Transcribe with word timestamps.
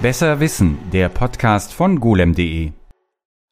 Besser 0.00 0.40
Wissen, 0.40 0.78
der 0.92 1.08
Podcast 1.08 1.72
von 1.72 2.00
golem.de. 2.00 2.72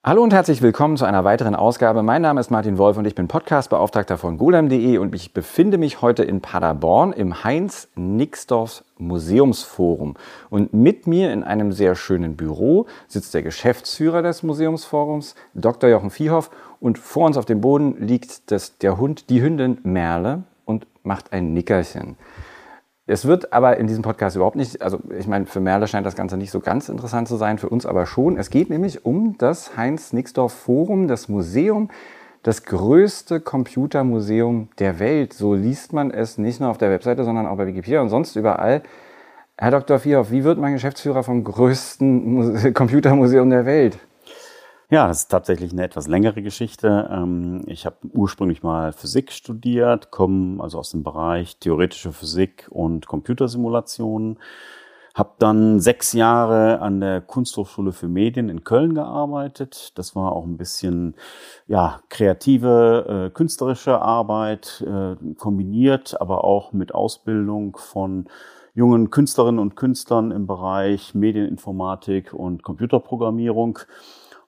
Hallo 0.05 0.23
und 0.23 0.35
herzlich 0.35 0.61
willkommen 0.61 0.99
zu 0.99 1.07
einer 1.07 1.25
weiteren 1.25 1.55
Ausgabe. 1.55 2.03
Mein 2.03 2.21
Name 2.21 2.39
ist 2.39 2.50
Martin 2.50 2.76
Wolf 2.76 2.99
und 2.99 3.07
ich 3.07 3.15
bin 3.15 3.26
Podcastbeauftragter 3.26 4.18
von 4.18 4.36
golem.de 4.36 4.99
und 4.99 5.15
ich 5.15 5.33
befinde 5.33 5.78
mich 5.78 6.02
heute 6.02 6.22
in 6.22 6.42
Paderborn 6.42 7.15
im 7.15 7.42
Heinz 7.42 7.88
Nixdorf 7.94 8.84
Museumsforum. 8.98 10.16
Und 10.50 10.74
mit 10.74 11.06
mir 11.06 11.32
in 11.32 11.42
einem 11.42 11.72
sehr 11.72 11.95
schönen 11.95 12.36
Büro 12.36 12.86
sitzt 13.08 13.32
der 13.32 13.42
Geschäftsführer 13.42 14.20
des 14.20 14.42
Museumsforums, 14.42 15.36
Dr. 15.54 15.88
Jochen 15.88 16.11
Viehhoff, 16.11 16.50
und 16.80 16.98
vor 16.98 17.24
uns 17.24 17.38
auf 17.38 17.46
dem 17.46 17.62
Boden 17.62 17.96
liegt 17.98 18.50
das, 18.50 18.76
der 18.76 18.98
Hund, 18.98 19.30
die 19.30 19.40
Hündin 19.40 19.79
Merle 19.84 20.42
und 20.66 20.86
macht 21.02 21.32
ein 21.32 21.54
Nickerchen. 21.54 22.18
Es 23.07 23.27
wird 23.27 23.52
aber 23.52 23.77
in 23.77 23.86
diesem 23.86 24.02
Podcast 24.02 24.34
überhaupt 24.34 24.57
nicht, 24.57 24.80
also 24.80 24.98
ich 25.18 25.27
meine, 25.27 25.45
für 25.45 25.61
Merle 25.61 25.87
scheint 25.87 26.07
das 26.07 26.16
Ganze 26.16 26.38
nicht 26.38 26.51
so 26.51 26.60
ganz 26.60 26.88
interessant 26.88 27.28
zu 27.28 27.37
sein, 27.37 27.59
für 27.59 27.69
uns 27.69 27.84
aber 27.84 28.06
schon. 28.06 28.38
Es 28.38 28.48
geht 28.48 28.70
nämlich 28.70 29.05
um 29.05 29.37
das 29.37 29.77
Heinz-Nixdorf 29.77 30.55
Forum, 30.55 31.06
das 31.06 31.28
Museum, 31.28 31.91
das 32.42 32.64
größte 32.64 33.41
Computermuseum 33.41 34.69
der 34.78 35.01
Welt. 35.01 35.34
So 35.34 35.55
liest 35.55 35.92
man 35.92 36.11
es 36.11 36.38
nicht 36.38 36.61
nur 36.61 36.70
auf 36.70 36.78
der 36.78 36.91
Webseite, 36.91 37.25
sondern 37.25 37.47
auch 37.47 37.56
bei 37.56 37.66
Wikipedia 37.66 38.01
und 38.01 38.09
sonst 38.09 38.37
überall. 38.37 38.83
Herr 39.59 39.70
Dr. 39.70 39.98
Vierhoff, 39.98 40.30
wie 40.30 40.45
wird 40.45 40.59
man 40.59 40.73
Geschäftsführer 40.73 41.23
vom 41.23 41.45
größten 41.45 42.73
Computermuseum 42.75 43.50
der 43.50 43.66
Welt? 43.66 43.98
Ja, 44.95 45.09
das 45.09 45.23
ist 45.23 45.29
tatsächlich 45.33 45.73
eine 45.73 45.83
etwas 45.83 46.07
längere 46.07 46.41
Geschichte. 46.41 47.11
Ähm, 47.11 47.62
ich 47.66 47.84
habe 47.84 47.97
ursprünglich 48.12 48.62
mal 48.62 48.93
Physik 48.93 49.33
studiert, 49.33 50.12
komme 50.12 50.62
also 50.62 50.79
aus 50.79 50.93
dem 50.93 51.03
Bereich 51.03 51.57
theoretische 51.57 52.12
Physik 52.12 52.69
und 52.70 53.09
Computersimulationen. 53.09 54.39
Habe 55.12 55.33
dann 55.41 55.80
sechs 55.80 56.12
Jahre 56.12 56.80
an 56.80 57.01
der 57.01 57.23
Kunsthochschule 57.23 57.91
für 57.91 58.07
Medien 58.07 58.48
in 58.48 58.62
Köln 58.62 58.95
gearbeitet. 58.95 59.98
Das 59.98 60.14
war 60.14 60.31
auch 60.31 60.45
ein 60.45 60.59
bisschen 60.59 61.17
ja 61.67 61.98
kreative, 62.08 63.27
äh, 63.27 63.34
künstlerische 63.34 64.01
Arbeit 64.01 64.84
äh, 64.86 65.17
kombiniert, 65.34 66.20
aber 66.20 66.45
auch 66.45 66.73
mit 66.73 66.95
Ausbildung 66.95 67.77
von 67.79 68.29
jungen 68.75 69.11
Künstlerinnen 69.11 69.58
und 69.58 69.75
Künstlern 69.75 70.31
im 70.31 70.47
Bereich 70.47 71.17
Medieninformatik 71.17 72.33
und 72.33 72.62
Computerprogrammierung. 72.62 73.81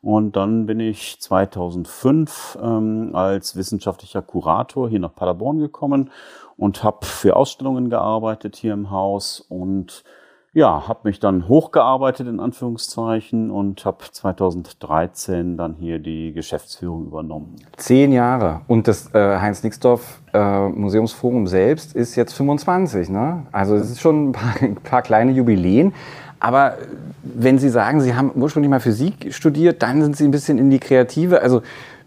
Und 0.06 0.36
dann 0.36 0.66
bin 0.66 0.78
ich 0.78 1.20
2005 1.20 2.58
ähm, 2.62 3.10
als 3.12 3.56
wissenschaftlicher 3.56 4.22
Kurator 4.22 4.88
hier 4.88 5.00
nach 5.00 5.12
Paderborn 5.12 5.58
gekommen 5.58 6.12
und 6.56 6.84
habe 6.84 7.04
für 7.04 7.34
Ausstellungen 7.34 7.90
gearbeitet 7.90 8.54
hier 8.54 8.72
im 8.72 8.92
Haus 8.92 9.40
und 9.40 10.04
ja, 10.52 10.86
habe 10.86 11.00
mich 11.02 11.18
dann 11.18 11.48
hochgearbeitet 11.48 12.28
in 12.28 12.38
Anführungszeichen 12.38 13.50
und 13.50 13.84
habe 13.84 14.04
2013 14.10 15.56
dann 15.56 15.74
hier 15.74 15.98
die 15.98 16.32
Geschäftsführung 16.32 17.08
übernommen. 17.08 17.56
Zehn 17.76 18.12
Jahre. 18.12 18.60
Und 18.68 18.86
das 18.86 19.12
äh, 19.12 19.38
Heinz-Nixdorf 19.38 20.22
äh, 20.32 20.68
Museumsforum 20.68 21.48
selbst 21.48 21.96
ist 21.96 22.14
jetzt 22.14 22.32
25. 22.34 23.08
Ne? 23.08 23.48
Also 23.50 23.74
es 23.74 23.91
ist 23.91 24.00
schon 24.00 24.28
ein 24.28 24.32
paar, 24.32 24.54
ein 24.62 24.76
paar 24.76 25.02
kleine 25.02 25.32
Jubiläen. 25.32 25.92
Aber 26.40 26.76
wenn 27.22 27.58
Sie 27.58 27.68
sagen, 27.68 28.00
Sie 28.00 28.14
haben 28.14 28.32
ursprünglich 28.34 28.70
mal 28.70 28.80
Physik 28.80 29.34
studiert, 29.34 29.82
dann 29.82 30.02
sind 30.02 30.16
Sie 30.16 30.24
ein 30.24 30.30
bisschen 30.30 30.58
in 30.58 30.70
die 30.70 30.80
Kreative. 30.80 31.40
Also 31.40 31.62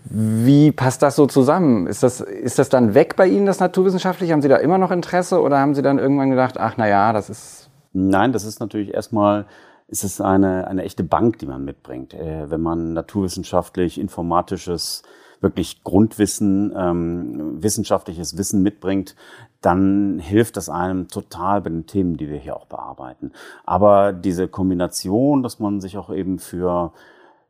wie 0.05 0.71
passt 0.71 1.01
das 1.01 1.15
so 1.15 1.25
zusammen? 1.25 1.87
Ist 1.87 2.03
das, 2.03 2.21
ist 2.21 2.57
das 2.57 2.69
dann 2.69 2.93
weg 2.93 3.15
bei 3.15 3.27
Ihnen, 3.27 3.45
das 3.45 3.59
Naturwissenschaftliche? 3.59 4.33
Haben 4.33 4.41
Sie 4.41 4.47
da 4.47 4.57
immer 4.57 4.77
noch 4.77 4.91
Interesse 4.91 5.41
oder 5.41 5.59
haben 5.59 5.75
Sie 5.75 5.81
dann 5.81 5.99
irgendwann 5.99 6.29
gedacht, 6.29 6.57
ach 6.57 6.75
na 6.77 6.87
ja, 6.87 7.13
das 7.13 7.29
ist... 7.29 7.69
Nein, 7.91 8.31
das 8.31 8.43
ist 8.43 8.59
natürlich 8.59 8.93
erstmal 8.93 9.45
ist 9.89 10.03
es 10.03 10.21
eine, 10.21 10.67
eine 10.67 10.83
echte 10.83 11.03
Bank, 11.03 11.39
die 11.39 11.47
man 11.47 11.65
mitbringt. 11.65 12.13
Äh, 12.13 12.49
wenn 12.49 12.61
man 12.61 12.93
naturwissenschaftlich, 12.93 13.99
informatisches 13.99 15.01
wirklich 15.41 15.83
Grundwissen, 15.83 16.73
ähm, 16.75 17.63
wissenschaftliches 17.63 18.37
Wissen 18.37 18.61
mitbringt, 18.61 19.15
dann 19.61 20.19
hilft 20.19 20.57
das 20.57 20.69
einem 20.69 21.07
total 21.07 21.61
bei 21.61 21.69
den 21.69 21.85
Themen, 21.85 22.17
die 22.17 22.29
wir 22.29 22.37
hier 22.37 22.55
auch 22.55 22.65
bearbeiten. 22.65 23.31
Aber 23.65 24.13
diese 24.13 24.47
Kombination, 24.47 25.43
dass 25.43 25.59
man 25.59 25.81
sich 25.81 25.97
auch 25.97 26.09
eben 26.13 26.39
für 26.39 26.93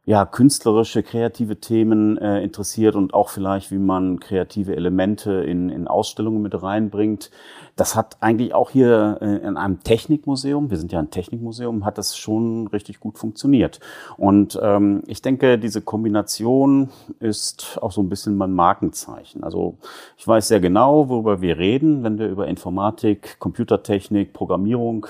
ja, 0.09 0.25
künstlerische, 0.25 1.03
kreative 1.03 1.57
Themen 1.57 2.17
äh, 2.17 2.41
interessiert 2.41 2.95
und 2.95 3.13
auch 3.13 3.29
vielleicht, 3.29 3.69
wie 3.69 3.77
man 3.77 4.19
kreative 4.19 4.75
Elemente 4.75 5.31
in, 5.31 5.69
in 5.69 5.87
Ausstellungen 5.87 6.41
mit 6.41 6.63
reinbringt. 6.63 7.29
Das 7.75 7.95
hat 7.95 8.17
eigentlich 8.19 8.55
auch 8.55 8.71
hier 8.71 9.19
äh, 9.21 9.47
in 9.47 9.55
einem 9.55 9.83
Technikmuseum, 9.83 10.71
wir 10.71 10.77
sind 10.79 10.91
ja 10.91 10.97
ein 10.97 11.11
Technikmuseum, 11.11 11.85
hat 11.85 11.99
das 11.99 12.17
schon 12.17 12.65
richtig 12.69 12.99
gut 12.99 13.19
funktioniert. 13.19 13.81
Und 14.17 14.59
ähm, 14.63 15.03
ich 15.05 15.21
denke, 15.21 15.59
diese 15.59 15.81
Kombination 15.83 16.89
ist 17.19 17.77
auch 17.79 17.91
so 17.91 18.01
ein 18.01 18.09
bisschen 18.09 18.35
mein 18.35 18.53
Markenzeichen. 18.53 19.43
Also 19.43 19.77
ich 20.17 20.27
weiß 20.27 20.47
sehr 20.47 20.59
genau, 20.59 21.07
worüber 21.09 21.41
wir 21.41 21.59
reden, 21.59 22.01
wenn 22.01 22.17
wir 22.17 22.29
über 22.29 22.47
Informatik, 22.47 23.37
Computertechnik, 23.37 24.33
Programmierung, 24.33 25.05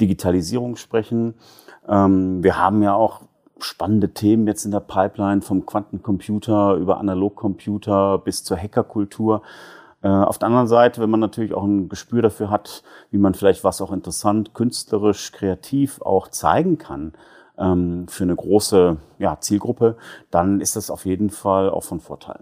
Digitalisierung 0.00 0.76
sprechen. 0.76 1.34
Ähm, 1.86 2.42
wir 2.42 2.56
haben 2.56 2.82
ja 2.82 2.94
auch 2.94 3.27
spannende 3.60 4.10
Themen 4.10 4.46
jetzt 4.46 4.64
in 4.64 4.70
der 4.70 4.80
Pipeline 4.80 5.42
vom 5.42 5.66
Quantencomputer 5.66 6.74
über 6.74 6.98
Analogcomputer 6.98 8.18
bis 8.18 8.44
zur 8.44 8.56
Hackerkultur. 8.56 9.42
Äh, 10.02 10.08
auf 10.08 10.38
der 10.38 10.46
anderen 10.46 10.68
Seite, 10.68 11.00
wenn 11.00 11.10
man 11.10 11.20
natürlich 11.20 11.54
auch 11.54 11.64
ein 11.64 11.88
Gespür 11.88 12.22
dafür 12.22 12.50
hat, 12.50 12.82
wie 13.10 13.18
man 13.18 13.34
vielleicht 13.34 13.64
was 13.64 13.80
auch 13.80 13.92
interessant, 13.92 14.54
künstlerisch, 14.54 15.32
kreativ 15.32 16.00
auch 16.02 16.28
zeigen 16.28 16.78
kann 16.78 17.14
ähm, 17.58 18.06
für 18.08 18.24
eine 18.24 18.36
große 18.36 18.96
ja, 19.18 19.40
Zielgruppe, 19.40 19.96
dann 20.30 20.60
ist 20.60 20.76
das 20.76 20.90
auf 20.90 21.04
jeden 21.04 21.30
Fall 21.30 21.70
auch 21.70 21.84
von 21.84 22.00
Vorteil. 22.00 22.40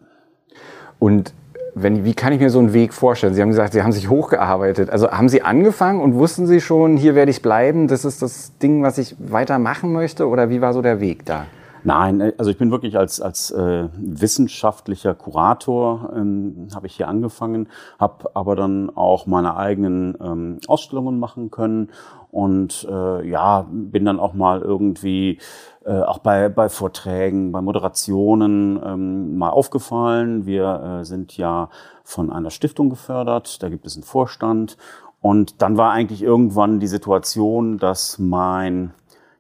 Und 0.99 1.35
wenn, 1.79 2.07
wie 2.07 2.15
kann 2.15 2.33
ich 2.33 2.41
mir 2.41 2.49
so 2.49 2.59
einen 2.59 2.73
Weg 2.73 2.95
vorstellen? 2.95 3.35
Sie 3.35 3.43
haben 3.43 3.51
gesagt, 3.51 3.75
Sie 3.75 3.83
haben 3.83 3.93
sich 3.93 4.09
hochgearbeitet. 4.09 4.89
Also 4.89 5.11
haben 5.11 5.29
Sie 5.29 5.43
angefangen 5.43 6.01
und 6.01 6.15
wussten 6.15 6.47
Sie 6.47 6.63
schon, 6.63 6.97
hier 6.97 7.15
werde 7.15 7.31
ich 7.31 7.43
bleiben, 7.43 7.87
das 7.87 8.07
ist 8.07 8.23
das 8.23 8.57
Ding, 8.57 8.83
was 8.83 8.97
ich 8.97 9.15
weitermachen 9.19 9.93
möchte? 9.93 10.27
Oder 10.27 10.49
wie 10.49 10.63
war 10.63 10.73
so 10.73 10.81
der 10.81 11.01
Weg 11.01 11.27
da? 11.27 11.45
Nein, 11.85 12.23
äh, 12.23 12.33
also 12.39 12.51
ich 12.51 12.57
bin 12.57 12.71
wirklich 12.71 12.97
als, 12.97 13.21
als 13.21 13.51
äh, 13.51 13.89
wissenschaftlicher 13.95 15.15
Kurator 15.15 16.15
ähm, 16.17 16.69
habe 16.75 16.87
ich 16.87 16.97
hier 16.97 17.09
angefangen, 17.09 17.69
habe 18.01 18.31
aber 18.33 18.57
dann 18.57 18.91
auch 18.97 19.27
meine 19.27 19.59
eigenen 19.59 20.17
ähm, 20.19 20.59
Ausstellungen 20.69 21.21
machen 21.21 21.51
können 21.51 21.91
und 22.31 22.89
äh, 22.91 23.29
ja, 23.29 23.67
bin 23.71 24.07
dann 24.07 24.19
auch 24.19 24.33
mal 24.33 24.63
irgendwie 24.63 25.39
äh, 25.87 26.01
auch 26.01 26.19
bei, 26.19 26.49
bei 26.49 26.69
Vorträgen, 26.69 27.53
bei 27.53 27.61
Moderationen 27.61 28.81
ähm, 28.85 29.39
mal 29.39 29.51
aufgefallen. 29.51 30.45
Wir 30.45 31.01
äh, 31.01 31.05
sind 31.05 31.37
ja 31.37 31.71
von 32.03 32.33
einer 32.33 32.51
Stiftung 32.51 32.91
gefördert, 32.91 33.63
da 33.63 33.69
gibt 33.69 33.87
es 33.87 33.95
einen 33.95 34.03
Vorstand 34.03 34.77
und 35.21 35.63
dann 35.63 35.77
war 35.77 35.93
eigentlich 35.93 36.23
irgendwann 36.23 36.81
die 36.81 36.87
Situation, 36.89 37.79
dass 37.79 38.19
mein 38.19 38.95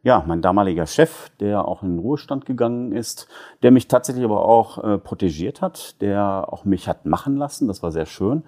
ja, 0.07 0.23
mein 0.25 0.41
damaliger 0.41 0.87
Chef, 0.87 1.31
der 1.41 1.67
auch 1.67 1.83
in 1.83 1.97
den 1.97 1.99
Ruhestand 1.99 2.47
gegangen 2.47 2.93
ist, 2.93 3.27
der 3.65 3.73
mich 3.73 3.89
tatsächlich 3.89 4.25
aber 4.25 4.45
auch 4.45 4.79
äh, 4.85 4.99
protegiert 4.99 5.63
hat, 5.63 6.01
der 6.01 6.47
auch 6.49 6.65
mich 6.65 6.87
hat 6.87 7.07
machen 7.07 7.37
lassen, 7.37 7.67
das 7.67 7.83
war 7.83 7.91
sehr 7.91 8.07
schön. 8.07 8.45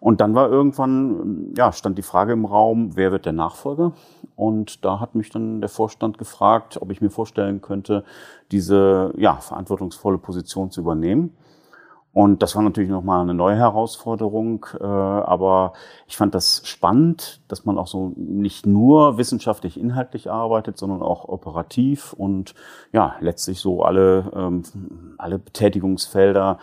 Und 0.00 0.22
dann 0.22 0.34
war 0.34 0.48
irgendwann, 0.48 1.52
ja, 1.54 1.70
stand 1.70 1.98
die 1.98 2.02
Frage 2.02 2.32
im 2.32 2.46
Raum, 2.46 2.96
wer 2.96 3.12
wird 3.12 3.26
der 3.26 3.34
Nachfolger? 3.34 3.92
Und 4.36 4.86
da 4.86 5.00
hat 5.00 5.14
mich 5.14 5.28
dann 5.28 5.60
der 5.60 5.68
Vorstand 5.68 6.16
gefragt, 6.16 6.80
ob 6.80 6.90
ich 6.90 7.02
mir 7.02 7.10
vorstellen 7.10 7.60
könnte, 7.60 8.04
diese, 8.50 9.12
ja, 9.18 9.36
verantwortungsvolle 9.36 10.16
Position 10.16 10.70
zu 10.70 10.80
übernehmen. 10.80 11.36
Und 12.14 12.42
das 12.42 12.54
war 12.54 12.62
natürlich 12.62 12.90
nochmal 12.90 13.22
eine 13.22 13.32
neue 13.32 13.56
Herausforderung, 13.56 14.66
äh, 14.78 14.84
aber 14.84 15.72
ich 16.06 16.16
fand 16.18 16.34
das 16.34 16.60
spannend, 16.64 17.40
dass 17.48 17.64
man 17.64 17.78
auch 17.78 17.86
so 17.86 18.12
nicht 18.16 18.66
nur 18.66 19.16
wissenschaftlich 19.16 19.80
inhaltlich 19.80 20.30
arbeitet, 20.30 20.76
sondern 20.76 21.00
auch 21.00 21.26
operativ 21.26 22.12
und 22.12 22.54
ja, 22.92 23.14
letztlich 23.20 23.60
so 23.60 23.82
alle, 23.82 24.30
ähm, 24.36 24.62
alle 25.16 25.38
Betätigungsfelder 25.38 26.58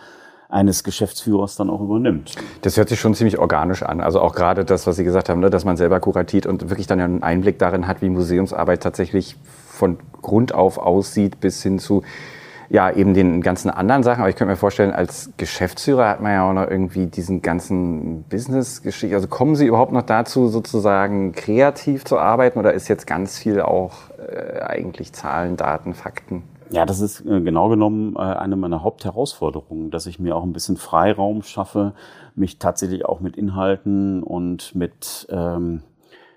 eines 0.48 0.84
Geschäftsführers 0.84 1.56
dann 1.56 1.70
auch 1.70 1.80
übernimmt. 1.80 2.34
Das 2.62 2.76
hört 2.76 2.88
sich 2.88 3.00
schon 3.00 3.14
ziemlich 3.14 3.38
organisch 3.38 3.82
an. 3.82 4.00
Also 4.00 4.20
auch 4.20 4.34
gerade 4.34 4.64
das, 4.64 4.86
was 4.86 4.96
Sie 4.96 5.04
gesagt 5.04 5.28
haben, 5.28 5.40
ne, 5.40 5.50
dass 5.50 5.64
man 5.64 5.76
selber 5.76 6.00
kuratiert 6.00 6.46
und 6.46 6.70
wirklich 6.70 6.86
dann 6.86 7.00
einen 7.00 7.22
Einblick 7.22 7.58
darin 7.58 7.86
hat, 7.86 8.02
wie 8.02 8.08
Museumsarbeit 8.08 8.82
tatsächlich 8.82 9.36
von 9.44 9.98
Grund 10.22 10.54
auf 10.54 10.78
aussieht 10.78 11.40
bis 11.40 11.62
hin 11.62 11.78
zu 11.78 12.02
ja, 12.70 12.88
eben 12.92 13.14
den 13.14 13.42
ganzen 13.42 13.68
anderen 13.68 14.04
Sachen. 14.04 14.20
Aber 14.20 14.30
ich 14.30 14.36
könnte 14.36 14.52
mir 14.52 14.56
vorstellen, 14.56 14.92
als 14.92 15.32
Geschäftsführer 15.36 16.08
hat 16.08 16.20
man 16.20 16.32
ja 16.32 16.48
auch 16.48 16.52
noch 16.52 16.70
irgendwie 16.70 17.06
diesen 17.06 17.42
ganzen 17.42 18.22
Business-Geschichte. 18.30 19.16
Also 19.16 19.26
kommen 19.26 19.56
Sie 19.56 19.66
überhaupt 19.66 19.92
noch 19.92 20.02
dazu, 20.02 20.46
sozusagen 20.46 21.32
kreativ 21.32 22.04
zu 22.04 22.16
arbeiten 22.16 22.60
oder 22.60 22.72
ist 22.72 22.86
jetzt 22.86 23.08
ganz 23.08 23.38
viel 23.38 23.60
auch 23.60 23.94
äh, 24.18 24.60
eigentlich 24.60 25.12
Zahlen, 25.12 25.56
Daten, 25.56 25.94
Fakten? 25.94 26.44
Ja, 26.70 26.86
das 26.86 27.00
ist 27.00 27.26
äh, 27.26 27.40
genau 27.40 27.68
genommen 27.68 28.14
äh, 28.14 28.20
eine 28.20 28.54
meiner 28.54 28.84
Hauptherausforderungen, 28.84 29.90
dass 29.90 30.06
ich 30.06 30.20
mir 30.20 30.36
auch 30.36 30.44
ein 30.44 30.52
bisschen 30.52 30.76
Freiraum 30.76 31.42
schaffe, 31.42 31.94
mich 32.36 32.60
tatsächlich 32.60 33.04
auch 33.04 33.18
mit 33.18 33.36
Inhalten 33.36 34.22
und 34.22 34.76
mit 34.76 35.26
ähm, 35.30 35.82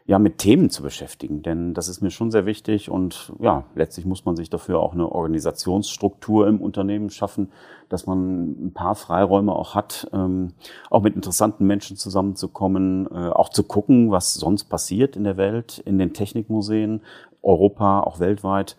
ja, 0.05 0.19
mit 0.19 0.37
Themen 0.37 0.69
zu 0.69 0.83
beschäftigen, 0.83 1.43
denn 1.43 1.73
das 1.73 1.87
ist 1.87 2.01
mir 2.01 2.11
schon 2.11 2.29
sehr 2.29 2.45
wichtig 2.45 2.91
und 2.91 3.31
ja, 3.39 3.63
letztlich 3.73 4.05
muss 4.05 4.25
man 4.25 4.35
sich 4.35 4.49
dafür 4.49 4.79
auch 4.79 4.93
eine 4.93 5.09
Organisationsstruktur 5.09 6.47
im 6.47 6.59
Unternehmen 6.59 7.09
schaffen, 7.09 7.51
dass 7.87 8.05
man 8.05 8.67
ein 8.67 8.73
paar 8.73 8.95
Freiräume 8.95 9.53
auch 9.53 9.75
hat, 9.75 10.09
ähm, 10.11 10.53
auch 10.89 11.03
mit 11.03 11.15
interessanten 11.15 11.65
Menschen 11.65 11.95
zusammenzukommen, 11.95 13.07
äh, 13.07 13.29
auch 13.29 13.47
zu 13.47 13.63
gucken, 13.63 14.11
was 14.11 14.33
sonst 14.33 14.65
passiert 14.65 15.15
in 15.15 15.23
der 15.23 15.37
Welt, 15.37 15.81
in 15.85 15.97
den 15.97 16.13
Technikmuseen, 16.13 17.01
Europa, 17.41 18.01
auch 18.01 18.19
weltweit. 18.19 18.75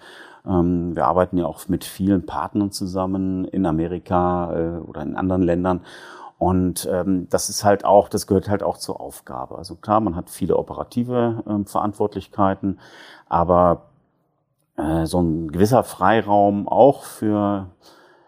Ähm, 0.47 0.95
wir 0.95 1.07
arbeiten 1.07 1.39
ja 1.39 1.47
auch 1.47 1.69
mit 1.69 1.85
vielen 1.85 2.27
Partnern 2.27 2.71
zusammen 2.71 3.47
in 3.47 3.65
Amerika 3.65 4.53
äh, 4.55 4.79
oder 4.81 5.01
in 5.01 5.17
anderen 5.17 5.43
Ländern 5.43 5.81
und 6.45 6.87
ähm, 6.93 7.27
das 7.31 7.49
ist 7.49 7.65
halt 7.65 7.87
auch, 7.87 8.11
das 8.11 8.27
gehört 8.27 8.51
halt 8.51 8.63
auch 8.63 8.77
zur 8.77 9.01
Aufgabe. 9.01 9.57
Also 9.57 9.77
klar, 9.77 10.01
man 10.01 10.15
hat 10.15 10.29
viele 10.29 10.59
operative 10.59 11.43
ähm, 11.49 11.65
Verantwortlichkeiten, 11.65 12.81
aber 13.31 13.87
äh, 14.77 15.07
so 15.07 15.23
ein 15.23 15.51
gewisser 15.51 15.85
Freiraum 15.85 16.69
auch 16.69 17.05
für 17.05 17.71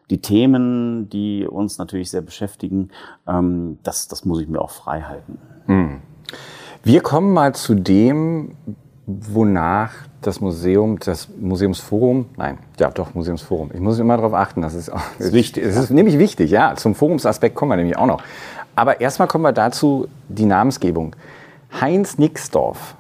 die 0.08 0.22
Themen, 0.22 1.10
die 1.10 1.46
uns 1.46 1.76
natürlich 1.76 2.10
sehr 2.10 2.22
beschäftigen, 2.22 2.88
ähm, 3.28 3.80
das, 3.82 4.08
das 4.08 4.24
muss 4.24 4.40
ich 4.40 4.48
mir 4.48 4.62
auch 4.62 4.70
frei 4.70 5.02
halten. 5.02 5.38
Hm. 5.66 6.00
Wir 6.82 7.02
kommen 7.02 7.34
mal 7.34 7.54
zu 7.54 7.74
dem, 7.74 8.56
wonach 9.04 9.92
das 10.26 10.40
Museum, 10.40 10.98
das 10.98 11.28
Museumsforum, 11.40 12.26
nein, 12.36 12.58
ja 12.78 12.90
doch, 12.90 13.14
Museumsforum. 13.14 13.70
Ich 13.72 13.80
muss 13.80 13.98
immer 13.98 14.16
darauf 14.16 14.34
achten, 14.34 14.62
das 14.62 14.74
ist, 14.74 14.90
auch, 14.90 15.00
das 15.18 15.28
ist 15.28 15.32
wichtig. 15.32 15.64
Das 15.64 15.76
ist 15.76 15.90
nämlich 15.90 16.18
wichtig, 16.18 16.50
ja. 16.50 16.74
Zum 16.76 16.94
Forumsaspekt 16.94 17.54
kommen 17.54 17.72
wir 17.72 17.76
nämlich 17.76 17.96
auch 17.96 18.06
noch. 18.06 18.22
Aber 18.74 19.00
erstmal 19.00 19.28
kommen 19.28 19.44
wir 19.44 19.52
dazu, 19.52 20.08
die 20.28 20.44
Namensgebung. 20.44 21.14
Heinz 21.80 22.18
Nixdorf, 22.18 22.94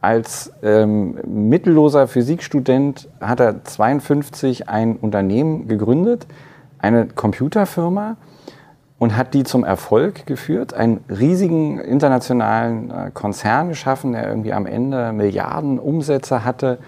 als 0.00 0.52
ähm, 0.62 1.18
mittelloser 1.26 2.06
Physikstudent 2.08 3.08
hat 3.20 3.40
er 3.40 3.64
52 3.64 4.68
ein 4.68 4.96
Unternehmen 4.96 5.68
gegründet, 5.68 6.26
eine 6.78 7.06
Computerfirma, 7.06 8.16
und 8.98 9.16
hat 9.16 9.34
die 9.34 9.44
zum 9.44 9.64
Erfolg 9.64 10.26
geführt, 10.26 10.72
einen 10.74 11.04
riesigen 11.08 11.78
internationalen 11.78 12.90
äh, 12.90 13.10
Konzern 13.12 13.68
geschaffen, 13.68 14.12
der 14.12 14.26
irgendwie 14.28 14.52
am 14.52 14.66
Ende 14.66 15.12
Milliarden 15.12 15.78
Umsätze 15.78 16.44
hatte 16.44 16.78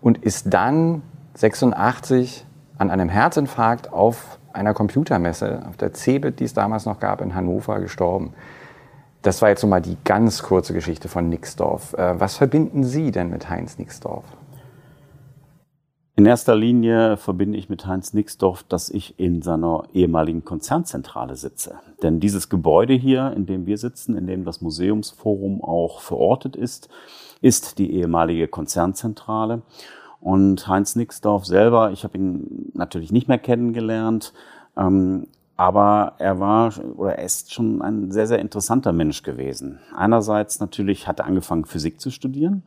und 0.00 0.18
ist 0.18 0.52
dann 0.52 1.02
86 1.34 2.46
an 2.78 2.90
einem 2.90 3.08
Herzinfarkt 3.08 3.92
auf 3.92 4.38
einer 4.52 4.74
Computermesse, 4.74 5.62
auf 5.68 5.76
der 5.76 5.92
CeBIT, 5.92 6.40
die 6.40 6.44
es 6.44 6.54
damals 6.54 6.86
noch 6.86 7.00
gab, 7.00 7.20
in 7.20 7.34
Hannover 7.34 7.80
gestorben. 7.80 8.32
Das 9.22 9.42
war 9.42 9.50
jetzt 9.50 9.62
nochmal 9.62 9.82
die 9.82 9.98
ganz 10.04 10.42
kurze 10.42 10.72
Geschichte 10.72 11.08
von 11.08 11.28
Nixdorf. 11.28 11.94
Äh, 11.94 12.18
was 12.18 12.36
verbinden 12.36 12.84
Sie 12.84 13.10
denn 13.10 13.28
mit 13.30 13.50
Heinz 13.50 13.78
Nixdorf? 13.78 14.24
In 16.20 16.26
erster 16.26 16.54
Linie 16.54 17.16
verbinde 17.16 17.56
ich 17.56 17.70
mit 17.70 17.86
Heinz 17.86 18.12
Nixdorf, 18.12 18.62
dass 18.64 18.90
ich 18.90 19.18
in 19.18 19.40
seiner 19.40 19.84
ehemaligen 19.94 20.44
Konzernzentrale 20.44 21.34
sitze. 21.34 21.76
Denn 22.02 22.20
dieses 22.20 22.50
Gebäude 22.50 22.92
hier, 22.92 23.32
in 23.34 23.46
dem 23.46 23.64
wir 23.64 23.78
sitzen, 23.78 24.18
in 24.18 24.26
dem 24.26 24.44
das 24.44 24.60
Museumsforum 24.60 25.64
auch 25.64 26.02
verortet 26.02 26.56
ist, 26.56 26.90
ist 27.40 27.78
die 27.78 27.94
ehemalige 27.94 28.48
Konzernzentrale. 28.48 29.62
Und 30.20 30.68
Heinz 30.68 30.94
Nixdorf 30.94 31.46
selber, 31.46 31.90
ich 31.90 32.04
habe 32.04 32.18
ihn 32.18 32.70
natürlich 32.74 33.12
nicht 33.12 33.28
mehr 33.28 33.38
kennengelernt, 33.38 34.34
ähm, 34.76 35.26
aber 35.56 36.16
er 36.18 36.38
war 36.38 36.74
oder 36.98 37.14
er 37.14 37.24
ist 37.24 37.54
schon 37.54 37.80
ein 37.80 38.12
sehr, 38.12 38.26
sehr 38.26 38.40
interessanter 38.40 38.92
Mensch 38.92 39.22
gewesen. 39.22 39.78
Einerseits 39.96 40.60
natürlich 40.60 41.08
hat 41.08 41.20
er 41.20 41.24
angefangen, 41.24 41.64
Physik 41.64 41.98
zu 41.98 42.10
studieren 42.10 42.62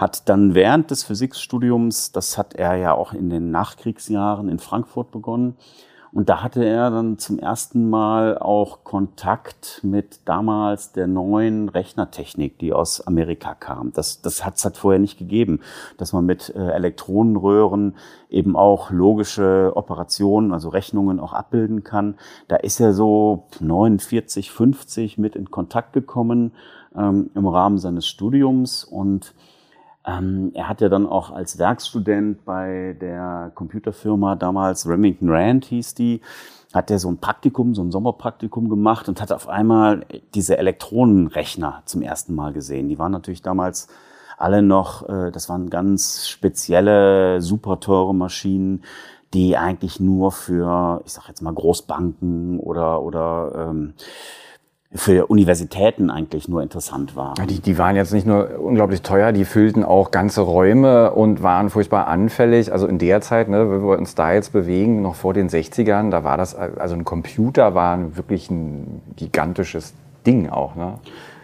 hat 0.00 0.28
dann 0.28 0.54
während 0.54 0.90
des 0.90 1.04
Physikstudiums, 1.04 2.12
das 2.12 2.38
hat 2.38 2.54
er 2.54 2.76
ja 2.76 2.94
auch 2.94 3.12
in 3.12 3.28
den 3.28 3.50
Nachkriegsjahren 3.50 4.48
in 4.48 4.58
Frankfurt 4.58 5.10
begonnen, 5.10 5.56
und 6.12 6.28
da 6.28 6.42
hatte 6.42 6.64
er 6.64 6.90
dann 6.90 7.18
zum 7.18 7.38
ersten 7.38 7.88
Mal 7.88 8.36
auch 8.36 8.82
Kontakt 8.82 9.80
mit 9.84 10.20
damals 10.24 10.90
der 10.90 11.06
neuen 11.06 11.68
Rechnertechnik, 11.68 12.58
die 12.58 12.72
aus 12.72 13.06
Amerika 13.06 13.54
kam. 13.54 13.92
Das, 13.92 14.20
das 14.20 14.44
hat 14.44 14.56
es 14.56 14.64
halt 14.64 14.76
vorher 14.76 14.98
nicht 14.98 15.18
gegeben, 15.18 15.60
dass 15.98 16.12
man 16.12 16.26
mit 16.26 16.52
äh, 16.56 16.72
Elektronenröhren 16.72 17.94
eben 18.28 18.56
auch 18.56 18.90
logische 18.90 19.72
Operationen, 19.76 20.52
also 20.52 20.70
Rechnungen 20.70 21.20
auch 21.20 21.32
abbilden 21.32 21.84
kann. 21.84 22.16
Da 22.48 22.56
ist 22.56 22.80
er 22.80 22.92
so 22.92 23.44
49, 23.60 24.50
50 24.50 25.16
mit 25.16 25.36
in 25.36 25.52
Kontakt 25.52 25.92
gekommen 25.92 26.52
ähm, 26.96 27.30
im 27.36 27.46
Rahmen 27.46 27.78
seines 27.78 28.08
Studiums 28.08 28.82
und 28.82 29.32
ähm, 30.18 30.50
er 30.54 30.68
hat 30.68 30.80
ja 30.80 30.88
dann 30.88 31.06
auch 31.06 31.30
als 31.30 31.58
Werkstudent 31.58 32.44
bei 32.44 32.96
der 33.00 33.52
Computerfirma 33.54 34.36
damals 34.36 34.88
Remington 34.88 35.30
Rand 35.30 35.66
hieß 35.66 35.94
die, 35.94 36.20
hat 36.72 36.90
er 36.90 36.98
so 36.98 37.10
ein 37.10 37.18
Praktikum, 37.18 37.74
so 37.74 37.82
ein 37.82 37.90
Sommerpraktikum 37.90 38.68
gemacht 38.68 39.08
und 39.08 39.20
hat 39.20 39.32
auf 39.32 39.48
einmal 39.48 40.06
diese 40.34 40.56
Elektronenrechner 40.56 41.82
zum 41.84 42.02
ersten 42.02 42.34
Mal 42.34 42.52
gesehen. 42.52 42.88
Die 42.88 42.98
waren 42.98 43.12
natürlich 43.12 43.42
damals 43.42 43.88
alle 44.38 44.62
noch, 44.62 45.08
äh, 45.08 45.30
das 45.30 45.48
waren 45.48 45.68
ganz 45.68 46.28
spezielle, 46.28 47.42
super 47.42 47.80
teure 47.80 48.14
Maschinen, 48.14 48.82
die 49.34 49.56
eigentlich 49.56 50.00
nur 50.00 50.32
für, 50.32 51.02
ich 51.04 51.12
sag 51.12 51.28
jetzt 51.28 51.42
mal, 51.42 51.54
Großbanken 51.54 52.58
oder, 52.58 53.02
oder 53.02 53.68
ähm, 53.70 53.94
für 54.92 55.26
Universitäten 55.26 56.10
eigentlich 56.10 56.48
nur 56.48 56.62
interessant 56.62 57.14
war. 57.14 57.34
Die, 57.48 57.60
die 57.60 57.78
waren 57.78 57.94
jetzt 57.94 58.12
nicht 58.12 58.26
nur 58.26 58.58
unglaublich 58.58 59.02
teuer, 59.02 59.30
die 59.30 59.44
füllten 59.44 59.84
auch 59.84 60.10
ganze 60.10 60.40
Räume 60.40 61.12
und 61.12 61.44
waren 61.44 61.70
furchtbar 61.70 62.08
anfällig. 62.08 62.72
Also 62.72 62.88
in 62.88 62.98
der 62.98 63.20
Zeit, 63.20 63.48
ne, 63.48 63.70
wenn 63.70 63.82
wir 63.82 63.98
uns 63.98 64.16
da 64.16 64.32
jetzt 64.32 64.52
bewegen, 64.52 65.00
noch 65.02 65.14
vor 65.14 65.32
den 65.32 65.48
60ern, 65.48 66.10
da 66.10 66.24
war 66.24 66.36
das, 66.36 66.56
also 66.56 66.96
ein 66.96 67.04
Computer 67.04 67.74
war 67.76 68.16
wirklich 68.16 68.50
ein 68.50 69.00
gigantisches 69.14 69.94
Ding 70.26 70.50
auch. 70.50 70.74
Ne? 70.74 70.94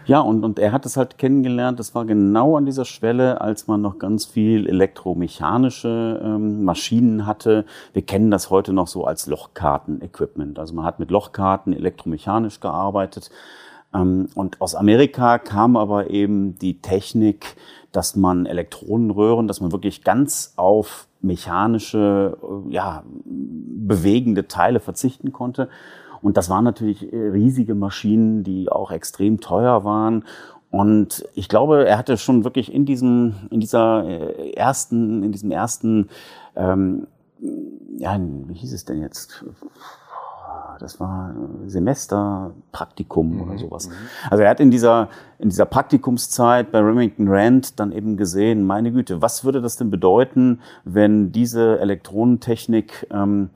Ja, 0.07 0.21
und, 0.21 0.45
und 0.45 0.57
er 0.57 0.71
hat 0.71 0.85
es 0.85 0.95
halt 0.95 1.17
kennengelernt, 1.17 1.79
das 1.79 1.93
war 1.93 2.05
genau 2.05 2.55
an 2.55 2.65
dieser 2.65 2.85
Schwelle, 2.85 3.41
als 3.41 3.67
man 3.67 3.81
noch 3.81 3.99
ganz 3.99 4.23
viel 4.23 4.65
elektromechanische 4.65 6.21
ähm, 6.23 6.63
Maschinen 6.63 7.25
hatte. 7.25 7.65
Wir 7.91 8.03
kennen 8.03 8.31
das 8.31 8.49
heute 8.49 8.71
noch 8.71 8.87
so 8.87 9.03
als 9.03 9.27
Lochkarten-Equipment. 9.27 10.59
Also 10.59 10.73
man 10.73 10.85
hat 10.85 10.99
mit 10.99 11.11
Lochkarten 11.11 11.73
elektromechanisch 11.73 12.61
gearbeitet. 12.61 13.31
Ähm, 13.93 14.29
und 14.33 14.61
aus 14.61 14.75
Amerika 14.75 15.39
kam 15.39 15.75
aber 15.75 16.09
eben 16.09 16.57
die 16.57 16.81
Technik, 16.81 17.57
dass 17.91 18.15
man 18.15 18.45
Elektronenröhren, 18.45 19.49
dass 19.49 19.59
man 19.59 19.73
wirklich 19.73 20.05
ganz 20.05 20.53
auf 20.55 21.09
mechanische, 21.19 22.37
äh, 22.41 22.73
ja, 22.73 23.03
bewegende 23.25 24.47
Teile 24.47 24.79
verzichten 24.79 25.33
konnte 25.33 25.67
und 26.21 26.37
das 26.37 26.49
waren 26.49 26.63
natürlich 26.63 27.11
äh, 27.11 27.15
riesige 27.15 27.75
Maschinen, 27.75 28.43
die 28.43 28.69
auch 28.69 28.91
extrem 28.91 29.39
teuer 29.39 29.83
waren. 29.83 30.23
Und 30.69 31.25
ich 31.33 31.47
glaube, 31.47 31.87
er 31.87 31.97
hatte 31.97 32.17
schon 32.17 32.43
wirklich 32.43 32.73
in 32.73 32.85
diesem, 32.85 33.35
in 33.49 33.59
dieser 33.59 34.05
äh, 34.05 34.51
ersten, 34.53 35.23
in 35.23 35.31
diesem 35.31 35.51
ersten, 35.51 36.09
ähm, 36.55 37.07
ja, 37.97 38.19
wie 38.19 38.53
hieß 38.53 38.73
es 38.73 38.85
denn 38.85 39.01
jetzt? 39.01 39.45
Das 40.79 40.99
war 40.99 41.33
Semesterpraktikum 41.65 43.35
mhm. 43.35 43.41
oder 43.41 43.57
sowas. 43.57 43.87
Mhm. 43.87 43.93
Also 44.29 44.43
er 44.43 44.49
hat 44.49 44.59
in 44.59 44.69
dieser, 44.69 45.09
in 45.39 45.49
dieser 45.49 45.65
Praktikumszeit 45.65 46.71
bei 46.71 46.79
Remington 46.79 47.27
Rand 47.27 47.79
dann 47.79 47.91
eben 47.91 48.17
gesehen, 48.17 48.65
meine 48.65 48.91
Güte, 48.91 49.21
was 49.21 49.43
würde 49.43 49.61
das 49.61 49.77
denn 49.77 49.89
bedeuten, 49.89 50.59
wenn 50.83 51.31
diese 51.31 51.79
Elektronentechnik 51.79 53.07
ähm, 53.11 53.49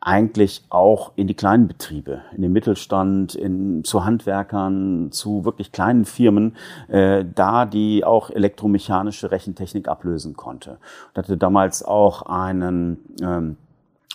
eigentlich 0.00 0.64
auch 0.70 1.12
in 1.16 1.26
die 1.26 1.34
kleinen 1.34 1.68
Betriebe, 1.68 2.22
in 2.34 2.42
den 2.42 2.52
Mittelstand, 2.52 3.34
in, 3.34 3.84
zu 3.84 4.04
Handwerkern, 4.04 5.10
zu 5.12 5.44
wirklich 5.44 5.72
kleinen 5.72 6.04
Firmen, 6.04 6.56
äh, 6.88 7.24
da 7.34 7.66
die 7.66 8.04
auch 8.04 8.30
elektromechanische 8.30 9.30
Rechentechnik 9.30 9.88
ablösen 9.88 10.36
konnte. 10.36 10.78
Und 11.08 11.18
hatte 11.18 11.36
damals 11.36 11.84
auch 11.84 12.22
einen 12.22 12.98
ähm, 13.22 13.56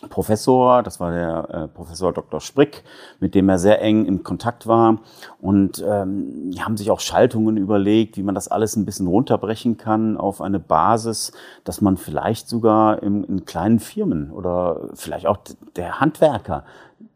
Professor, 0.09 0.83
das 0.83 0.99
war 0.99 1.11
der 1.11 1.49
äh, 1.49 1.67
Professor 1.67 2.11
Dr. 2.11 2.41
Sprick, 2.41 2.83
mit 3.19 3.35
dem 3.35 3.47
er 3.47 3.57
sehr 3.57 3.81
eng 3.81 4.05
im 4.05 4.23
Kontakt 4.23 4.67
war. 4.67 4.99
Und 5.41 5.83
ähm, 5.87 6.51
die 6.51 6.61
haben 6.61 6.77
sich 6.77 6.91
auch 6.91 6.99
Schaltungen 6.99 7.57
überlegt, 7.57 8.17
wie 8.17 8.23
man 8.23 8.35
das 8.35 8.47
alles 8.47 8.75
ein 8.75 8.85
bisschen 8.85 9.07
runterbrechen 9.07 9.77
kann 9.77 10.17
auf 10.17 10.41
eine 10.41 10.59
Basis, 10.59 11.31
dass 11.63 11.81
man 11.81 11.97
vielleicht 11.97 12.49
sogar 12.49 13.01
im, 13.01 13.23
in 13.23 13.45
kleinen 13.45 13.79
Firmen 13.79 14.31
oder 14.31 14.89
vielleicht 14.93 15.25
auch 15.25 15.37
der 15.75 15.99
Handwerker. 15.99 16.65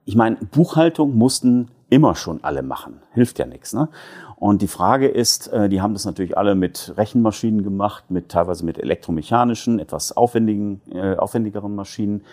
Ich 0.05 0.15
meine, 0.15 0.38
Buchhaltung 0.38 1.17
mussten 1.17 1.69
immer 1.89 2.15
schon 2.15 2.43
alle 2.43 2.63
machen. 2.63 3.01
Hilft 3.13 3.39
ja 3.39 3.46
nichts. 3.46 3.74
Ne? 3.74 3.89
Und 4.36 4.62
die 4.62 4.67
Frage 4.67 5.07
ist, 5.07 5.48
äh, 5.48 5.69
die 5.69 5.81
haben 5.81 5.93
das 5.93 6.05
natürlich 6.05 6.38
alle 6.38 6.53
mit 6.53 6.93
Rechenmaschinen 6.98 7.63
gemacht, 7.63 8.12
mit 8.12 8.29
teilweise 8.29 8.65
mit 8.65 8.77
elektromechanischen, 8.77 9.79
etwas 9.79 10.15
aufwendigen, 10.15 10.81
äh, 10.91 11.15
aufwendigeren 11.15 11.75
Maschinen. 11.75 12.24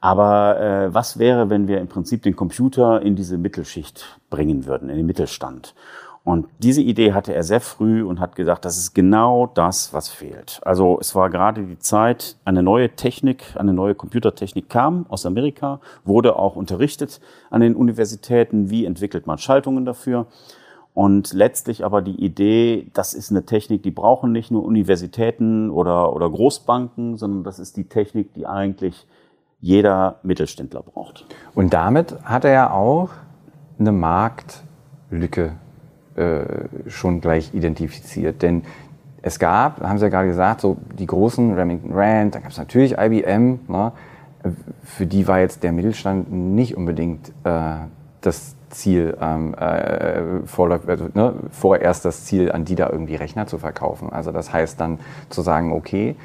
Aber 0.00 0.58
äh, 0.60 0.94
was 0.94 1.18
wäre, 1.18 1.50
wenn 1.50 1.68
wir 1.68 1.78
im 1.78 1.88
Prinzip 1.88 2.22
den 2.22 2.34
Computer 2.34 3.02
in 3.02 3.16
diese 3.16 3.36
Mittelschicht 3.36 4.18
bringen 4.30 4.66
würden, 4.66 4.88
in 4.88 4.96
den 4.96 5.06
Mittelstand? 5.06 5.74
Und 6.22 6.46
diese 6.58 6.82
Idee 6.82 7.12
hatte 7.12 7.34
er 7.34 7.42
sehr 7.42 7.60
früh 7.60 8.02
und 8.02 8.20
hat 8.20 8.36
gesagt, 8.36 8.64
das 8.66 8.76
ist 8.76 8.94
genau 8.94 9.46
das, 9.46 9.94
was 9.94 10.08
fehlt. 10.08 10.60
Also 10.62 10.98
es 11.00 11.14
war 11.14 11.30
gerade 11.30 11.62
die 11.64 11.78
Zeit, 11.78 12.36
eine 12.44 12.62
neue 12.62 12.90
Technik, 12.90 13.54
eine 13.56 13.72
neue 13.72 13.94
Computertechnik 13.94 14.68
kam 14.68 15.06
aus 15.08 15.24
Amerika, 15.24 15.80
wurde 16.04 16.36
auch 16.36 16.56
unterrichtet 16.56 17.20
an 17.48 17.62
den 17.62 17.74
Universitäten, 17.74 18.68
wie 18.68 18.84
entwickelt 18.84 19.26
man 19.26 19.38
Schaltungen 19.38 19.86
dafür. 19.86 20.26
Und 20.92 21.32
letztlich 21.32 21.84
aber 21.84 22.02
die 22.02 22.22
Idee, 22.22 22.88
das 22.92 23.14
ist 23.14 23.30
eine 23.30 23.46
Technik, 23.46 23.82
die 23.82 23.90
brauchen 23.90 24.32
nicht 24.32 24.50
nur 24.50 24.64
Universitäten 24.64 25.70
oder, 25.70 26.14
oder 26.14 26.28
Großbanken, 26.28 27.16
sondern 27.16 27.44
das 27.44 27.58
ist 27.58 27.78
die 27.78 27.84
Technik, 27.84 28.34
die 28.34 28.46
eigentlich 28.46 29.06
jeder 29.60 30.16
Mittelständler 30.22 30.82
braucht. 30.82 31.26
Und 31.54 31.74
damit 31.74 32.16
hat 32.24 32.44
er 32.44 32.52
ja 32.52 32.70
auch 32.70 33.10
eine 33.78 33.92
Marktlücke 33.92 35.52
äh, 36.16 36.44
schon 36.88 37.20
gleich 37.20 37.54
identifiziert. 37.54 38.42
Denn 38.42 38.62
es 39.22 39.38
gab, 39.38 39.80
haben 39.80 39.98
Sie 39.98 40.04
ja 40.04 40.10
gerade 40.10 40.28
gesagt, 40.28 40.60
so 40.60 40.78
die 40.98 41.06
großen 41.06 41.54
Remington 41.54 41.92
Rand, 41.92 42.34
da 42.34 42.40
gab 42.40 42.50
es 42.50 42.58
natürlich 42.58 42.96
IBM, 42.98 43.60
ne? 43.68 43.92
für 44.82 45.06
die 45.06 45.28
war 45.28 45.40
jetzt 45.40 45.62
der 45.62 45.72
Mittelstand 45.72 46.32
nicht 46.32 46.76
unbedingt 46.76 47.28
äh, 47.44 47.74
das 48.22 48.56
Ziel, 48.70 49.16
ähm, 49.20 49.54
äh, 49.54 50.46
vorläuft, 50.46 50.88
also, 50.88 51.08
ne, 51.12 51.34
vorerst 51.50 52.04
das 52.04 52.24
Ziel, 52.24 52.52
an 52.52 52.64
die 52.64 52.76
da 52.76 52.88
irgendwie 52.88 53.16
Rechner 53.16 53.46
zu 53.46 53.58
verkaufen. 53.58 54.10
Also 54.12 54.32
das 54.32 54.52
heißt 54.52 54.80
dann 54.80 55.00
zu 55.28 55.42
sagen, 55.42 55.72
okay, 55.72 56.16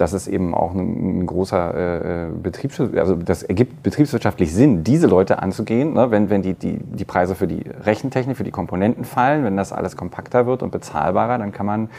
das 0.00 0.12
ist 0.12 0.28
eben 0.28 0.54
auch 0.54 0.72
ein, 0.74 1.20
ein 1.20 1.26
großer 1.26 2.26
äh, 2.26 2.28
Betriebs, 2.30 2.80
also 2.80 3.16
das 3.16 3.42
ergibt 3.42 3.82
betriebswirtschaftlich 3.82 4.54
Sinn, 4.54 4.84
diese 4.84 5.06
Leute 5.06 5.42
anzugehen, 5.42 5.92
ne, 5.92 6.10
wenn, 6.10 6.30
wenn 6.30 6.42
die, 6.42 6.54
die, 6.54 6.78
die 6.78 7.04
Preise 7.04 7.34
für 7.34 7.46
die 7.46 7.62
Rechentechnik, 7.84 8.36
für 8.36 8.44
die 8.44 8.50
Komponenten 8.50 9.04
fallen, 9.04 9.44
wenn 9.44 9.56
das 9.56 9.72
alles 9.72 9.96
kompakter 9.96 10.46
wird 10.46 10.62
und 10.62 10.70
bezahlbarer, 10.70 11.38
dann 11.38 11.52
kann 11.52 11.66
man 11.66 11.90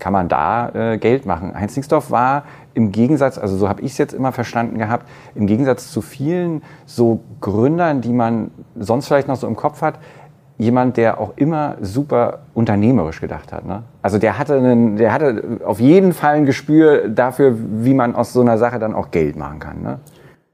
kann 0.00 0.12
man 0.12 0.28
da 0.28 0.70
äh, 0.70 0.98
Geld 0.98 1.24
machen. 1.24 1.54
Heinz 1.54 1.76
Nixdorf 1.76 2.10
war 2.10 2.44
im 2.74 2.90
Gegensatz, 2.90 3.38
also 3.38 3.56
so 3.56 3.68
habe 3.68 3.80
ich 3.82 3.92
es 3.92 3.98
jetzt 3.98 4.12
immer 4.12 4.32
verstanden 4.32 4.78
gehabt, 4.78 5.08
im 5.36 5.46
Gegensatz 5.46 5.90
zu 5.92 6.00
vielen 6.00 6.62
so 6.84 7.20
Gründern, 7.40 8.00
die 8.00 8.12
man 8.12 8.50
sonst 8.74 9.06
vielleicht 9.06 9.28
noch 9.28 9.36
so 9.36 9.46
im 9.46 9.54
Kopf 9.54 9.82
hat, 9.82 10.00
jemand, 10.56 10.96
der 10.96 11.20
auch 11.20 11.32
immer 11.36 11.76
super 11.80 12.40
unternehmerisch 12.54 13.20
gedacht 13.20 13.52
hat. 13.52 13.66
Ne? 13.66 13.82
Also 14.02 14.18
der 14.18 14.38
hatte, 14.38 14.54
einen, 14.54 14.96
der 14.96 15.12
hatte 15.12 15.60
auf 15.64 15.80
jeden 15.80 16.12
Fall 16.12 16.34
ein 16.34 16.46
Gespür 16.46 17.08
dafür, 17.08 17.56
wie 17.58 17.94
man 17.94 18.14
aus 18.14 18.32
so 18.32 18.40
einer 18.40 18.58
Sache 18.58 18.78
dann 18.78 18.94
auch 18.94 19.10
Geld 19.10 19.36
machen 19.36 19.58
kann. 19.58 19.82
Ne? 19.82 19.98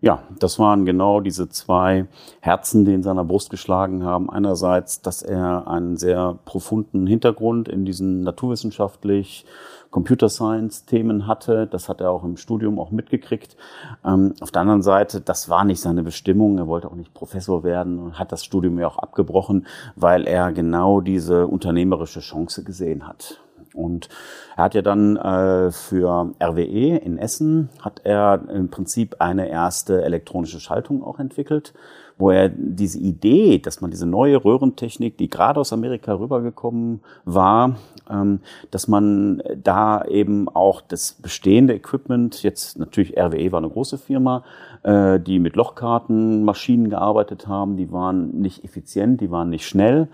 Ja, 0.00 0.22
das 0.38 0.58
waren 0.58 0.86
genau 0.86 1.20
diese 1.20 1.50
zwei 1.50 2.06
Herzen, 2.40 2.86
die 2.86 2.94
in 2.94 3.02
seiner 3.02 3.24
Brust 3.24 3.50
geschlagen 3.50 4.02
haben. 4.02 4.30
Einerseits, 4.30 5.02
dass 5.02 5.20
er 5.20 5.68
einen 5.68 5.98
sehr 5.98 6.38
profunden 6.46 7.06
Hintergrund 7.06 7.68
in 7.68 7.84
diesen 7.84 8.22
naturwissenschaftlich 8.22 9.44
Computer 9.90 10.28
Science 10.28 10.84
Themen 10.84 11.26
hatte. 11.26 11.66
Das 11.66 11.88
hat 11.88 12.00
er 12.00 12.10
auch 12.10 12.24
im 12.24 12.36
Studium 12.36 12.78
auch 12.78 12.90
mitgekriegt. 12.90 13.56
Ähm, 14.04 14.34
auf 14.40 14.50
der 14.50 14.62
anderen 14.62 14.82
Seite, 14.82 15.20
das 15.20 15.48
war 15.48 15.64
nicht 15.64 15.80
seine 15.80 16.02
Bestimmung. 16.02 16.58
Er 16.58 16.66
wollte 16.66 16.88
auch 16.88 16.94
nicht 16.94 17.12
Professor 17.14 17.64
werden 17.64 17.98
und 17.98 18.18
hat 18.18 18.32
das 18.32 18.44
Studium 18.44 18.78
ja 18.78 18.86
auch 18.86 18.98
abgebrochen, 18.98 19.66
weil 19.96 20.26
er 20.26 20.52
genau 20.52 21.00
diese 21.00 21.46
unternehmerische 21.46 22.20
Chance 22.20 22.64
gesehen 22.64 23.06
hat. 23.06 23.40
Und 23.74 24.08
er 24.56 24.64
hat 24.64 24.74
ja 24.74 24.82
dann 24.82 25.16
äh, 25.16 25.70
für 25.70 26.32
RWE 26.42 26.96
in 26.96 27.18
Essen 27.18 27.68
hat 27.80 28.00
er 28.04 28.48
im 28.48 28.68
Prinzip 28.68 29.16
eine 29.20 29.48
erste 29.48 30.02
elektronische 30.02 30.60
Schaltung 30.60 31.04
auch 31.04 31.18
entwickelt 31.18 31.72
wo 32.20 32.30
er 32.30 32.50
diese 32.50 32.98
Idee, 32.98 33.58
dass 33.58 33.80
man 33.80 33.90
diese 33.90 34.06
neue 34.06 34.44
Röhrentechnik, 34.44 35.16
die 35.16 35.30
gerade 35.30 35.58
aus 35.58 35.72
Amerika 35.72 36.12
rübergekommen 36.12 37.00
war, 37.24 37.76
ähm, 38.10 38.40
dass 38.70 38.88
man 38.88 39.42
da 39.56 40.04
eben 40.04 40.48
auch 40.48 40.82
das 40.82 41.12
bestehende 41.14 41.74
Equipment, 41.74 42.42
jetzt 42.42 42.78
natürlich 42.78 43.18
RWE 43.18 43.52
war 43.52 43.58
eine 43.58 43.70
große 43.70 43.98
Firma, 43.98 44.44
äh, 44.82 45.18
die 45.18 45.38
mit 45.38 45.56
Lochkartenmaschinen 45.56 46.90
gearbeitet 46.90 47.48
haben, 47.48 47.76
die 47.76 47.90
waren 47.90 48.38
nicht 48.40 48.64
effizient, 48.64 49.20
die 49.20 49.30
waren 49.30 49.48
nicht 49.48 49.66
schnell, 49.66 50.08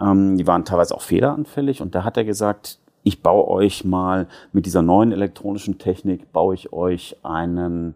ähm, 0.00 0.36
die 0.36 0.46
waren 0.46 0.66
teilweise 0.66 0.94
auch 0.94 1.02
fehleranfällig. 1.02 1.80
Und 1.80 1.94
da 1.94 2.04
hat 2.04 2.18
er 2.18 2.24
gesagt, 2.24 2.78
ich 3.04 3.22
baue 3.22 3.48
euch 3.48 3.86
mal 3.86 4.26
mit 4.52 4.66
dieser 4.66 4.82
neuen 4.82 5.12
elektronischen 5.12 5.78
Technik, 5.78 6.30
baue 6.32 6.54
ich 6.54 6.74
euch 6.74 7.16
einen 7.22 7.94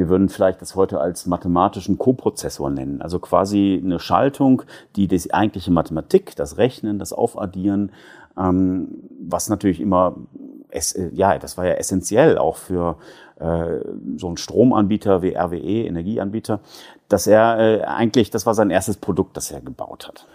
wir 0.00 0.08
würden 0.08 0.30
vielleicht 0.30 0.62
das 0.62 0.76
heute 0.76 0.98
als 0.98 1.26
mathematischen 1.26 1.98
Koprozessor 1.98 2.70
nennen. 2.70 3.02
Also 3.02 3.18
quasi 3.18 3.78
eine 3.84 4.00
Schaltung, 4.00 4.62
die 4.96 5.08
die 5.08 5.34
eigentliche 5.34 5.70
Mathematik, 5.70 6.34
das 6.36 6.56
Rechnen, 6.56 6.98
das 6.98 7.12
Aufaddieren, 7.12 7.92
ähm, 8.38 8.88
was 9.20 9.50
natürlich 9.50 9.78
immer, 9.78 10.16
es, 10.70 10.94
äh, 10.94 11.10
ja, 11.12 11.38
das 11.38 11.58
war 11.58 11.66
ja 11.66 11.74
essentiell 11.74 12.38
auch 12.38 12.56
für 12.56 12.96
äh, 13.40 13.80
so 14.16 14.28
einen 14.28 14.38
Stromanbieter 14.38 15.20
wie 15.20 15.36
RWE, 15.36 15.84
Energieanbieter, 15.84 16.60
dass 17.08 17.26
er 17.26 17.58
äh, 17.58 17.82
eigentlich, 17.82 18.30
das 18.30 18.46
war 18.46 18.54
sein 18.54 18.70
erstes 18.70 18.96
Produkt, 18.96 19.36
das 19.36 19.50
er 19.50 19.60
gebaut 19.60 20.08
hat. 20.08 20.26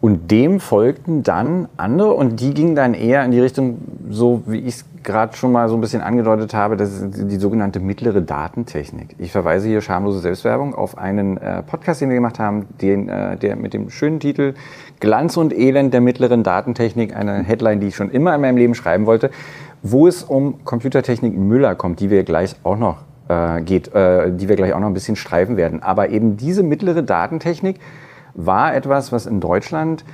Und 0.00 0.30
dem 0.30 0.60
folgten 0.60 1.24
dann 1.24 1.68
andere 1.76 2.14
und 2.14 2.38
die 2.40 2.54
gingen 2.54 2.76
dann 2.76 2.94
eher 2.94 3.24
in 3.24 3.32
die 3.32 3.40
Richtung, 3.40 3.78
so 4.08 4.42
wie 4.46 4.58
ich 4.58 4.76
es 4.76 4.84
gerade 5.02 5.36
schon 5.36 5.50
mal 5.50 5.68
so 5.68 5.74
ein 5.74 5.80
bisschen 5.80 6.02
angedeutet 6.02 6.54
habe, 6.54 6.76
das 6.76 7.00
ist 7.00 7.30
die 7.30 7.36
sogenannte 7.36 7.80
mittlere 7.80 8.20
Datentechnik. 8.20 9.16
Ich 9.18 9.32
verweise 9.32 9.66
hier 9.66 9.80
schamlose 9.80 10.20
Selbstwerbung 10.20 10.74
auf 10.74 10.98
einen 10.98 11.36
äh, 11.38 11.62
Podcast, 11.62 12.00
den 12.00 12.10
wir 12.10 12.16
gemacht 12.16 12.38
haben, 12.38 12.66
den, 12.80 13.08
äh, 13.08 13.36
der 13.36 13.56
mit 13.56 13.74
dem 13.74 13.90
schönen 13.90 14.20
Titel 14.20 14.54
Glanz 15.00 15.36
und 15.36 15.52
Elend 15.52 15.92
der 15.92 16.00
mittleren 16.00 16.44
Datentechnik, 16.44 17.16
eine 17.16 17.42
Headline, 17.42 17.80
die 17.80 17.88
ich 17.88 17.96
schon 17.96 18.10
immer 18.10 18.34
in 18.34 18.40
meinem 18.40 18.56
Leben 18.56 18.74
schreiben 18.76 19.06
wollte, 19.06 19.30
wo 19.82 20.06
es 20.06 20.22
um 20.22 20.64
Computertechnik 20.64 21.36
Müller 21.36 21.74
kommt, 21.74 21.98
die 21.98 22.10
wir 22.10 22.22
gleich 22.22 22.54
auch 22.62 22.78
noch 22.78 22.98
äh, 23.28 23.62
geht, 23.62 23.92
äh, 23.94 24.30
die 24.30 24.48
wir 24.48 24.54
gleich 24.54 24.74
auch 24.74 24.80
noch 24.80 24.88
ein 24.88 24.94
bisschen 24.94 25.16
streifen 25.16 25.56
werden. 25.56 25.82
Aber 25.82 26.10
eben 26.10 26.36
diese 26.36 26.62
mittlere 26.62 27.02
Datentechnik 27.02 27.80
war 28.38 28.74
etwas, 28.74 29.10
was 29.12 29.26
in 29.26 29.40
Deutschland 29.40 30.04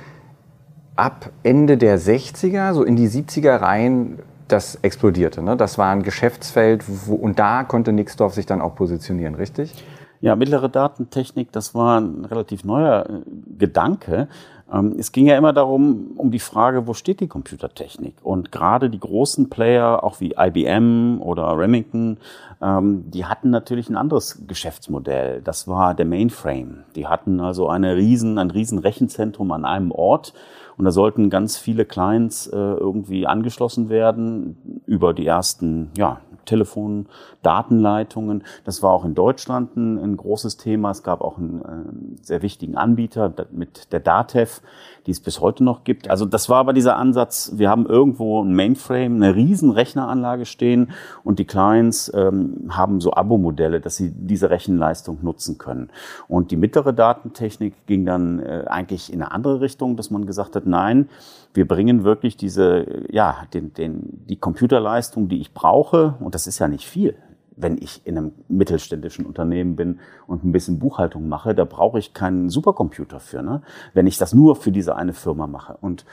ab 0.95 1.29
Ende 1.43 1.77
der 1.77 1.99
60er, 1.99 2.73
so 2.73 2.83
in 2.83 2.95
die 2.95 3.07
70er 3.07 3.61
rein, 3.61 4.19
das 4.47 4.75
explodierte. 4.81 5.41
Ne? 5.41 5.55
Das 5.55 5.77
war 5.77 5.91
ein 5.91 6.03
Geschäftsfeld 6.03 6.83
wo, 6.87 7.15
und 7.15 7.39
da 7.39 7.63
konnte 7.63 7.93
Nixdorf 7.93 8.33
sich 8.33 8.45
dann 8.45 8.61
auch 8.61 8.75
positionieren, 8.75 9.35
richtig? 9.35 9.73
Ja, 10.21 10.35
mittlere 10.35 10.69
Datentechnik, 10.69 11.51
das 11.51 11.75
war 11.75 11.99
ein 11.99 12.25
relativ 12.25 12.63
neuer 12.63 13.05
äh, 13.07 13.57
Gedanke. 13.57 14.27
Ähm, 14.71 14.95
es 14.97 15.11
ging 15.11 15.27
ja 15.27 15.37
immer 15.37 15.53
darum, 15.53 16.11
um 16.17 16.31
die 16.31 16.39
Frage, 16.39 16.87
wo 16.87 16.93
steht 16.93 17.19
die 17.19 17.27
Computertechnik? 17.27 18.15
Und 18.23 18.51
gerade 18.51 18.89
die 18.89 18.99
großen 18.99 19.49
Player, 19.49 20.03
auch 20.03 20.19
wie 20.19 20.35
IBM 20.37 21.21
oder 21.21 21.57
Remington, 21.57 22.17
ähm, 22.61 23.09
die 23.11 23.25
hatten 23.25 23.49
natürlich 23.49 23.89
ein 23.89 23.97
anderes 23.97 24.43
Geschäftsmodell. 24.47 25.41
Das 25.41 25.67
war 25.67 25.93
der 25.93 26.05
Mainframe. 26.05 26.83
Die 26.95 27.07
hatten 27.07 27.39
also 27.39 27.69
eine 27.69 27.95
riesen, 27.95 28.37
ein 28.37 28.51
riesen 28.51 28.79
Rechenzentrum 28.79 29.51
an 29.51 29.65
einem 29.65 29.91
Ort. 29.91 30.33
Und 30.77 30.85
da 30.85 30.91
sollten 30.91 31.29
ganz 31.29 31.57
viele 31.57 31.85
Clients 31.85 32.47
äh, 32.47 32.55
irgendwie 32.55 33.27
angeschlossen 33.27 33.89
werden 33.89 34.81
über 34.85 35.13
die 35.13 35.25
ersten 35.25 35.91
ja, 35.97 36.19
Telefon, 36.45 37.07
Datenleitungen. 37.41 38.43
Das 38.63 38.81
war 38.81 38.91
auch 38.91 39.05
in 39.05 39.15
Deutschland 39.15 39.75
ein, 39.75 39.97
ein 39.97 40.17
großes 40.17 40.57
Thema. 40.57 40.91
Es 40.91 41.03
gab 41.03 41.21
auch 41.21 41.37
einen, 41.37 41.65
einen, 41.65 42.19
sehr 42.21 42.41
wichtigen 42.41 42.77
Anbieter 42.77 43.33
mit 43.51 43.91
der 43.91 43.99
Datev, 43.99 44.61
die 45.05 45.11
es 45.11 45.19
bis 45.19 45.39
heute 45.39 45.63
noch 45.63 45.83
gibt. 45.83 46.09
Also 46.09 46.25
das 46.25 46.49
war 46.49 46.57
aber 46.57 46.73
dieser 46.73 46.97
Ansatz, 46.97 47.51
wir 47.55 47.69
haben 47.69 47.85
irgendwo 47.85 48.43
ein 48.43 48.53
Mainframe, 48.53 49.15
eine 49.15 49.35
riesen 49.35 49.71
Rechneranlage 49.71 50.45
stehen 50.45 50.91
und 51.23 51.39
die 51.39 51.45
Clients 51.45 52.11
ähm, 52.15 52.69
haben 52.69 52.99
so 53.01 53.13
Abo-Modelle, 53.13 53.81
dass 53.81 53.95
sie 53.95 54.11
diese 54.11 54.49
Rechenleistung 54.49 55.19
nutzen 55.21 55.57
können. 55.57 55.89
Und 56.27 56.51
die 56.51 56.57
mittlere 56.57 56.93
Datentechnik 56.93 57.85
ging 57.85 58.05
dann 58.05 58.39
äh, 58.39 58.65
eigentlich 58.67 59.13
in 59.13 59.21
eine 59.21 59.31
andere 59.31 59.61
Richtung, 59.61 59.95
dass 59.95 60.09
man 60.09 60.25
gesagt 60.25 60.55
hat, 60.55 60.65
nein, 60.65 61.09
wir 61.53 61.67
bringen 61.67 62.03
wirklich 62.03 62.35
diese, 62.35 63.05
ja, 63.11 63.45
den, 63.53 63.73
den, 63.73 64.25
die 64.27 64.37
Computerleistung, 64.37 65.29
die 65.29 65.39
ich 65.39 65.53
brauche, 65.53 66.15
und 66.19 66.35
das 66.35 66.47
ist 66.47 66.59
ja 66.59 66.67
nicht 66.67 66.85
viel. 66.85 67.15
Wenn 67.57 67.77
ich 67.77 68.05
in 68.05 68.17
einem 68.17 68.33
mittelständischen 68.47 69.25
Unternehmen 69.25 69.75
bin 69.75 69.99
und 70.27 70.43
ein 70.43 70.51
bisschen 70.51 70.79
Buchhaltung 70.79 71.29
mache, 71.29 71.55
da 71.55 71.65
brauche 71.65 71.99
ich 71.99 72.13
keinen 72.13 72.49
Supercomputer 72.49 73.19
für, 73.19 73.41
ne? 73.41 73.61
wenn 73.93 74.07
ich 74.07 74.17
das 74.17 74.33
nur 74.33 74.55
für 74.55 74.71
diese 74.71 74.95
eine 74.95 75.13
Firma 75.13 75.47
mache. 75.47 75.77
Und 75.79 76.05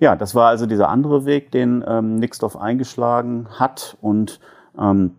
ja, 0.00 0.16
das 0.16 0.34
war 0.34 0.48
also 0.48 0.66
dieser 0.66 0.88
andere 0.88 1.24
Weg, 1.24 1.50
den 1.52 1.84
ähm, 1.86 2.16
Nixdorf 2.16 2.56
eingeschlagen 2.56 3.46
hat 3.58 3.96
und 4.00 4.40
ähm, 4.78 5.12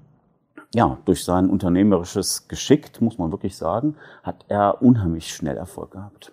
ja, 0.75 0.97
durch 1.05 1.23
sein 1.23 1.49
unternehmerisches 1.49 2.47
Geschick, 2.47 2.99
muss 2.99 3.17
man 3.17 3.31
wirklich 3.31 3.55
sagen, 3.55 3.95
hat 4.23 4.45
er 4.47 4.81
unheimlich 4.81 5.33
schnell 5.33 5.55
Erfolg 5.55 5.91
gehabt. 5.91 6.31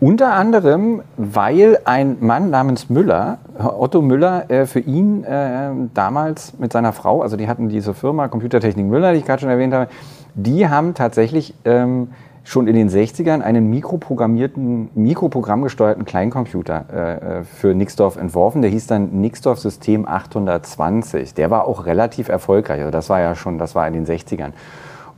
Unter 0.00 0.32
anderem, 0.32 1.02
weil 1.16 1.78
ein 1.84 2.16
Mann 2.20 2.50
namens 2.50 2.90
Müller, 2.90 3.38
Otto 3.58 4.02
Müller, 4.02 4.50
äh, 4.50 4.66
für 4.66 4.80
ihn 4.80 5.24
äh, 5.24 5.70
damals 5.94 6.58
mit 6.58 6.72
seiner 6.72 6.92
Frau, 6.92 7.22
also 7.22 7.36
die 7.36 7.48
hatten 7.48 7.68
diese 7.68 7.94
Firma 7.94 8.28
Computertechnik 8.28 8.84
Müller, 8.84 9.12
die 9.12 9.20
ich 9.20 9.24
gerade 9.24 9.40
schon 9.40 9.50
erwähnt 9.50 9.72
habe, 9.72 9.88
die 10.34 10.68
haben 10.68 10.94
tatsächlich 10.94 11.54
ähm, 11.64 12.08
schon 12.44 12.68
in 12.68 12.74
den 12.74 12.90
60ern 12.90 13.40
einen 13.40 13.70
mikroprogrammierten, 13.70 14.90
mikroprogrammgesteuerten 14.94 16.04
Kleincomputer 16.04 16.84
äh, 16.92 17.38
äh, 17.38 17.44
für 17.44 17.74
Nixdorf 17.74 18.16
entworfen. 18.16 18.60
Der 18.60 18.70
hieß 18.70 18.86
dann 18.86 19.20
Nixdorf 19.20 19.58
System 19.58 20.06
820. 20.06 21.34
Der 21.34 21.50
war 21.50 21.66
auch 21.66 21.86
relativ 21.86 22.28
erfolgreich. 22.28 22.80
Also 22.80 22.90
das 22.90 23.08
war 23.08 23.20
ja 23.20 23.34
schon, 23.34 23.58
das 23.58 23.74
war 23.74 23.88
in 23.88 23.94
den 23.94 24.06
60ern. 24.06 24.52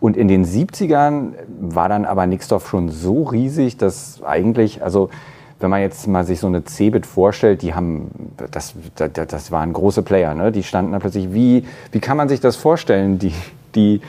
Und 0.00 0.16
in 0.16 0.28
den 0.28 0.44
70ern 0.44 1.32
war 1.60 1.88
dann 1.88 2.04
aber 2.04 2.26
Nixdorf 2.26 2.68
schon 2.68 2.90
so 2.90 3.22
riesig, 3.24 3.76
dass 3.76 4.22
eigentlich, 4.22 4.82
also 4.82 5.10
wenn 5.58 5.70
man 5.70 5.80
jetzt 5.80 6.06
mal 6.06 6.24
sich 6.24 6.40
so 6.40 6.46
eine 6.46 6.64
Cebit 6.64 7.06
vorstellt, 7.06 7.62
die 7.62 7.74
haben, 7.74 8.10
das, 8.50 8.74
das, 8.94 9.10
das 9.12 9.50
waren 9.50 9.72
große 9.72 10.02
Player, 10.02 10.34
ne? 10.34 10.52
die 10.52 10.62
standen 10.62 10.92
da 10.92 10.98
plötzlich, 10.98 11.32
wie, 11.32 11.64
wie 11.92 12.00
kann 12.00 12.16
man 12.16 12.28
sich 12.28 12.40
das 12.40 12.56
vorstellen? 12.56 13.18
Die, 13.18 13.32
die 13.74 14.02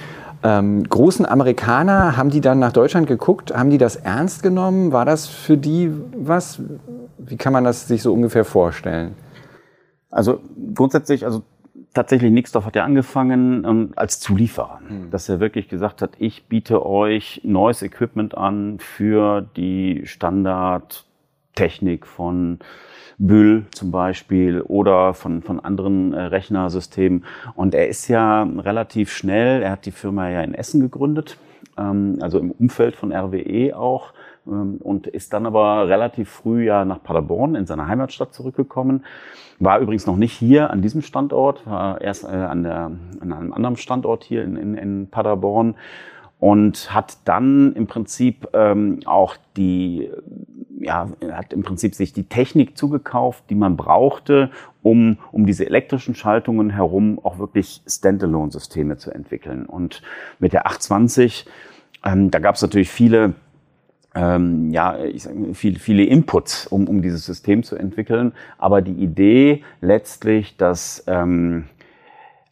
ähm, 0.43 0.83
großen 0.87 1.25
Amerikaner, 1.25 2.17
haben 2.17 2.29
die 2.29 2.41
dann 2.41 2.59
nach 2.59 2.73
Deutschland 2.73 3.07
geguckt? 3.07 3.55
Haben 3.55 3.69
die 3.69 3.77
das 3.77 3.95
ernst 3.95 4.43
genommen? 4.43 4.91
War 4.91 5.05
das 5.05 5.27
für 5.27 5.57
die 5.57 5.91
was? 6.15 6.61
Wie 7.17 7.37
kann 7.37 7.53
man 7.53 7.63
das 7.63 7.87
sich 7.87 8.01
so 8.01 8.13
ungefähr 8.13 8.45
vorstellen? 8.45 9.15
Also 10.09 10.39
grundsätzlich, 10.75 11.25
also 11.25 11.43
tatsächlich 11.97 12.31
Nixdorf 12.31 12.65
hat 12.65 12.75
ja 12.75 12.85
angefangen 12.85 13.65
ähm, 13.65 13.91
als 13.95 14.19
Zulieferer, 14.19 14.81
mhm. 14.87 15.09
dass 15.09 15.27
er 15.29 15.39
wirklich 15.39 15.67
gesagt 15.67 16.03
hat, 16.03 16.11
ich 16.19 16.45
biete 16.45 16.85
euch 16.85 17.41
neues 17.43 17.81
Equipment 17.81 18.37
an 18.37 18.77
für 18.77 19.41
die 19.41 20.03
Standardtechnik 20.05 22.05
von 22.05 22.59
Bühl 23.17 23.65
zum 23.71 23.89
Beispiel 23.89 24.61
oder 24.61 25.15
von, 25.15 25.41
von 25.41 25.59
anderen 25.59 26.13
äh, 26.13 26.21
Rechnersystemen. 26.21 27.25
Und 27.55 27.73
er 27.73 27.87
ist 27.87 28.07
ja 28.09 28.43
relativ 28.43 29.11
schnell, 29.11 29.63
er 29.63 29.71
hat 29.71 29.87
die 29.87 29.91
Firma 29.91 30.29
ja 30.29 30.41
in 30.41 30.53
Essen 30.53 30.81
gegründet, 30.81 31.39
ähm, 31.79 32.19
also 32.21 32.37
im 32.37 32.51
Umfeld 32.51 32.95
von 32.95 33.11
RWE 33.11 33.75
auch 33.75 34.13
und 34.47 35.07
ist 35.07 35.33
dann 35.33 35.45
aber 35.45 35.87
relativ 35.87 36.29
früh 36.29 36.65
ja 36.65 36.85
nach 36.85 37.03
Paderborn 37.03 37.55
in 37.55 37.65
seine 37.65 37.87
Heimatstadt 37.87 38.33
zurückgekommen. 38.33 39.05
War 39.59 39.79
übrigens 39.79 40.05
noch 40.05 40.17
nicht 40.17 40.33
hier 40.33 40.69
an 40.69 40.81
diesem 40.81 41.01
Standort, 41.01 41.65
war 41.65 42.01
erst 42.01 42.23
äh, 42.23 42.27
an, 42.27 42.63
der, 42.63 42.91
an 43.19 43.33
einem 43.33 43.53
anderen 43.53 43.75
Standort 43.75 44.23
hier 44.23 44.43
in, 44.43 44.55
in, 44.55 44.75
in 44.75 45.07
Paderborn 45.09 45.75
und 46.39 46.93
hat 46.93 47.17
dann 47.25 47.73
im 47.73 47.87
Prinzip 47.87 48.47
ähm, 48.53 48.99
auch 49.05 49.35
die 49.55 50.09
ja, 50.79 51.09
hat 51.31 51.53
im 51.53 51.63
Prinzip 51.63 51.95
sich 51.95 52.13
die 52.13 52.25
Technik 52.25 52.77
zugekauft, 52.77 53.45
die 53.49 53.55
man 53.55 53.77
brauchte, 53.77 54.51
um, 54.83 55.17
um 55.31 55.45
diese 55.45 55.65
elektrischen 55.65 56.15
Schaltungen 56.15 56.69
herum 56.69 57.19
auch 57.23 57.39
wirklich 57.39 57.81
Standalone-Systeme 57.87 58.97
zu 58.97 59.11
entwickeln. 59.11 59.65
Und 59.65 60.01
mit 60.39 60.53
der 60.53 60.67
820, 60.67 61.45
ähm, 62.05 62.29
da 62.31 62.39
gab 62.39 62.55
es 62.55 62.61
natürlich 62.61 62.91
viele 62.91 63.33
ähm, 64.17 64.71
ja, 64.71 64.97
ich 64.97 65.23
sag, 65.23 65.33
viele, 65.53 65.77
viele 65.77 66.03
Inputs, 66.03 66.65
um, 66.67 66.87
um 66.87 67.01
dieses 67.01 67.25
System 67.25 67.61
zu 67.63 67.75
entwickeln. 67.75 68.33
Aber 68.57 68.81
die 68.81 68.93
Idee 68.93 69.63
letztlich, 69.79 70.57
dass 70.57 71.03
ähm, 71.05 71.65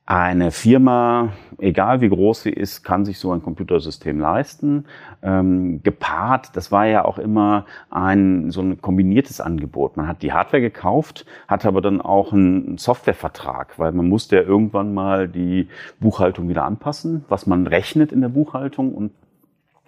eine 0.06 0.52
Firma, 0.52 1.30
egal 1.58 2.02
wie 2.02 2.10
groß 2.10 2.44
sie 2.44 2.52
ist, 2.52 2.84
kann 2.84 3.06
sich 3.06 3.18
so 3.18 3.32
ein 3.32 3.42
Computersystem 3.42 4.20
leisten. 4.20 4.86
Ähm, 5.24 5.82
gepaart, 5.82 6.56
das 6.56 6.72
war 6.72 6.86
ja 6.86 7.04
auch 7.04 7.18
immer 7.18 7.66
ein 7.90 8.52
so 8.52 8.62
ein 8.62 8.80
kombiniertes 8.80 9.42
Angebot. 9.42 9.98
Man 9.98 10.08
hat 10.08 10.22
die 10.22 10.32
Hardware 10.32 10.62
gekauft, 10.62 11.26
hat 11.48 11.66
aber 11.66 11.82
dann 11.82 12.00
auch 12.02 12.32
einen 12.32 12.78
Softwarevertrag, 12.78 13.80
weil 13.80 13.92
man 13.94 14.08
musste 14.08 14.36
ja 14.36 14.44
irgendwann 14.44 14.94
mal 14.94 15.28
die 15.28 15.70
Buchhaltung 16.00 16.48
wieder 16.48 16.66
anpassen, 16.66 17.26
was 17.28 17.48
man 17.48 17.66
rechnet 17.66 18.12
in 18.12 18.22
der 18.22 18.30
Buchhaltung 18.30 18.94
und 18.94 19.12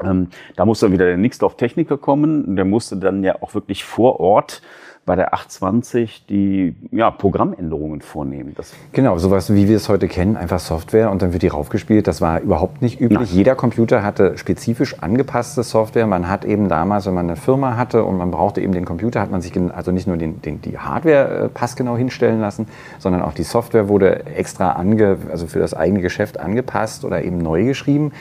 ähm, 0.04 0.28
da 0.56 0.66
musste 0.66 0.86
dann 0.86 0.94
wieder 0.94 1.06
der 1.06 1.18
Nixdorf 1.18 1.58
Techniker 1.58 1.98
kommen. 1.98 2.56
Der 2.56 2.66
musste 2.66 2.98
dann 2.98 3.24
ja 3.24 3.42
auch 3.42 3.54
wirklich 3.54 3.84
vor 3.84 4.20
Ort 4.20 4.62
bei 5.08 5.16
der 5.16 5.34
820 5.34 6.26
die 6.28 6.76
ja, 6.92 7.10
Programmänderungen 7.10 8.02
vornehmen. 8.02 8.54
Das 8.56 8.74
genau, 8.92 9.18
sowas 9.18 9.52
wie 9.54 9.70
wir 9.70 9.78
es 9.78 9.88
heute 9.88 10.10
kennen, 10.10 10.36
einfach 10.36 10.60
Software 10.60 11.10
und 11.10 11.22
dann 11.22 11.32
wird 11.32 11.44
die 11.44 11.48
raufgespielt. 11.48 12.08
Das 12.08 12.20
war 12.20 12.42
überhaupt 12.42 12.82
nicht 12.82 13.00
üblich. 13.00 13.18
Nein. 13.18 13.30
Jeder 13.32 13.56
Computer 13.56 14.04
hatte 14.04 14.38
spezifisch 14.38 15.00
angepasste 15.00 15.64
Software. 15.64 16.08
Man 16.08 16.28
hat 16.28 16.44
eben 16.44 16.68
damals, 16.68 17.06
wenn 17.06 17.14
man 17.14 17.28
eine 17.28 17.38
Firma 17.38 17.78
hatte 17.78 18.04
und 18.04 18.18
man 18.18 18.32
brauchte 18.32 18.60
eben 18.60 18.74
den 18.74 18.84
Computer, 18.84 19.22
hat 19.22 19.32
man 19.32 19.40
sich 19.40 19.58
also 19.74 19.94
nicht 19.94 20.08
nur 20.08 20.18
den, 20.18 20.42
den, 20.42 20.62
die 20.62 20.78
Hardware 20.78 21.46
äh, 21.46 21.50
passgenau 21.50 21.96
hinstellen 21.96 22.42
lassen, 22.42 22.68
sondern 23.00 23.22
auch 23.22 23.34
die 23.34 23.44
Software 23.44 23.88
wurde 23.88 24.26
extra 24.26 24.74
ange, 24.74 25.20
also 25.32 25.48
für 25.48 25.60
das 25.60 25.74
eigene 25.74 26.02
Geschäft 26.02 26.38
angepasst 26.38 27.06
oder 27.06 27.24
eben 27.24 27.38
neu 27.38 27.64
geschrieben 27.64 28.12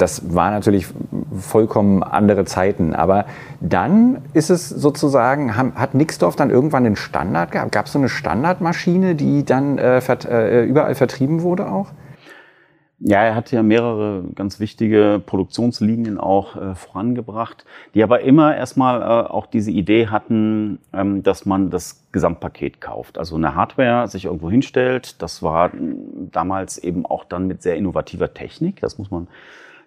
das 0.00 0.34
war 0.34 0.50
natürlich 0.50 0.86
vollkommen 1.38 2.02
andere 2.02 2.44
Zeiten. 2.44 2.94
Aber 2.94 3.26
dann 3.60 4.22
ist 4.32 4.50
es 4.50 4.68
sozusagen, 4.68 5.56
hat 5.56 5.94
Nixdorf 5.94 6.36
dann 6.36 6.50
irgendwann 6.50 6.84
den 6.84 6.96
Standard 6.96 7.52
gehabt? 7.52 7.72
Gab 7.72 7.86
es 7.86 7.92
so 7.92 7.98
eine 7.98 8.08
Standardmaschine, 8.08 9.14
die 9.14 9.44
dann 9.44 9.78
äh, 9.78 10.00
vert, 10.00 10.24
äh, 10.24 10.64
überall 10.64 10.94
vertrieben 10.94 11.42
wurde 11.42 11.70
auch? 11.70 11.88
Ja, 13.02 13.22
er 13.22 13.34
hat 13.34 13.50
ja 13.50 13.62
mehrere 13.62 14.24
ganz 14.34 14.60
wichtige 14.60 15.22
Produktionslinien 15.24 16.18
auch 16.18 16.54
äh, 16.56 16.74
vorangebracht, 16.74 17.64
die 17.94 18.02
aber 18.02 18.20
immer 18.20 18.54
erstmal 18.54 19.00
äh, 19.00 19.30
auch 19.30 19.46
diese 19.46 19.70
Idee 19.70 20.08
hatten, 20.08 20.80
ähm, 20.92 21.22
dass 21.22 21.46
man 21.46 21.70
das 21.70 22.04
Gesamtpaket 22.12 22.82
kauft. 22.82 23.16
Also 23.16 23.36
eine 23.36 23.54
Hardware 23.54 24.06
sich 24.06 24.26
irgendwo 24.26 24.50
hinstellt. 24.50 25.22
Das 25.22 25.42
war 25.42 25.70
damals 26.30 26.76
eben 26.76 27.06
auch 27.06 27.24
dann 27.24 27.46
mit 27.46 27.62
sehr 27.62 27.76
innovativer 27.76 28.34
Technik. 28.34 28.80
Das 28.80 28.98
muss 28.98 29.10
man 29.10 29.28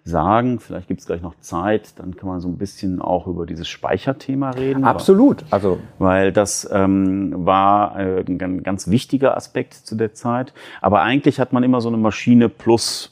sagen. 0.04 0.60
Vielleicht 0.60 0.88
gibt 0.88 1.00
es 1.00 1.06
gleich 1.06 1.22
noch 1.22 1.34
Zeit, 1.40 1.98
dann 1.98 2.14
kann 2.16 2.28
man 2.28 2.40
so 2.40 2.48
ein 2.48 2.58
bisschen 2.58 3.00
auch 3.00 3.26
über 3.26 3.46
dieses 3.46 3.68
Speicherthema 3.68 4.50
reden. 4.50 4.84
Absolut. 4.84 5.44
Also 5.50 5.78
weil 5.98 6.32
das 6.32 6.68
ähm, 6.70 7.32
war 7.46 7.98
äh, 7.98 8.24
ein 8.28 8.62
ganz 8.62 8.88
wichtiger 8.88 9.36
Aspekt 9.36 9.74
zu 9.74 9.96
der 9.96 10.12
Zeit. 10.12 10.52
Aber 10.82 11.00
eigentlich 11.00 11.40
hat 11.40 11.52
man 11.52 11.62
immer 11.62 11.80
so 11.80 11.88
eine 11.88 11.96
Maschine 11.96 12.50
plus 12.50 13.10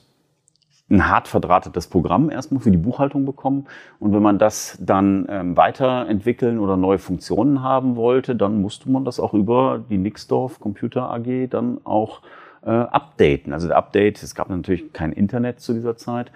ein 0.90 1.08
hart 1.08 1.26
verdrahtetes 1.26 1.86
Programm 1.86 2.30
erstmal 2.30 2.60
für 2.60 2.70
die 2.70 2.76
Buchhaltung 2.76 3.24
bekommen. 3.24 3.66
Und 3.98 4.12
wenn 4.12 4.22
man 4.22 4.38
das 4.38 4.76
dann 4.78 5.26
ähm, 5.30 5.56
weiterentwickeln 5.56 6.58
oder 6.58 6.76
neue 6.76 6.98
Funktionen 6.98 7.62
haben 7.62 7.96
wollte, 7.96 8.36
dann 8.36 8.60
musste 8.60 8.90
man 8.90 9.06
das 9.06 9.18
auch 9.18 9.32
über 9.32 9.82
die 9.88 9.96
Nixdorf 9.96 10.60
Computer 10.60 11.10
AG 11.10 11.48
dann 11.48 11.80
auch 11.84 12.20
äh, 12.64 12.70
updaten. 12.70 13.52
Also 13.52 13.68
der 13.68 13.76
Update, 13.76 14.22
es 14.22 14.34
gab 14.34 14.50
natürlich 14.50 14.92
kein 14.92 15.12
Internet 15.12 15.60
zu 15.60 15.72
dieser 15.72 15.96
Zeit. 15.96 16.30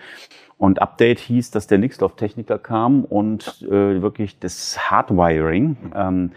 Und 0.58 0.80
Update 0.80 1.18
hieß, 1.18 1.50
dass 1.50 1.66
der 1.66 1.78
Nixdorf-Techniker 1.78 2.58
kam 2.58 3.04
und 3.04 3.62
äh, 3.62 4.00
wirklich 4.00 4.38
das 4.38 4.90
Hardwiring 4.90 5.76
ähm, 5.94 6.30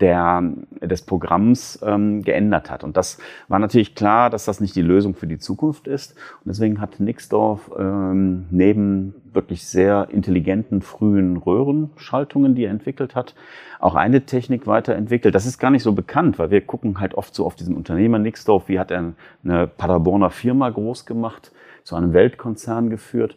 der, 0.00 0.42
des 0.80 1.02
Programms 1.02 1.78
ähm, 1.82 2.22
geändert 2.22 2.70
hat. 2.70 2.84
Und 2.84 2.96
das 2.96 3.18
war 3.48 3.58
natürlich 3.58 3.94
klar, 3.94 4.30
dass 4.30 4.44
das 4.44 4.60
nicht 4.60 4.76
die 4.76 4.82
Lösung 4.82 5.14
für 5.14 5.26
die 5.26 5.38
Zukunft 5.38 5.88
ist. 5.88 6.12
Und 6.12 6.48
deswegen 6.48 6.80
hat 6.80 7.00
Nixdorf 7.00 7.70
ähm, 7.78 8.46
neben 8.50 9.14
wirklich 9.32 9.66
sehr 9.66 10.08
intelligenten 10.10 10.82
frühen 10.82 11.36
Röhrenschaltungen, 11.36 12.54
die 12.54 12.64
er 12.64 12.70
entwickelt 12.70 13.14
hat, 13.14 13.34
auch 13.78 13.94
eine 13.94 14.24
Technik 14.24 14.66
weiterentwickelt. 14.66 15.34
Das 15.34 15.46
ist 15.46 15.58
gar 15.58 15.70
nicht 15.70 15.82
so 15.82 15.92
bekannt, 15.92 16.38
weil 16.38 16.50
wir 16.50 16.60
gucken 16.62 17.00
halt 17.00 17.14
oft 17.14 17.34
so 17.34 17.44
auf 17.46 17.54
diesen 17.54 17.74
Unternehmer 17.74 18.18
Nixdorf, 18.18 18.68
wie 18.68 18.78
hat 18.78 18.90
er 18.90 19.12
eine 19.44 19.66
Paderborner 19.66 20.30
Firma 20.30 20.68
groß 20.70 21.06
gemacht, 21.06 21.52
zu 21.84 21.94
einem 21.96 22.12
Weltkonzern 22.12 22.90
geführt. 22.90 23.36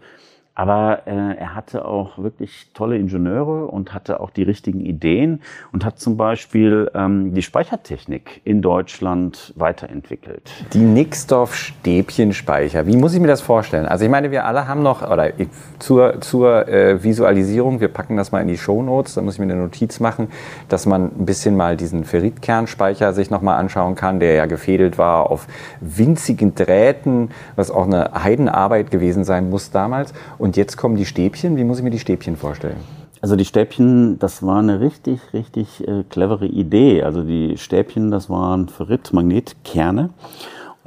Aber 0.60 1.04
äh, 1.06 1.38
er 1.38 1.56
hatte 1.56 1.86
auch 1.86 2.17
wirklich 2.17 2.67
tolle 2.74 2.98
Ingenieure 2.98 3.67
und 3.67 3.93
hatte 3.93 4.19
auch 4.19 4.30
die 4.30 4.43
richtigen 4.43 4.82
Ideen 4.82 5.39
und 5.72 5.86
hat 5.86 6.00
zum 6.00 6.17
Beispiel 6.17 6.91
ähm, 6.93 7.34
die 7.34 7.43
Speichertechnik 7.43 8.41
in 8.43 8.62
Deutschland 8.62 9.54
weiterentwickelt. 9.56 10.52
Die 10.74 10.80
Nixdorf-Stäbchenspeicher, 10.80 12.86
wie 12.88 12.98
muss 12.98 13.13
ich 13.13 13.22
mir 13.22 13.28
das 13.28 13.39
vorstellen? 13.39 13.86
Also 13.86 14.04
ich 14.04 14.12
meine, 14.12 14.32
wir 14.32 14.43
alle 14.43 14.67
haben 14.67 14.84
noch, 14.84 15.02
oder 15.02 15.32
zur, 15.80 16.19
zur 16.19 16.67
äh, 16.67 17.02
Visualisierung, 17.02 17.80
wir 17.80 17.88
packen 17.88 18.17
das 18.17 18.34
mal 18.34 18.41
in 18.41 18.50
die 18.50 18.58
Show 18.58 18.84
Notes, 18.84 19.13
da 19.13 19.22
muss 19.22 19.36
ich 19.36 19.39
mir 19.39 19.45
eine 19.45 19.56
Notiz 19.56 20.02
machen, 20.02 20.28
dass 20.67 20.86
man 20.86 21.06
ein 21.06 21.26
bisschen 21.26 21.56
mal 21.56 21.78
diesen 21.78 22.04
Ferritkernspeicher 22.04 23.13
sich 23.13 23.30
nochmal 23.30 23.60
anschauen 23.60 23.95
kann, 23.95 24.19
der 24.19 24.34
ja 24.34 24.45
gefädelt 24.45 24.98
war 24.98 25.32
auf 25.32 25.48
winzigen 25.80 26.54
Drähten, 26.54 27.30
was 27.56 27.72
auch 27.72 27.86
eine 27.86 28.12
Heidenarbeit 28.26 28.91
gewesen 28.91 29.24
sein 29.24 29.50
muss 29.50 29.72
damals. 29.72 30.13
Und 30.38 30.49
und 30.50 30.58
jetzt 30.58 30.78
kommen 30.78 30.96
die 30.96 31.06
Stäbchen. 31.06 31.58
Wie 31.58 31.64
muss 31.64 31.78
ich 31.78 31.84
mir 31.84 31.92
die 31.92 32.00
Stäbchen 32.00 32.36
vorstellen? 32.36 32.78
Also 33.22 33.36
die 33.36 33.46
Stäbchen, 33.46 34.18
das 34.18 34.42
war 34.42 34.58
eine 34.58 34.80
richtig, 34.80 35.20
richtig 35.32 35.88
äh, 35.88 36.04
clevere 36.10 36.48
Idee. 36.48 37.04
Also 37.04 37.22
die 37.22 37.56
Stäbchen, 37.56 38.10
das 38.10 38.32
waren 38.32 38.68
Ferrit-Magnetkerne. 38.68 40.10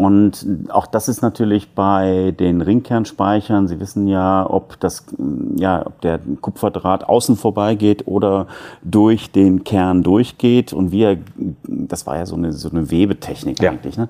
Und 0.03 0.67
auch 0.71 0.89
das 0.89 1.07
ist 1.07 1.23
natürlich 1.23 1.77
bei 1.77 2.35
den 2.37 2.61
Ringkernspeichern. 2.61 3.69
Sie 3.69 3.79
wissen 3.79 4.09
ja, 4.09 4.45
ob 4.51 4.81
das, 4.81 5.05
ja, 5.55 5.87
ob 5.87 6.01
der 6.01 6.19
Kupferdraht 6.41 7.05
außen 7.05 7.37
vorbeigeht 7.37 8.09
oder 8.09 8.49
durch 8.83 9.31
den 9.31 9.63
Kern 9.63 10.03
durchgeht. 10.03 10.73
Und 10.73 10.91
wir, 10.91 11.19
das 11.63 12.05
war 12.05 12.17
ja 12.17 12.27
so 12.27 12.35
eine, 12.35 12.53
so 12.53 12.69
eine 12.69 12.91
Webetechnik 12.91 13.63
ja. 13.63 13.71
eigentlich. 13.71 13.97
Ne? 13.97 14.09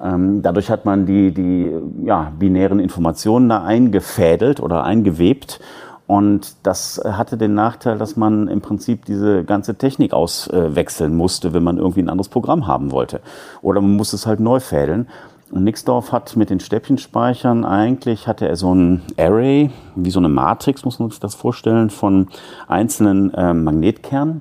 Ähm, 0.00 0.42
dadurch 0.42 0.70
hat 0.70 0.84
man 0.84 1.06
die, 1.06 1.32
die 1.32 1.72
ja, 2.04 2.30
binären 2.38 2.78
Informationen 2.78 3.48
da 3.48 3.64
eingefädelt 3.64 4.60
oder 4.60 4.84
eingewebt. 4.84 5.58
Und 6.06 6.54
das 6.62 7.00
hatte 7.04 7.36
den 7.36 7.54
Nachteil, 7.54 7.98
dass 7.98 8.16
man 8.16 8.46
im 8.46 8.60
Prinzip 8.60 9.06
diese 9.06 9.42
ganze 9.42 9.74
Technik 9.76 10.12
auswechseln 10.12 11.16
musste, 11.16 11.52
wenn 11.52 11.64
man 11.64 11.78
irgendwie 11.78 12.02
ein 12.02 12.08
anderes 12.08 12.28
Programm 12.28 12.68
haben 12.68 12.92
wollte. 12.92 13.20
Oder 13.60 13.80
man 13.80 13.96
musste 13.96 14.14
es 14.14 14.26
halt 14.26 14.38
neu 14.38 14.60
fädeln. 14.60 15.08
Und 15.52 15.64
Nixdorf 15.64 16.12
hat 16.12 16.34
mit 16.34 16.48
den 16.48 16.60
Stäbchenspeichern 16.60 17.66
eigentlich, 17.66 18.26
hatte 18.26 18.48
er 18.48 18.56
so 18.56 18.74
ein 18.74 19.02
Array, 19.18 19.70
wie 19.94 20.10
so 20.10 20.18
eine 20.18 20.30
Matrix, 20.30 20.82
muss 20.86 20.98
man 20.98 21.10
sich 21.10 21.20
das 21.20 21.34
vorstellen, 21.34 21.90
von 21.90 22.28
einzelnen 22.68 23.34
äh, 23.34 23.52
Magnetkernen. 23.52 24.40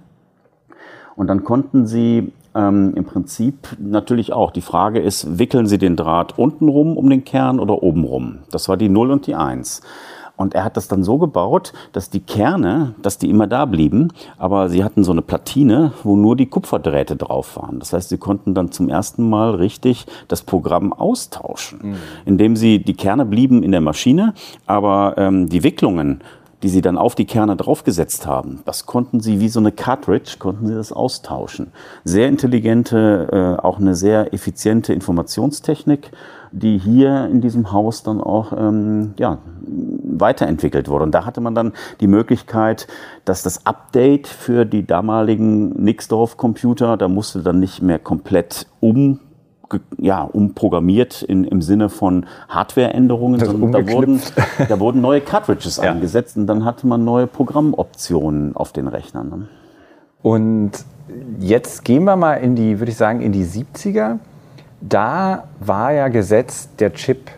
Und 1.18 1.28
dann 1.28 1.44
konnten 1.44 1.86
sie 1.86 2.32
ähm, 2.56 2.94
im 2.96 3.04
Prinzip 3.04 3.76
natürlich 3.78 4.32
auch, 4.32 4.52
die 4.52 4.62
Frage 4.62 5.02
ist, 5.02 5.38
wickeln 5.38 5.68
sie 5.68 5.78
den 5.78 5.98
Draht 5.98 6.40
unten 6.40 6.70
rum 6.70 6.96
um 6.96 7.10
den 7.10 7.26
Kern 7.26 7.60
oder 7.60 7.84
oben 7.84 8.06
rum? 8.06 8.40
Das 8.50 8.70
war 8.70 8.78
die 8.78 8.88
0 8.88 9.12
und 9.12 9.28
die 9.28 9.36
1. 9.36 9.82
Und 10.42 10.56
er 10.56 10.64
hat 10.64 10.78
das 10.78 10.88
dann 10.88 11.04
so 11.04 11.18
gebaut, 11.18 11.74
dass 11.94 12.10
die 12.10 12.20
Kerne, 12.20 12.96
dass 13.02 13.18
die 13.18 13.30
immer 13.30 13.48
da 13.48 13.66
blieben, 13.66 14.10
aber 14.38 14.70
sie 14.70 14.84
hatten 14.84 15.04
so 15.04 15.12
eine 15.12 15.22
Platine, 15.22 15.94
wo 16.04 16.16
nur 16.16 16.36
die 16.36 16.48
Kupferdrähte 16.48 17.16
drauf 17.16 17.58
waren. 17.58 17.80
Das 17.80 17.94
heißt, 17.94 18.10
sie 18.10 18.18
konnten 18.18 18.54
dann 18.54 18.72
zum 18.72 18.90
ersten 18.90 19.30
Mal 19.30 19.56
richtig 19.56 20.06
das 20.28 20.42
Programm 20.42 20.94
austauschen, 20.94 21.80
mhm. 21.82 21.96
indem 22.26 22.56
sie 22.56 22.80
die 22.80 22.94
Kerne 22.94 23.26
blieben 23.26 23.64
in 23.64 23.72
der 23.72 23.82
Maschine, 23.82 24.34
aber 24.66 25.16
ähm, 25.18 25.48
die 25.48 25.64
Wicklungen 25.64 26.22
die 26.64 26.70
sie 26.70 26.82
dann 26.82 26.98
auf 26.98 27.16
die 27.16 27.26
Kerne 27.26 27.56
draufgesetzt 27.56 28.26
haben, 28.26 28.62
das 28.66 28.86
konnten 28.86 29.20
sie 29.20 29.40
wie 29.40 29.50
so 29.50 29.60
eine 29.60 29.72
Cartridge, 29.72 30.36
konnten 30.40 30.68
sie 30.68 30.76
das 30.76 30.92
austauschen. 30.92 31.72
Sehr 32.04 32.28
intelligente, 32.28 33.58
äh, 33.60 33.62
auch 33.62 33.80
eine 33.80 33.96
sehr 33.96 34.34
effiziente 34.34 34.94
Informationstechnik 34.94 36.12
die 36.52 36.78
hier 36.78 37.28
in 37.32 37.42
diesem 37.42 37.72
Haus 37.72 38.04
dann 38.04 38.22
auch 38.22 38.52
ähm, 38.56 39.14
ja, 39.18 39.40
weiterentwickelt 40.04 40.90
wurde. 40.90 41.06
Und 41.06 41.12
da 41.12 41.26
hatte 41.26 41.42
man 41.42 41.56
dann 41.56 41.74
die 42.02 42.08
Möglichkeit, 42.08 42.88
dass 43.26 43.42
das 43.42 43.66
Update 43.66 44.28
für 44.28 44.66
die 44.66 44.86
damaligen 44.86 45.70
Nixdorf-Computer, 45.82 46.98
da 46.98 47.08
musste 47.08 47.42
dann 47.42 47.60
nicht 47.60 47.82
mehr 47.82 48.00
komplett 48.00 48.68
um 48.82 49.20
ja, 49.98 50.24
umprogrammiert 50.24 51.22
in, 51.22 51.44
im 51.44 51.62
Sinne 51.62 51.90
von 51.90 52.26
Hardwareänderungen, 52.50 53.40
sondern 53.40 53.72
da 53.72 53.92
wurden, 53.92 54.22
da 54.70 54.80
wurden 54.80 55.02
neue 55.02 55.22
Cartridges 55.22 55.78
ja. 55.78 55.92
eingesetzt 55.92 56.38
und 56.38 56.48
dann 56.48 56.66
hatte 56.66 56.88
man 56.88 57.04
neue 57.04 57.28
Programmoptionen 57.28 58.56
auf 58.56 58.72
den 58.72 58.88
Rechnern. 58.88 59.30
Ne? 59.30 59.48
Und 60.22 60.72
jetzt 61.40 61.84
gehen 61.84 62.04
wir 62.04 62.16
mal 62.16 62.36
in 62.36 62.56
die, 62.56 62.80
würde 62.80 62.92
ich 62.92 62.98
sagen, 62.98 63.22
in 63.22 63.32
die 63.32 63.46
70er 63.46 64.20
da 64.82 65.46
war 65.60 65.94
ja 65.94 66.08
gesetzt, 66.08 66.72
der 66.80 66.94
Chip 66.94 67.30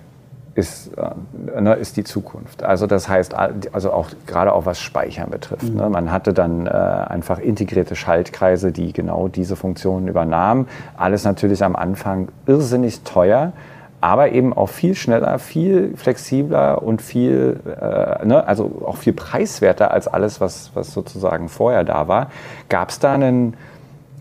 ist, 0.55 0.91
äh, 0.97 1.61
ne, 1.61 1.73
ist 1.73 1.97
die 1.97 2.03
Zukunft. 2.03 2.63
Also 2.63 2.87
das 2.87 3.09
heißt, 3.09 3.33
also 3.33 3.91
auch 3.91 4.09
gerade 4.27 4.53
auch 4.53 4.65
was 4.65 4.79
Speichern 4.79 5.29
betrifft. 5.29 5.63
Mhm. 5.63 5.77
Ne? 5.77 5.89
Man 5.89 6.11
hatte 6.11 6.33
dann 6.33 6.67
äh, 6.67 6.69
einfach 6.69 7.39
integrierte 7.39 7.95
Schaltkreise, 7.95 8.71
die 8.71 8.93
genau 8.93 9.27
diese 9.27 9.55
Funktionen 9.55 10.07
übernahmen. 10.07 10.67
Alles 10.95 11.23
natürlich 11.23 11.63
am 11.63 11.75
Anfang 11.75 12.29
irrsinnig 12.45 13.01
teuer, 13.01 13.53
aber 13.99 14.31
eben 14.33 14.53
auch 14.53 14.69
viel 14.69 14.95
schneller, 14.95 15.39
viel 15.39 15.95
flexibler 15.95 16.83
und 16.83 17.01
viel, 17.01 17.59
äh, 17.65 18.25
ne, 18.25 18.45
also 18.45 18.83
auch 18.85 18.97
viel 18.97 19.13
preiswerter 19.13 19.91
als 19.91 20.07
alles, 20.07 20.41
was, 20.41 20.71
was 20.73 20.93
sozusagen 20.93 21.49
vorher 21.49 21.83
da 21.83 22.07
war. 22.07 22.27
Gab 22.69 22.89
es 22.89 22.99
da 22.99 23.13
einen 23.13 23.55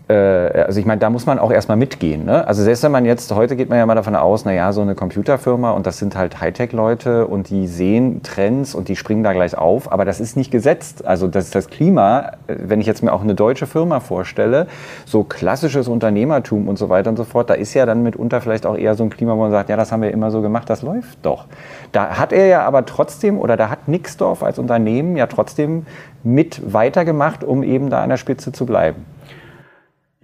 also 0.07 0.79
ich 0.79 0.85
meine, 0.85 0.99
da 0.99 1.09
muss 1.09 1.25
man 1.25 1.39
auch 1.39 1.51
erstmal 1.51 1.77
mitgehen. 1.77 2.25
Ne? 2.25 2.45
Also 2.45 2.61
selbst 2.61 2.83
wenn 2.83 2.91
man 2.91 3.05
jetzt, 3.05 3.33
heute 3.33 3.55
geht 3.55 3.69
man 3.69 3.77
ja 3.77 3.85
mal 3.85 3.95
davon 3.95 4.15
aus, 4.15 4.43
naja, 4.43 4.73
so 4.73 4.81
eine 4.81 4.95
Computerfirma 4.95 5.71
und 5.71 5.87
das 5.87 5.97
sind 5.97 6.17
halt 6.17 6.41
Hightech-Leute 6.41 7.25
und 7.25 7.49
die 7.49 7.67
sehen 7.67 8.21
Trends 8.21 8.75
und 8.75 8.89
die 8.89 8.97
springen 8.97 9.23
da 9.23 9.31
gleich 9.31 9.57
auf, 9.57 9.91
aber 9.91 10.03
das 10.03 10.19
ist 10.19 10.35
nicht 10.35 10.51
gesetzt. 10.51 11.05
Also 11.05 11.27
das 11.27 11.45
ist 11.45 11.55
das 11.55 11.69
Klima, 11.69 12.33
äh, 12.47 12.55
wenn 12.57 12.81
ich 12.81 12.87
jetzt 12.87 13.01
mir 13.01 13.13
auch 13.13 13.21
eine 13.21 13.33
deutsche 13.33 13.65
Firma 13.65 14.01
vorstelle, 14.01 14.67
so 15.05 15.23
klassisches 15.23 15.87
Unternehmertum 15.87 16.67
und 16.67 16.77
so 16.77 16.89
weiter 16.89 17.09
und 17.09 17.17
so 17.17 17.23
fort, 17.23 17.49
da 17.49 17.53
ist 17.53 17.73
ja 17.73 17.85
dann 17.85 18.03
mitunter 18.03 18.41
vielleicht 18.41 18.65
auch 18.65 18.77
eher 18.77 18.95
so 18.95 19.03
ein 19.03 19.09
Klima, 19.09 19.33
wo 19.33 19.41
man 19.41 19.51
sagt, 19.51 19.69
ja, 19.69 19.77
das 19.77 19.93
haben 19.93 20.01
wir 20.01 20.11
immer 20.11 20.31
so 20.31 20.41
gemacht, 20.41 20.69
das 20.69 20.81
läuft 20.81 21.19
doch. 21.21 21.45
Da 21.93 22.17
hat 22.17 22.33
er 22.33 22.47
ja 22.47 22.63
aber 22.63 22.85
trotzdem, 22.85 23.39
oder 23.39 23.55
da 23.55 23.69
hat 23.69 23.87
Nixdorf 23.87 24.43
als 24.43 24.59
Unternehmen 24.59 25.15
ja 25.15 25.27
trotzdem 25.27 25.85
mit 26.23 26.73
weitergemacht, 26.73 27.43
um 27.43 27.63
eben 27.63 27.89
da 27.89 28.01
an 28.01 28.09
der 28.09 28.17
Spitze 28.17 28.51
zu 28.51 28.65
bleiben. 28.65 29.12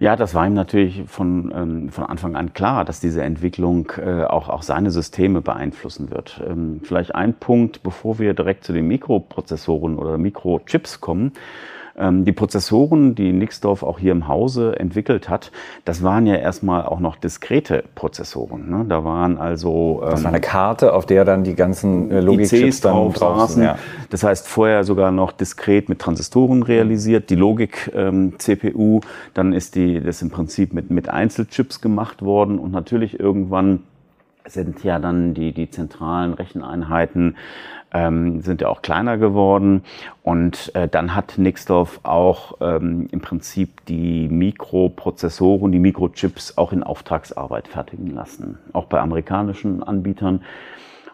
Ja, 0.00 0.16
das 0.16 0.34
war 0.34 0.46
ihm 0.46 0.54
natürlich 0.54 1.02
von, 1.08 1.52
ähm, 1.54 1.90
von 1.90 2.04
Anfang 2.04 2.34
an 2.34 2.54
klar, 2.54 2.86
dass 2.86 3.00
diese 3.00 3.22
Entwicklung 3.22 3.92
äh, 3.98 4.24
auch, 4.24 4.48
auch 4.48 4.62
seine 4.62 4.90
Systeme 4.90 5.42
beeinflussen 5.42 6.10
wird. 6.10 6.40
Ähm, 6.48 6.80
vielleicht 6.82 7.14
ein 7.14 7.34
Punkt, 7.34 7.82
bevor 7.82 8.18
wir 8.18 8.32
direkt 8.32 8.64
zu 8.64 8.72
den 8.72 8.88
Mikroprozessoren 8.88 9.98
oder 9.98 10.16
Mikrochips 10.16 11.02
kommen. 11.02 11.32
Ähm, 12.00 12.24
die 12.24 12.32
Prozessoren, 12.32 13.14
die 13.14 13.32
Nixdorf 13.32 13.82
auch 13.82 13.98
hier 13.98 14.12
im 14.12 14.26
Hause 14.26 14.78
entwickelt 14.78 15.28
hat, 15.28 15.52
das 15.84 16.02
waren 16.02 16.26
ja 16.26 16.36
erstmal 16.36 16.84
auch 16.86 16.98
noch 16.98 17.16
diskrete 17.16 17.84
Prozessoren. 17.94 18.70
Ne? 18.70 18.84
Da 18.88 19.04
waren 19.04 19.38
also... 19.38 20.00
Ähm, 20.02 20.10
das 20.10 20.24
war 20.24 20.30
eine 20.30 20.40
Karte, 20.40 20.94
auf 20.94 21.06
der 21.06 21.24
dann 21.24 21.44
die 21.44 21.54
ganzen 21.54 22.10
äh, 22.10 22.20
Logik-Chips 22.20 22.80
drauf 22.80 23.16
saßen. 23.18 23.62
Ja. 23.62 23.78
Das 24.08 24.24
heißt, 24.24 24.48
vorher 24.48 24.84
sogar 24.84 25.10
noch 25.12 25.32
diskret 25.32 25.88
mit 25.88 25.98
Transistoren 25.98 26.62
realisiert, 26.62 27.30
die 27.30 27.36
Logik-CPU, 27.36 28.94
ähm, 28.96 29.00
dann 29.34 29.52
ist 29.52 29.74
die, 29.74 30.00
das 30.00 30.22
im 30.22 30.30
Prinzip 30.30 30.72
mit, 30.72 30.90
mit 30.90 31.08
Einzelchips 31.08 31.80
gemacht 31.80 32.22
worden 32.22 32.58
und 32.58 32.72
natürlich 32.72 33.20
irgendwann 33.20 33.80
sind 34.46 34.82
ja 34.84 34.98
dann 34.98 35.34
die, 35.34 35.52
die 35.52 35.70
zentralen 35.70 36.34
Recheneinheiten 36.34 37.36
ähm, 37.92 38.40
sind 38.42 38.60
ja 38.60 38.68
auch 38.68 38.82
kleiner 38.82 39.18
geworden. 39.18 39.84
Und 40.22 40.74
äh, 40.74 40.88
dann 40.88 41.14
hat 41.14 41.34
Nixdorf 41.38 42.00
auch 42.02 42.54
ähm, 42.60 43.08
im 43.10 43.20
Prinzip 43.20 43.84
die 43.86 44.28
Mikroprozessoren, 44.28 45.72
die 45.72 45.78
Mikrochips 45.78 46.56
auch 46.58 46.72
in 46.72 46.82
Auftragsarbeit 46.82 47.68
fertigen 47.68 48.14
lassen. 48.14 48.58
Auch 48.72 48.86
bei 48.86 49.00
amerikanischen 49.00 49.82
Anbietern. 49.82 50.42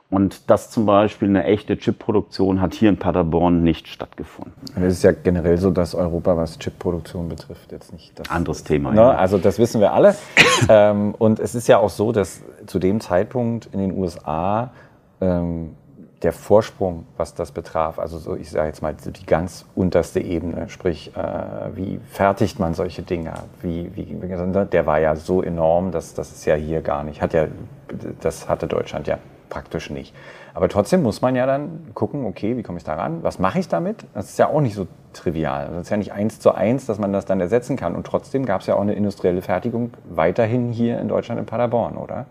Und 0.08 0.50
das 0.50 0.70
zum 0.70 0.86
Beispiel, 0.86 1.28
eine 1.28 1.44
echte 1.44 1.76
Chipproduktion 1.76 2.60
hat 2.60 2.74
hier 2.74 2.88
in 2.88 2.96
Paderborn 2.96 3.64
nicht 3.64 3.88
stattgefunden. 3.88 4.54
Es 4.76 4.92
ist 4.92 5.02
ja 5.02 5.10
generell 5.10 5.58
so, 5.58 5.72
dass 5.72 5.96
Europa, 5.96 6.36
was 6.36 6.60
Chipproduktion 6.60 7.28
betrifft, 7.28 7.72
jetzt 7.72 7.92
nicht 7.92 8.16
das. 8.16 8.30
Anderes 8.30 8.62
Thema, 8.62 8.92
ne? 8.92 9.00
ja. 9.00 9.10
Also 9.10 9.36
das 9.38 9.58
wissen 9.58 9.80
wir 9.80 9.92
alle. 9.92 10.14
ähm, 10.68 11.12
und 11.18 11.40
es 11.40 11.56
ist 11.56 11.66
ja 11.66 11.78
auch 11.78 11.90
so, 11.90 12.12
dass 12.12 12.42
zu 12.66 12.78
dem 12.78 13.00
Zeitpunkt 13.00 13.68
in 13.72 13.80
den 13.80 13.98
USA 13.98 14.70
ähm, 15.20 15.70
der 16.22 16.32
Vorsprung, 16.32 17.06
was 17.16 17.34
das 17.34 17.52
betraf, 17.52 17.98
also 17.98 18.18
so, 18.18 18.36
ich 18.36 18.50
sage 18.50 18.68
jetzt 18.68 18.80
mal 18.82 18.94
die 18.94 19.26
ganz 19.26 19.66
unterste 19.74 20.20
Ebene, 20.20 20.68
sprich, 20.68 21.14
äh, 21.14 21.76
wie 21.76 22.00
fertigt 22.10 22.58
man 22.58 22.74
solche 22.74 23.02
Dinge, 23.02 23.34
wie, 23.60 23.94
wie, 23.94 24.16
der 24.70 24.86
war 24.86 24.98
ja 24.98 25.14
so 25.14 25.42
enorm, 25.42 25.92
dass 25.92 26.14
das 26.14 26.32
ist 26.32 26.46
ja 26.46 26.54
hier 26.54 26.80
gar 26.80 27.04
nicht, 27.04 27.20
hat 27.20 27.34
ja, 27.34 27.46
das 28.20 28.48
hatte 28.48 28.66
Deutschland 28.66 29.06
ja 29.06 29.18
praktisch 29.48 29.90
nicht. 29.90 30.14
Aber 30.54 30.68
trotzdem 30.68 31.02
muss 31.02 31.20
man 31.20 31.36
ja 31.36 31.46
dann 31.46 31.88
gucken, 31.94 32.24
okay, 32.24 32.56
wie 32.56 32.62
komme 32.62 32.78
ich 32.78 32.84
da 32.84 32.94
ran? 32.94 33.22
Was 33.22 33.38
mache 33.38 33.58
ich 33.58 33.68
damit? 33.68 34.06
Das 34.14 34.30
ist 34.30 34.38
ja 34.38 34.48
auch 34.48 34.60
nicht 34.60 34.74
so 34.74 34.86
trivial. 35.12 35.68
Das 35.68 35.82
ist 35.82 35.90
ja 35.90 35.96
nicht 35.98 36.12
eins 36.12 36.40
zu 36.40 36.52
eins, 36.52 36.86
dass 36.86 36.98
man 36.98 37.12
das 37.12 37.26
dann 37.26 37.40
ersetzen 37.40 37.76
kann. 37.76 37.94
Und 37.94 38.06
trotzdem 38.06 38.46
gab 38.46 38.62
es 38.62 38.66
ja 38.66 38.74
auch 38.74 38.80
eine 38.80 38.94
industrielle 38.94 39.42
Fertigung 39.42 39.92
weiterhin 40.08 40.72
hier 40.72 40.98
in 40.98 41.08
Deutschland 41.08 41.38
in 41.38 41.46
Paderborn, 41.46 41.96
oder? 41.96 42.26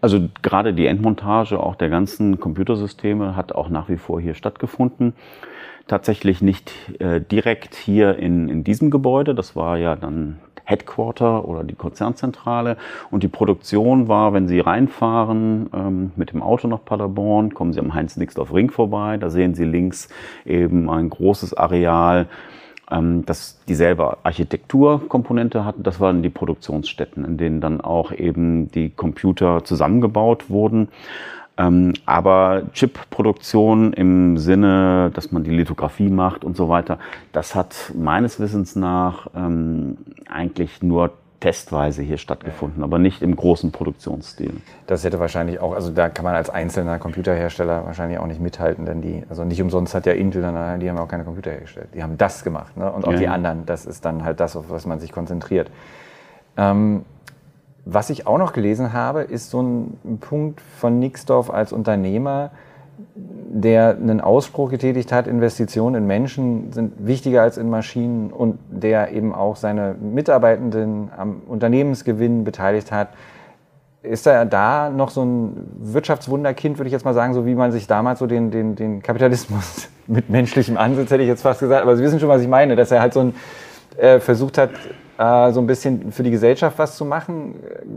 Also 0.00 0.28
gerade 0.42 0.74
die 0.74 0.86
Endmontage 0.86 1.58
auch 1.58 1.74
der 1.74 1.88
ganzen 1.88 2.38
Computersysteme 2.38 3.34
hat 3.36 3.52
auch 3.52 3.68
nach 3.68 3.88
wie 3.88 3.96
vor 3.96 4.20
hier 4.20 4.34
stattgefunden. 4.34 5.14
Tatsächlich 5.88 6.42
nicht 6.42 6.72
äh, 7.00 7.20
direkt 7.20 7.74
hier 7.74 8.16
in, 8.18 8.48
in 8.48 8.64
diesem 8.64 8.90
Gebäude, 8.90 9.34
das 9.34 9.54
war 9.54 9.78
ja 9.78 9.96
dann 9.96 10.38
Headquarter 10.66 11.46
oder 11.46 11.64
die 11.64 11.76
Konzernzentrale. 11.76 12.76
Und 13.10 13.22
die 13.22 13.28
Produktion 13.28 14.08
war, 14.08 14.32
wenn 14.32 14.48
Sie 14.48 14.60
reinfahren 14.60 15.70
ähm, 15.72 16.12
mit 16.16 16.32
dem 16.32 16.42
Auto 16.42 16.68
nach 16.68 16.84
Paderborn, 16.84 17.54
kommen 17.54 17.72
Sie 17.72 17.80
am 17.80 17.94
Heinz-Nixdorf 17.94 18.52
Ring 18.52 18.70
vorbei. 18.70 19.16
Da 19.16 19.30
sehen 19.30 19.54
Sie 19.54 19.64
links 19.64 20.08
eben 20.44 20.90
ein 20.90 21.08
großes 21.08 21.54
Areal 21.54 22.26
ähm, 22.90 23.24
das 23.26 23.58
dieselbe 23.68 24.18
Architekturkomponente 24.22 25.64
hatten. 25.64 25.82
Das 25.82 26.00
waren 26.00 26.22
die 26.22 26.30
Produktionsstätten, 26.30 27.24
in 27.24 27.36
denen 27.36 27.60
dann 27.60 27.80
auch 27.80 28.12
eben 28.12 28.70
die 28.70 28.90
Computer 28.90 29.64
zusammengebaut 29.64 30.50
wurden. 30.50 30.88
Ähm, 31.58 31.94
aber 32.04 32.64
Chip-Produktion 32.72 33.92
im 33.94 34.36
Sinne, 34.36 35.10
dass 35.14 35.32
man 35.32 35.42
die 35.42 35.50
Lithografie 35.50 36.10
macht 36.10 36.44
und 36.44 36.56
so 36.56 36.68
weiter, 36.68 36.98
das 37.32 37.54
hat 37.54 37.92
meines 37.94 38.38
Wissens 38.38 38.76
nach 38.76 39.28
ähm, 39.34 39.96
eigentlich 40.28 40.82
nur 40.82 41.12
testweise 41.40 42.02
hier 42.02 42.18
stattgefunden, 42.18 42.82
aber 42.82 42.98
nicht 42.98 43.22
im 43.22 43.36
großen 43.36 43.70
Produktionsstil. 43.72 44.52
Das 44.86 45.04
hätte 45.04 45.20
wahrscheinlich 45.20 45.60
auch, 45.60 45.74
also 45.74 45.90
da 45.90 46.08
kann 46.08 46.24
man 46.24 46.34
als 46.34 46.48
einzelner 46.48 46.98
Computerhersteller 46.98 47.84
wahrscheinlich 47.84 48.18
auch 48.18 48.26
nicht 48.26 48.40
mithalten, 48.40 48.86
denn 48.86 49.02
die, 49.02 49.22
also 49.28 49.44
nicht 49.44 49.60
umsonst 49.60 49.94
hat 49.94 50.06
ja 50.06 50.12
Intel 50.12 50.42
dann, 50.42 50.80
die 50.80 50.88
haben 50.88 50.98
auch 50.98 51.08
keine 51.08 51.24
Computer 51.24 51.50
hergestellt. 51.50 51.88
Die 51.94 52.02
haben 52.02 52.16
das 52.16 52.42
gemacht, 52.42 52.76
ne? 52.76 52.90
Und 52.90 53.06
auch 53.06 53.12
ja. 53.12 53.18
die 53.18 53.28
anderen, 53.28 53.66
das 53.66 53.84
ist 53.84 54.04
dann 54.04 54.24
halt 54.24 54.40
das, 54.40 54.56
auf 54.56 54.70
was 54.70 54.86
man 54.86 54.98
sich 54.98 55.12
konzentriert. 55.12 55.70
Ähm, 56.56 57.04
was 57.84 58.10
ich 58.10 58.26
auch 58.26 58.38
noch 58.38 58.52
gelesen 58.52 58.92
habe, 58.92 59.22
ist 59.22 59.50
so 59.50 59.62
ein 59.62 60.18
Punkt 60.20 60.60
von 60.60 60.98
Nixdorf 60.98 61.50
als 61.50 61.72
Unternehmer, 61.72 62.50
der 63.14 63.96
einen 63.96 64.20
Ausspruch 64.20 64.70
getätigt 64.70 65.12
hat, 65.12 65.26
Investitionen 65.26 65.96
in 65.96 66.06
Menschen 66.06 66.72
sind 66.72 67.06
wichtiger 67.06 67.42
als 67.42 67.56
in 67.56 67.70
Maschinen 67.70 68.30
und 68.30 68.58
der 68.70 69.12
eben 69.12 69.34
auch 69.34 69.56
seine 69.56 69.94
Mitarbeitenden 69.94 71.10
am 71.16 71.42
Unternehmensgewinn 71.46 72.44
beteiligt 72.44 72.92
hat. 72.92 73.08
Ist 74.02 74.26
er 74.26 74.44
da 74.44 74.90
noch 74.90 75.10
so 75.10 75.24
ein 75.24 75.68
Wirtschaftswunderkind, 75.80 76.78
würde 76.78 76.88
ich 76.88 76.92
jetzt 76.92 77.04
mal 77.04 77.14
sagen, 77.14 77.34
so 77.34 77.46
wie 77.46 77.54
man 77.54 77.72
sich 77.72 77.86
damals 77.86 78.18
so 78.18 78.26
den, 78.26 78.50
den, 78.50 78.76
den 78.76 79.02
Kapitalismus 79.02 79.88
mit 80.06 80.30
menschlichem 80.30 80.76
Ansatz, 80.76 81.10
hätte 81.10 81.22
ich 81.22 81.28
jetzt 81.28 81.42
fast 81.42 81.60
gesagt, 81.60 81.82
aber 81.82 81.96
Sie 81.96 82.04
wissen 82.04 82.20
schon, 82.20 82.28
was 82.28 82.42
ich 82.42 82.48
meine, 82.48 82.76
dass 82.76 82.90
er 82.90 83.00
halt 83.00 83.14
so 83.14 83.20
ein, 83.20 83.34
äh, 83.96 84.20
versucht 84.20 84.58
hat, 84.58 84.70
äh, 85.18 85.52
so 85.52 85.60
ein 85.60 85.66
bisschen 85.66 86.12
für 86.12 86.22
die 86.22 86.30
Gesellschaft 86.30 86.78
was 86.78 86.96
zu 86.96 87.04
machen. 87.04 87.54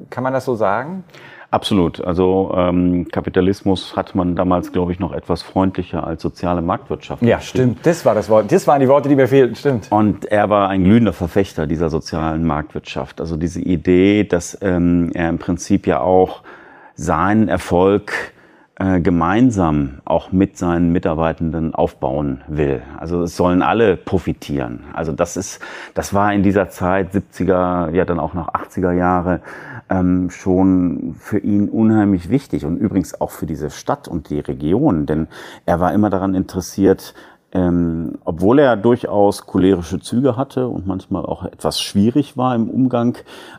Kann 0.09 0.23
man 0.23 0.33
das 0.33 0.45
so 0.45 0.55
sagen? 0.55 1.03
Absolut. 1.51 1.99
Also 2.05 2.53
ähm, 2.55 3.07
Kapitalismus 3.11 3.95
hat 3.95 4.13
man 4.13 4.35
damals, 4.35 4.71
glaube 4.71 4.91
ich, 4.91 4.99
noch 4.99 5.13
etwas 5.13 5.41
freundlicher 5.41 6.05
als 6.05 6.21
soziale 6.21 6.61
Marktwirtschaft. 6.61 7.23
Ja, 7.23 7.41
stimmt. 7.41 7.79
Das 7.83 8.05
war 8.05 8.13
das 8.13 8.29
Wort. 8.29 8.51
Das 8.51 8.67
waren 8.67 8.79
die 8.79 8.87
Worte, 8.87 9.09
die 9.09 9.15
mir 9.15 9.27
fehlten. 9.27 9.55
Stimmt. 9.55 9.91
Und 9.91 10.25
er 10.25 10.49
war 10.49 10.69
ein 10.69 10.83
glühender 10.83 11.13
Verfechter 11.13 11.65
dieser 11.65 11.89
sozialen 11.89 12.45
Marktwirtschaft. 12.45 13.19
Also 13.19 13.35
diese 13.35 13.61
Idee, 13.61 14.25
dass 14.25 14.57
ähm, 14.61 15.09
er 15.15 15.29
im 15.29 15.39
Prinzip 15.39 15.87
ja 15.87 16.01
auch 16.01 16.43
seinen 16.93 17.47
Erfolg 17.47 18.13
äh, 18.79 19.01
gemeinsam 19.01 19.99
auch 20.05 20.31
mit 20.31 20.57
seinen 20.57 20.93
Mitarbeitenden 20.93 21.75
aufbauen 21.75 22.41
will. 22.47 22.81
Also 22.97 23.23
es 23.23 23.35
sollen 23.35 23.61
alle 23.61 23.97
profitieren. 23.97 24.85
Also 24.93 25.11
das 25.11 25.35
ist, 25.35 25.59
das 25.95 26.13
war 26.13 26.33
in 26.33 26.43
dieser 26.43 26.69
Zeit 26.69 27.13
70er, 27.13 27.91
ja 27.91 28.05
dann 28.05 28.21
auch 28.21 28.33
noch 28.33 28.53
80er 28.53 28.93
Jahre 28.93 29.41
ähm, 29.89 30.29
schon 30.29 31.13
für 31.19 31.39
ihn 31.39 31.67
unheimlich 31.67 32.29
wichtig 32.29 32.63
und 32.63 32.77
übrigens 32.77 33.19
auch 33.19 33.31
für 33.31 33.45
diese 33.45 33.69
Stadt 33.69 34.07
und 34.07 34.29
die 34.29 34.39
Region, 34.39 35.05
denn 35.05 35.27
er 35.65 35.81
war 35.81 35.93
immer 35.93 36.09
daran 36.09 36.33
interessiert, 36.33 37.13
ähm, 37.51 38.13
obwohl 38.23 38.59
er 38.59 38.77
durchaus 38.77 39.45
cholerische 39.45 39.99
Züge 39.99 40.37
hatte 40.37 40.67
und 40.69 40.87
manchmal 40.87 41.25
auch 41.25 41.43
etwas 41.43 41.81
schwierig 41.81 42.37
war 42.37 42.55
im 42.55 42.69
Umgang, 42.69 43.17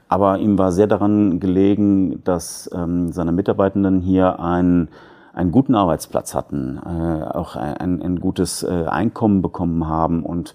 aber 0.09 0.39
ihm 0.39 0.57
war 0.57 0.73
sehr 0.73 0.87
daran 0.87 1.41
gelegen, 1.41 2.23
dass 2.25 2.71
ähm, 2.73 3.13
seine 3.13 3.33
Mitarbeitenden 3.33 4.01
hier 4.01 4.41
ein 4.41 4.89
einen 5.33 5.53
guten 5.53 5.75
Arbeitsplatz 5.75 6.35
hatten, 6.35 6.79
äh, 6.79 7.25
auch 7.25 7.57
ein, 7.57 8.03
ein 8.03 8.21
gutes 8.21 8.63
äh, 8.63 8.87
Einkommen 8.87 9.43
bekommen 9.43 9.87
haben 9.87 10.25
und 10.25 10.55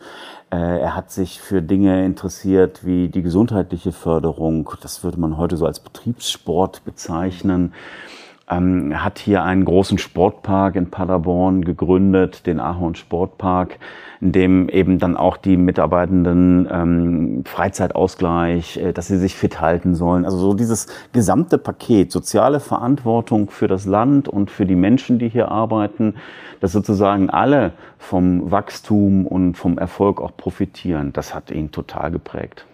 äh, 0.51 0.79
er 0.81 0.95
hat 0.95 1.11
sich 1.11 1.41
für 1.41 1.61
Dinge 1.61 2.05
interessiert 2.05 2.85
wie 2.85 3.09
die 3.09 3.21
gesundheitliche 3.21 3.91
Förderung, 3.91 4.69
das 4.81 5.03
würde 5.03 5.19
man 5.19 5.37
heute 5.37 5.57
so 5.57 5.65
als 5.65 5.79
Betriebssport 5.79 6.83
bezeichnen. 6.85 7.73
Ähm, 8.47 9.03
hat 9.03 9.17
hier 9.17 9.43
einen 9.43 9.65
großen 9.65 9.97
Sportpark 9.97 10.75
in 10.75 10.91
Paderborn 10.91 11.65
gegründet, 11.65 12.45
den 12.45 12.59
Ahorn 12.59 12.93
Sportpark, 12.93 13.79
in 14.25 14.31
dem 14.31 14.69
eben 14.69 14.97
dann 14.97 15.15
auch 15.17 15.37
die 15.37 15.55
Mitarbeitenden 15.55 16.67
ähm, 16.71 17.43
Freizeitausgleich, 17.45 18.77
äh, 18.77 18.91
dass 18.91 19.07
sie 19.07 19.19
sich 19.19 19.35
fit 19.35 19.61
halten 19.61 19.93
sollen. 19.93 20.25
Also 20.25 20.37
so 20.37 20.55
dieses 20.55 20.87
gesamte 21.13 21.59
Paket, 21.59 22.11
soziale 22.11 22.59
Verantwortung 22.59 23.51
für 23.51 23.67
das 23.67 23.85
Land 23.85 24.27
und 24.27 24.49
für 24.49 24.65
die 24.65 24.75
Menschen, 24.75 25.19
die 25.19 25.29
hier 25.29 25.51
arbeiten, 25.51 26.15
dass 26.59 26.71
sozusagen 26.71 27.29
alle 27.29 27.73
vom 27.99 28.49
Wachstum 28.49 29.27
und 29.27 29.53
vom 29.53 29.77
Erfolg 29.77 30.19
auch 30.19 30.35
profitieren, 30.35 31.13
das 31.13 31.35
hat 31.35 31.51
ihn 31.51 31.71
total 31.71 32.09
geprägt. 32.09 32.65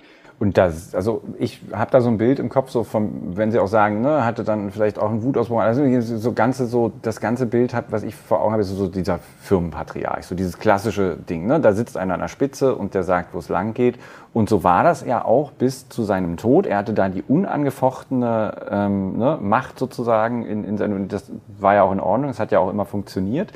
Und 0.42 0.58
das, 0.58 0.96
also 0.96 1.22
ich 1.38 1.62
habe 1.72 1.92
da 1.92 2.02
so 2.02 2.10
ein 2.10 2.18
Bild 2.18 2.40
im 2.40 2.50
Kopf, 2.50 2.72
so 2.72 2.84
vom, 2.84 3.38
wenn 3.38 3.52
Sie 3.52 3.60
auch 3.60 3.68
sagen, 3.68 4.02
ne, 4.02 4.26
hatte 4.26 4.44
dann 4.44 4.72
vielleicht 4.72 4.98
auch 4.98 5.12
einen 5.12 5.22
Wutausbruch, 5.22 5.60
also 5.60 5.84
so 6.02 6.34
ganze, 6.34 6.66
so 6.66 6.92
das 7.04 7.20
ganze 7.20 7.46
Bild 7.46 7.76
hat, 7.76 7.92
was 7.92 8.02
ich 8.02 8.16
vor 8.16 8.42
Augen 8.42 8.54
habe, 8.54 8.64
ist 8.64 8.70
so 8.70 8.88
dieser 8.88 9.20
Firmenpatriarch, 9.42 10.26
so 10.26 10.34
dieses 10.34 10.58
klassische 10.58 11.16
Ding, 11.16 11.46
ne, 11.46 11.60
da 11.60 11.74
sitzt 11.74 11.96
einer 11.96 12.16
an 12.16 12.22
der 12.22 12.28
Spitze 12.28 12.74
und 12.74 12.96
der 12.96 13.04
sagt, 13.04 13.36
wo 13.36 13.38
es 13.38 13.50
lang 13.50 13.76
geht. 13.76 14.00
Und 14.34 14.50
so 14.50 14.64
war 14.64 14.84
das 14.84 15.06
ja 15.06 15.24
auch 15.24 15.52
bis 15.52 15.90
zu 15.90 16.02
seinem 16.02 16.38
Tod. 16.38 16.66
Er 16.66 16.78
hatte 16.78 16.96
da 16.96 17.08
die 17.08 17.22
unangefochtene 17.22 18.56
ähm, 18.68 19.20
ne, 19.20 19.38
Macht 19.40 19.78
sozusagen 19.78 20.44
in, 20.44 20.64
in 20.64 20.76
seinem, 20.80 21.08
das 21.08 21.32
war 21.60 21.76
ja 21.76 21.84
auch 21.84 21.92
in 21.92 22.00
Ordnung, 22.00 22.32
es 22.32 22.40
hat 22.40 22.52
ja 22.52 22.58
auch 22.58 22.72
immer 22.72 22.86
funktioniert. 22.86 23.52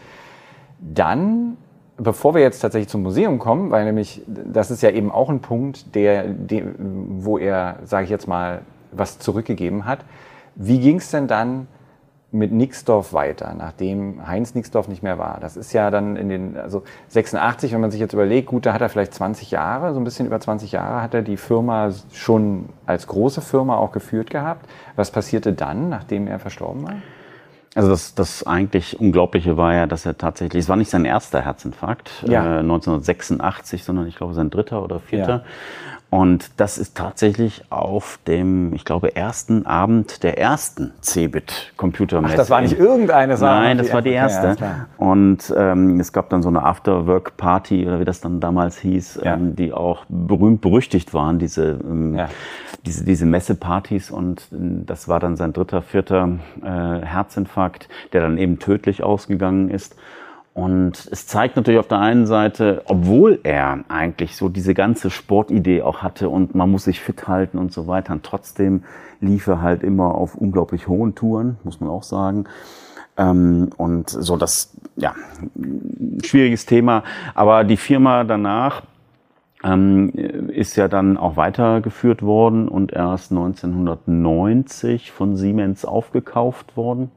Dann 0.80 1.58
bevor 1.98 2.36
wir 2.36 2.42
jetzt 2.42 2.60
tatsächlich 2.60 2.90
zum 2.90 3.04
Museum 3.04 3.40
kommen, 3.40 3.72
weil 3.72 3.86
nämlich 3.86 4.22
das 4.28 4.72
ist 4.72 4.82
ja 4.82 4.90
eben 4.92 5.12
auch 5.12 5.30
ein 5.30 5.40
Punkt, 5.40 5.96
der, 5.96 6.26
der 6.28 6.64
wo 6.78 7.38
er, 7.38 7.78
sage 7.84 8.06
ich 8.06 8.10
jetzt 8.10 8.28
mal, 8.28 8.62
was 8.92 9.20
zurückgegeben 9.20 9.86
hat. 9.86 10.00
Wie 10.56 10.80
ging 10.80 10.98
es 10.98 11.12
denn 11.12 11.28
dann 11.28 11.68
mit 12.32 12.52
Nixdorf 12.52 13.14
weiter, 13.14 13.54
nachdem 13.58 14.28
Heinz 14.28 14.56
Nixdorf 14.56 14.88
nicht 14.88 15.04
mehr 15.04 15.18
war? 15.18 15.40
Das 15.40 15.56
ist 15.56 15.74
ja 15.74 15.90
dann 15.90 16.16
in 16.18 16.30
den, 16.30 16.58
also 16.58 16.84
86, 17.10 17.74
wenn 17.74 17.82
man 17.82 17.92
sich 17.92 18.00
jetzt 18.00 18.14
überlegt, 18.14 18.48
gut, 18.48 18.66
da 18.66 18.74
hat 18.74 18.82
er 18.82 18.90
vielleicht 18.90 19.14
20 19.14 19.52
Jahre, 19.52 19.94
so 19.94 20.00
ein 20.00 20.04
bisschen 20.04 20.26
über 20.26 20.40
20 20.40 20.72
Jahre 20.74 21.02
hat 21.02 21.14
er 21.14 21.22
die 21.22 21.38
Firma 21.38 21.92
schon 22.12 22.70
als 22.86 23.08
große 23.08 23.42
Firma 23.42 23.78
auch 23.78 23.92
geführt 23.92 24.30
gehabt. 24.30 24.68
Was 24.96 25.12
passierte 25.12 25.54
dann, 25.54 25.90
nachdem 25.90 26.28
er 26.28 26.40
verstorben 26.40 26.84
war? 26.84 26.96
Also 27.76 27.90
das, 27.90 28.16
das 28.16 28.48
eigentlich 28.48 29.00
Unglaubliche 29.00 29.58
war 29.58 29.74
ja, 29.74 29.86
dass 29.86 30.06
er 30.06 30.18
tatsächlich, 30.18 30.64
es 30.64 30.70
war 30.70 30.78
nicht 30.78 30.90
sein 30.90 31.04
erster 31.04 31.42
Herzinfarkt 31.42 32.10
ja. 32.26 32.56
äh, 32.56 32.60
1986, 32.60 33.84
sondern 33.84 34.08
ich 34.08 34.16
glaube 34.16 34.34
sein 34.34 34.50
dritter 34.50 34.82
oder 34.82 35.02
vierter. 35.02 35.30
Ja. 35.30 35.44
Und 36.16 36.52
das 36.56 36.78
ist 36.78 36.96
tatsächlich 36.96 37.66
auf 37.72 38.20
dem, 38.26 38.72
ich 38.74 38.86
glaube, 38.86 39.18
ersten 39.18 39.66
Abend 39.66 40.24
der 40.24 40.38
ersten 40.38 40.94
Cebit 41.02 41.74
Computermesse. 41.76 42.36
Ach, 42.36 42.38
das 42.38 42.50
war 42.50 42.62
nicht 42.62 42.80
irgendeine 42.80 43.36
Sache. 43.36 43.60
Nein, 43.60 43.78
das 43.78 43.92
war 43.92 44.02
die 44.02 44.12
erste. 44.12 44.56
Ja, 44.58 44.86
und 44.96 45.54
ähm, 45.58 46.00
es 46.00 46.14
gab 46.14 46.30
dann 46.30 46.42
so 46.42 46.48
eine 46.48 46.64
Afterwork 46.64 47.36
Party 47.36 47.86
oder 47.86 48.00
wie 48.00 48.06
das 48.06 48.22
dann 48.22 48.40
damals 48.40 48.78
hieß, 48.78 49.20
ja. 49.26 49.34
ähm, 49.34 49.58
die 49.58 49.74
auch 49.74 50.06
berühmt 50.08 50.62
berüchtigt 50.62 51.14
waren, 51.14 51.38
diese, 51.38 51.82
ähm, 51.84 52.16
ja. 52.16 52.30
diese, 52.86 53.04
diese 53.04 53.26
Messepartys. 53.26 54.10
Und 54.10 54.48
äh, 54.54 54.86
das 54.86 55.10
war 55.10 55.20
dann 55.20 55.36
sein 55.36 55.52
dritter, 55.52 55.82
vierter 55.82 56.40
äh, 56.64 57.06
Herzinfarkt, 57.06 57.90
der 58.14 58.22
dann 58.22 58.38
eben 58.38 58.60
tödlich 58.60 59.04
ausgegangen 59.04 59.70
ist. 59.70 59.98
Und 60.56 61.10
es 61.12 61.28
zeigt 61.28 61.58
natürlich 61.58 61.82
auf 61.82 61.90
der 61.90 62.00
einen 62.00 62.26
Seite, 62.26 62.82
obwohl 62.86 63.42
er 63.44 63.84
eigentlich 63.90 64.38
so 64.38 64.48
diese 64.48 64.74
ganze 64.74 65.10
Sportidee 65.10 65.82
auch 65.82 66.02
hatte 66.02 66.30
und 66.30 66.56
man 66.56 66.72
muss 66.72 66.86
sich 66.86 67.02
fit 67.02 67.28
halten 67.28 67.58
und 67.58 67.74
so 67.74 67.88
weiter, 67.88 68.14
und 68.14 68.24
trotzdem 68.24 68.86
lief 69.20 69.48
er 69.48 69.62
halt 69.62 69.84
immer 69.84 70.16
auf 70.16 70.34
unglaublich 70.34 70.88
hohen 70.88 71.14
Touren, 71.14 71.58
muss 71.66 71.82
man 71.82 71.90
auch 71.90 72.04
sagen. 72.04 72.46
Ähm, 73.18 73.70
und 73.76 74.10
so 74.10 74.38
das, 74.38 74.72
ja, 74.96 75.14
schwieriges 76.24 76.66
Thema. 76.66 77.04
Aber 77.34 77.66
die 77.66 77.76
Firma 77.76 78.24
danach 78.24 78.84
ähm, 79.66 80.10
ist 80.50 80.76
ja 80.76 80.88
dann 80.88 81.18
auch 81.18 81.38
weitergeführt 81.38 82.22
worden 82.22 82.68
und 82.68 82.94
erst 82.94 83.32
1990 83.32 85.12
von 85.12 85.36
Siemens 85.36 85.86
aufgekauft 85.86 86.78
worden. 86.78 87.12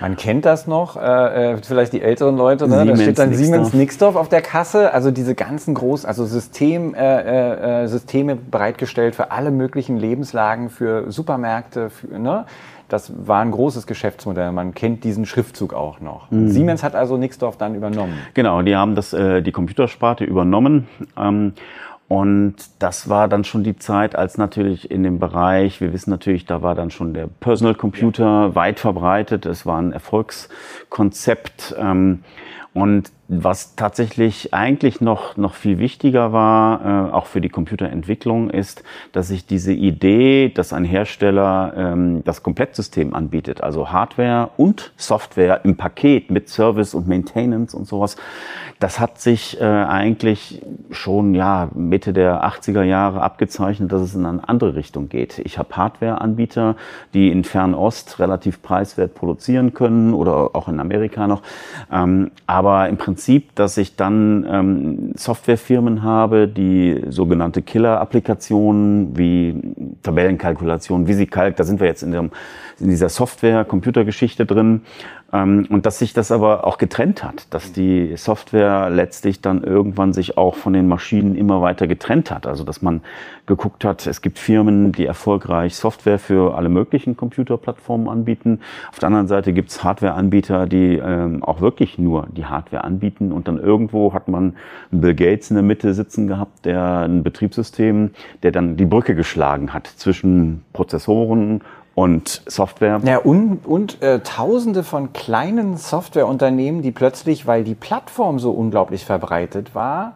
Man 0.00 0.16
kennt 0.16 0.44
das 0.44 0.66
noch, 0.66 0.96
äh, 0.96 1.52
äh 1.52 1.56
vielleicht 1.62 1.92
die 1.92 2.02
älteren 2.02 2.36
Leute, 2.36 2.66
ne? 2.66 2.84
da 2.84 2.96
steht 2.96 3.18
dann 3.18 3.28
Nixdorf. 3.28 3.46
Siemens 3.46 3.72
Nixdorf 3.74 4.16
auf 4.16 4.28
der 4.28 4.42
Kasse, 4.42 4.92
also 4.92 5.12
diese 5.12 5.34
ganzen 5.34 5.74
großen, 5.74 6.08
also 6.08 6.24
System, 6.24 6.94
äh, 6.94 7.20
äh, 7.20 7.84
äh, 7.84 7.86
Systeme 7.86 8.34
bereitgestellt 8.34 9.14
für 9.14 9.30
alle 9.30 9.52
möglichen 9.52 9.96
Lebenslagen, 9.96 10.70
für 10.70 11.10
Supermärkte, 11.10 11.90
für, 11.90 12.18
ne? 12.18 12.46
Das 12.88 13.10
war 13.26 13.40
ein 13.40 13.52
großes 13.52 13.86
Geschäftsmodell. 13.86 14.52
Man 14.52 14.74
kennt 14.74 15.02
diesen 15.02 15.24
Schriftzug 15.24 15.72
auch 15.72 16.00
noch. 16.00 16.30
Mhm. 16.30 16.50
Siemens 16.50 16.82
hat 16.82 16.94
also 16.94 17.16
Nixdorf 17.16 17.56
dann 17.56 17.74
übernommen. 17.74 18.18
Genau, 18.34 18.60
die 18.60 18.76
haben 18.76 18.94
das, 18.94 19.14
äh, 19.14 19.40
die 19.40 19.50
Computersparte 19.50 20.24
übernommen. 20.24 20.88
Ähm, 21.16 21.54
und 22.12 22.56
das 22.78 23.08
war 23.08 23.26
dann 23.26 23.42
schon 23.42 23.64
die 23.64 23.78
Zeit, 23.78 24.16
als 24.16 24.36
natürlich 24.36 24.90
in 24.90 25.02
dem 25.02 25.18
Bereich, 25.18 25.80
wir 25.80 25.94
wissen 25.94 26.10
natürlich, 26.10 26.44
da 26.44 26.60
war 26.60 26.74
dann 26.74 26.90
schon 26.90 27.14
der 27.14 27.26
Personal 27.26 27.74
Computer 27.74 28.48
ja. 28.48 28.54
weit 28.54 28.80
verbreitet. 28.80 29.46
Es 29.46 29.64
war 29.64 29.80
ein 29.80 29.94
Erfolgskonzept. 29.94 31.74
Ähm, 31.78 32.22
und 32.74 33.10
was 33.40 33.76
tatsächlich 33.76 34.52
eigentlich 34.52 35.00
noch, 35.00 35.38
noch 35.38 35.54
viel 35.54 35.78
wichtiger 35.78 36.32
war, 36.32 37.08
äh, 37.08 37.12
auch 37.12 37.24
für 37.24 37.40
die 37.40 37.48
Computerentwicklung, 37.48 38.50
ist, 38.50 38.82
dass 39.12 39.28
sich 39.28 39.46
diese 39.46 39.72
Idee, 39.72 40.50
dass 40.50 40.74
ein 40.74 40.84
Hersteller 40.84 41.72
ähm, 41.74 42.22
das 42.24 42.42
Komplettsystem 42.42 43.14
anbietet, 43.14 43.62
also 43.62 43.90
Hardware 43.90 44.50
und 44.58 44.92
Software 44.96 45.64
im 45.64 45.76
Paket 45.76 46.30
mit 46.30 46.50
Service 46.50 46.94
und 46.94 47.08
Maintenance 47.08 47.74
und 47.74 47.86
sowas, 47.86 48.16
das 48.80 49.00
hat 49.00 49.18
sich 49.20 49.60
äh, 49.60 49.64
eigentlich 49.64 50.60
schon 50.90 51.34
ja 51.34 51.68
Mitte 51.74 52.12
der 52.12 52.44
80er 52.44 52.82
Jahre 52.82 53.22
abgezeichnet, 53.22 53.92
dass 53.92 54.02
es 54.02 54.14
in 54.14 54.26
eine 54.26 54.46
andere 54.46 54.74
Richtung 54.74 55.08
geht. 55.08 55.38
Ich 55.38 55.56
habe 55.56 55.74
Hardware-Anbieter, 55.76 56.76
die 57.14 57.30
in 57.30 57.44
Fernost 57.44 58.18
relativ 58.18 58.60
preiswert 58.60 59.14
produzieren 59.14 59.72
können 59.72 60.12
oder 60.12 60.50
auch 60.54 60.68
in 60.68 60.80
Amerika 60.80 61.28
noch, 61.28 61.42
ähm, 61.90 62.32
aber 62.46 62.88
im 62.88 62.96
Prinzip 62.98 63.21
Prinzip, 63.22 63.54
dass 63.54 63.76
ich 63.76 63.94
dann 63.94 64.44
ähm, 64.50 65.12
Softwarefirmen 65.14 66.02
habe, 66.02 66.48
die 66.48 67.04
sogenannte 67.08 67.62
Killer-Applikationen 67.62 69.16
wie 69.16 69.62
Tabellenkalkulation, 70.02 71.06
VisiCalc, 71.06 71.54
da 71.54 71.62
sind 71.62 71.78
wir 71.78 71.86
jetzt 71.86 72.02
in, 72.02 72.10
dem, 72.10 72.32
in 72.80 72.88
dieser 72.88 73.08
Software-Computergeschichte 73.08 74.44
drin, 74.44 74.80
und 75.32 75.86
dass 75.86 75.98
sich 75.98 76.12
das 76.12 76.30
aber 76.30 76.66
auch 76.66 76.76
getrennt 76.76 77.24
hat, 77.24 77.46
dass 77.54 77.72
die 77.72 78.18
Software 78.18 78.90
letztlich 78.90 79.40
dann 79.40 79.64
irgendwann 79.64 80.12
sich 80.12 80.36
auch 80.36 80.56
von 80.56 80.74
den 80.74 80.88
Maschinen 80.88 81.36
immer 81.36 81.62
weiter 81.62 81.86
getrennt 81.86 82.30
hat. 82.30 82.46
Also 82.46 82.64
dass 82.64 82.82
man 82.82 83.00
geguckt 83.46 83.82
hat, 83.82 84.06
es 84.06 84.20
gibt 84.20 84.38
Firmen, 84.38 84.92
die 84.92 85.06
erfolgreich 85.06 85.74
Software 85.74 86.18
für 86.18 86.54
alle 86.54 86.68
möglichen 86.68 87.16
Computerplattformen 87.16 88.10
anbieten. 88.10 88.60
Auf 88.90 88.98
der 88.98 89.06
anderen 89.06 89.26
Seite 89.26 89.54
gibt 89.54 89.70
es 89.70 89.82
Hardware-Anbieter, 89.82 90.66
die 90.66 90.98
ähm, 91.02 91.42
auch 91.42 91.62
wirklich 91.62 91.98
nur 91.98 92.26
die 92.30 92.44
Hardware 92.44 92.84
anbieten. 92.84 93.32
Und 93.32 93.48
dann 93.48 93.58
irgendwo 93.58 94.12
hat 94.12 94.28
man 94.28 94.56
Bill 94.90 95.14
Gates 95.14 95.50
in 95.50 95.54
der 95.54 95.64
Mitte 95.64 95.94
sitzen 95.94 96.26
gehabt, 96.26 96.66
der 96.66 96.98
ein 96.98 97.22
Betriebssystem, 97.22 98.10
der 98.42 98.52
dann 98.52 98.76
die 98.76 98.84
Brücke 98.84 99.14
geschlagen 99.14 99.72
hat 99.72 99.86
zwischen 99.86 100.62
Prozessoren 100.74 101.62
und 101.94 102.42
Software. 102.46 103.00
Ja, 103.04 103.18
und, 103.18 103.66
und 103.66 104.02
äh, 104.02 104.20
tausende 104.20 104.82
von 104.82 105.12
kleinen 105.12 105.76
Softwareunternehmen, 105.76 106.82
die 106.82 106.90
plötzlich, 106.90 107.46
weil 107.46 107.64
die 107.64 107.74
Plattform 107.74 108.38
so 108.38 108.52
unglaublich 108.52 109.04
verbreitet 109.04 109.74
war, 109.74 110.14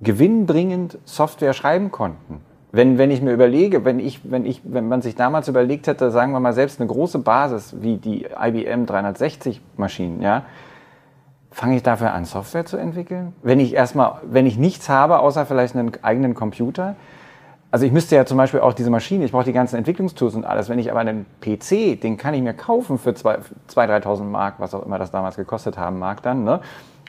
gewinnbringend 0.00 0.98
Software 1.04 1.52
schreiben 1.52 1.90
konnten. 1.90 2.40
Wenn, 2.72 2.98
wenn 2.98 3.10
ich 3.10 3.22
mir 3.22 3.32
überlege, 3.32 3.84
wenn, 3.84 4.00
ich, 4.00 4.30
wenn, 4.30 4.44
ich, 4.44 4.60
wenn 4.64 4.88
man 4.88 5.00
sich 5.00 5.14
damals 5.14 5.48
überlegt 5.48 5.86
hätte, 5.86 6.10
sagen 6.10 6.32
wir 6.32 6.40
mal, 6.40 6.52
selbst 6.52 6.80
eine 6.80 6.88
große 6.88 7.20
Basis 7.20 7.76
wie 7.80 7.96
die 7.96 8.26
IBM 8.38 8.84
360 8.84 9.62
Maschinen, 9.76 10.20
ja, 10.20 10.42
fange 11.50 11.76
ich 11.76 11.82
dafür 11.82 12.12
an, 12.12 12.26
Software 12.26 12.66
zu 12.66 12.76
entwickeln? 12.76 13.32
Wenn 13.42 13.60
ich 13.60 13.72
erstmal, 13.72 14.20
wenn 14.24 14.44
ich 14.44 14.58
nichts 14.58 14.90
habe, 14.90 15.20
außer 15.20 15.46
vielleicht 15.46 15.74
einen 15.74 15.92
eigenen 16.02 16.34
Computer, 16.34 16.96
also 17.76 17.84
ich 17.84 17.92
müsste 17.92 18.16
ja 18.16 18.24
zum 18.24 18.38
Beispiel 18.38 18.60
auch 18.60 18.72
diese 18.72 18.88
Maschine, 18.88 19.26
ich 19.26 19.32
brauche 19.32 19.44
die 19.44 19.52
ganzen 19.52 19.76
Entwicklungstools 19.76 20.34
und 20.34 20.46
alles. 20.46 20.70
Wenn 20.70 20.78
ich 20.78 20.90
aber 20.90 21.00
einen 21.00 21.26
PC, 21.42 22.00
den 22.00 22.16
kann 22.16 22.32
ich 22.32 22.40
mir 22.40 22.54
kaufen 22.54 22.96
für 22.96 23.10
2.000, 23.10 23.42
3.000 23.68 24.24
Mark, 24.24 24.54
was 24.56 24.72
auch 24.72 24.86
immer 24.86 24.98
das 24.98 25.10
damals 25.10 25.36
gekostet 25.36 25.76
haben 25.76 25.98
mag 25.98 26.22
dann, 26.22 26.42
ne? 26.42 26.60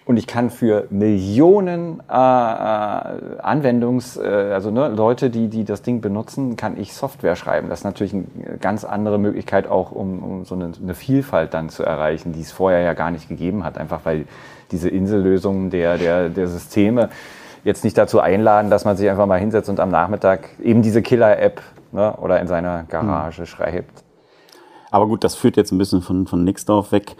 Und 0.03 0.17
ich 0.17 0.27
kann 0.27 0.49
für 0.49 0.88
Millionen 0.89 2.01
äh, 2.10 2.13
äh, 2.13 3.39
Anwendungs, 3.39 4.17
äh, 4.17 4.51
also 4.53 4.71
ne, 4.71 4.89
Leute, 4.89 5.30
die, 5.30 5.47
die 5.47 5.63
das 5.63 5.84
Ding 5.84 6.01
benutzen, 6.01 6.58
kann 6.58 6.77
ich 6.77 6.93
Software 6.93 7.38
schreiben. 7.38 7.69
Das 7.69 7.80
ist 7.80 7.86
natürlich 7.86 8.13
eine 8.13 8.25
ganz 8.60 8.84
andere 8.84 9.19
Möglichkeit 9.19 9.69
auch, 9.69 9.93
um, 9.93 10.21
um 10.21 10.45
so 10.45 10.56
eine, 10.56 10.71
eine 10.82 10.95
Vielfalt 10.95 11.53
dann 11.53 11.69
zu 11.69 11.84
erreichen, 11.84 12.34
die 12.34 12.41
es 12.41 12.51
vorher 12.51 12.82
ja 12.82 12.93
gar 12.93 13.12
nicht 13.12 13.30
gegeben 13.30 13.63
hat. 13.63 13.77
Einfach 13.77 14.01
weil 14.03 14.27
diese 14.71 14.89
Insellösungen 14.89 15.69
der, 15.69 15.97
der, 15.97 16.30
der 16.30 16.47
Systeme 16.47 17.10
jetzt 17.67 17.84
nicht 17.84 17.97
dazu 17.97 18.19
einladen, 18.19 18.71
dass 18.71 18.86
man 18.86 18.97
sich 18.97 19.10
einfach 19.10 19.27
mal 19.27 19.39
hinsetzt 19.39 19.69
und 19.69 19.80
am 19.80 19.89
Nachmittag 19.89 20.49
eben 20.63 20.82
diese 20.82 21.01
Killer-App 21.03 21.62
ne, 21.91 22.15
oder 22.17 22.39
in 22.39 22.47
seiner 22.47 22.84
Garage 22.84 23.39
hm. 23.39 23.45
schreibt. 23.45 24.03
Aber 24.89 25.06
gut, 25.08 25.23
das 25.23 25.36
führt 25.36 25.58
jetzt 25.58 25.71
ein 25.71 25.77
bisschen 25.77 26.01
von, 26.01 26.27
von 26.27 26.43
Nixdorf 26.43 26.91
weg. 26.91 27.15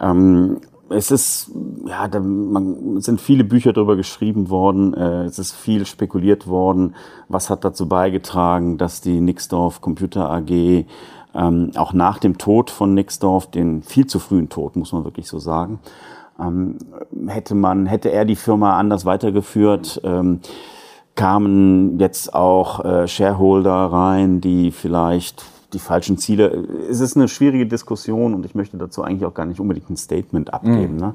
Ähm, 0.00 0.60
es 0.88 1.10
ist, 1.12 1.52
ja, 1.86 2.08
da 2.08 2.18
man, 2.18 2.96
es 2.96 3.04
sind 3.04 3.20
viele 3.20 3.44
Bücher 3.44 3.72
darüber 3.72 3.94
geschrieben 3.94 4.50
worden, 4.50 4.92
äh, 4.94 5.24
es 5.24 5.38
ist 5.38 5.52
viel 5.52 5.86
spekuliert 5.86 6.48
worden, 6.48 6.96
was 7.28 7.48
hat 7.48 7.64
dazu 7.64 7.88
beigetragen, 7.88 8.76
dass 8.76 9.00
die 9.00 9.20
Nixdorf 9.20 9.80
Computer 9.80 10.28
AG 10.30 10.86
ähm, 11.32 11.70
auch 11.76 11.92
nach 11.92 12.18
dem 12.18 12.38
Tod 12.38 12.70
von 12.70 12.94
Nixdorf, 12.94 13.50
den 13.50 13.82
viel 13.82 14.06
zu 14.06 14.18
frühen 14.18 14.48
Tod, 14.48 14.74
muss 14.74 14.92
man 14.92 15.04
wirklich 15.04 15.28
so 15.28 15.38
sagen, 15.38 15.78
ähm, 16.40 16.78
hätte 17.28 17.54
man, 17.54 17.86
hätte 17.86 18.10
er 18.10 18.24
die 18.24 18.36
Firma 18.36 18.78
anders 18.78 19.04
weitergeführt, 19.04 20.00
ähm, 20.04 20.40
kamen 21.14 21.98
jetzt 21.98 22.34
auch 22.34 22.84
äh, 22.84 23.08
Shareholder 23.08 23.70
rein, 23.70 24.40
die 24.40 24.70
vielleicht 24.70 25.44
die 25.72 25.78
falschen 25.78 26.18
Ziele. 26.18 26.66
Es 26.90 27.00
ist 27.00 27.16
eine 27.16 27.28
schwierige 27.28 27.66
Diskussion 27.66 28.34
und 28.34 28.44
ich 28.44 28.54
möchte 28.54 28.76
dazu 28.76 29.02
eigentlich 29.02 29.24
auch 29.24 29.34
gar 29.34 29.46
nicht 29.46 29.60
unbedingt 29.60 29.88
ein 29.90 29.96
Statement 29.96 30.52
abgeben. 30.52 30.94
Mhm. 30.94 31.00
Ne? 31.00 31.14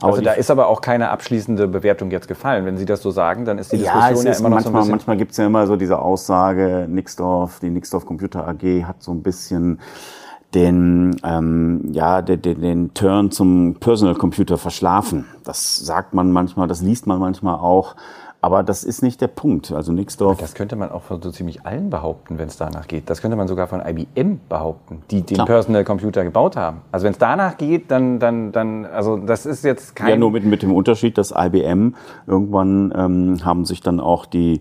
also 0.00 0.20
da 0.20 0.32
ist 0.32 0.50
aber 0.50 0.68
auch 0.68 0.80
keine 0.80 1.10
abschließende 1.10 1.68
Bewertung 1.68 2.10
jetzt 2.10 2.28
gefallen. 2.28 2.64
Wenn 2.64 2.76
Sie 2.76 2.84
das 2.84 3.02
so 3.02 3.10
sagen, 3.10 3.44
dann 3.44 3.58
ist 3.58 3.72
die 3.72 3.78
Diskussion 3.78 4.26
ja, 4.26 4.32
ja 4.32 4.38
immer 4.38 4.48
noch 4.48 4.56
manchmal, 4.56 4.62
so 4.62 4.68
ein 4.68 4.72
bisschen... 4.72 4.90
Manchmal 4.90 5.16
gibt 5.16 5.30
es 5.32 5.36
ja 5.38 5.46
immer 5.46 5.66
so 5.66 5.76
diese 5.76 5.98
Aussage, 5.98 6.86
Nixdorf, 6.88 7.60
die 7.60 7.70
Nixdorf 7.70 8.06
Computer 8.06 8.46
AG 8.46 8.84
hat 8.84 9.02
so 9.02 9.12
ein 9.12 9.22
bisschen 9.22 9.80
den, 10.54 11.16
ähm, 11.24 11.80
ja, 11.92 12.22
den, 12.22 12.40
den, 12.42 12.60
den 12.60 12.94
Turn 12.94 13.30
zum 13.30 13.76
Personal 13.80 14.14
Computer 14.14 14.56
verschlafen. 14.56 15.26
Das 15.42 15.76
sagt 15.76 16.14
man 16.14 16.30
manchmal, 16.30 16.68
das 16.68 16.80
liest 16.80 17.06
man 17.06 17.18
manchmal 17.18 17.56
auch. 17.56 17.96
Aber 18.44 18.62
das 18.62 18.84
ist 18.84 19.02
nicht 19.02 19.22
der 19.22 19.28
Punkt. 19.28 19.72
Also 19.72 19.90
Nixdorf. 19.90 20.36
Das 20.36 20.52
könnte 20.52 20.76
man 20.76 20.92
auch 20.92 21.00
von 21.00 21.22
so 21.22 21.30
ziemlich 21.30 21.64
allen 21.64 21.88
behaupten, 21.88 22.36
wenn 22.36 22.48
es 22.48 22.58
danach 22.58 22.86
geht. 22.86 23.08
Das 23.08 23.22
könnte 23.22 23.38
man 23.38 23.48
sogar 23.48 23.68
von 23.68 23.80
IBM 23.80 24.38
behaupten, 24.50 25.02
die 25.10 25.22
den 25.22 25.36
Klar. 25.36 25.46
Personal 25.46 25.82
Computer 25.82 26.24
gebaut 26.24 26.54
haben. 26.54 26.82
Also 26.92 27.04
wenn 27.04 27.12
es 27.12 27.18
danach 27.18 27.56
geht, 27.56 27.90
dann, 27.90 28.18
dann, 28.18 28.52
dann, 28.52 28.84
also 28.84 29.16
das 29.16 29.46
ist 29.46 29.64
jetzt 29.64 29.96
kein. 29.96 30.10
Ja, 30.10 30.16
nur 30.16 30.30
mit, 30.30 30.44
mit 30.44 30.60
dem 30.60 30.74
Unterschied, 30.74 31.16
dass 31.16 31.32
IBM 31.34 31.94
irgendwann 32.26 32.92
ähm, 32.94 33.44
haben 33.46 33.64
sich 33.64 33.80
dann 33.80 33.98
auch 33.98 34.26
die 34.26 34.60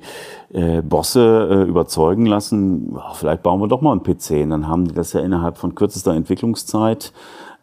äh, 0.54 0.82
Bosse 0.82 1.50
äh, 1.52 1.68
überzeugen 1.68 2.26
lassen, 2.26 2.96
oh, 2.96 3.14
vielleicht 3.16 3.44
bauen 3.44 3.60
wir 3.60 3.68
doch 3.68 3.82
mal 3.82 3.92
einen 3.92 4.04
PC. 4.04 4.44
Und 4.44 4.52
dann 4.52 4.70
haben 4.70 4.88
die 4.88 4.94
das 4.94 5.12
ja 5.12 5.20
innerhalb 5.20 5.58
von 5.58 5.76
kürzester 5.76 6.14
Entwicklungszeit 6.14 7.12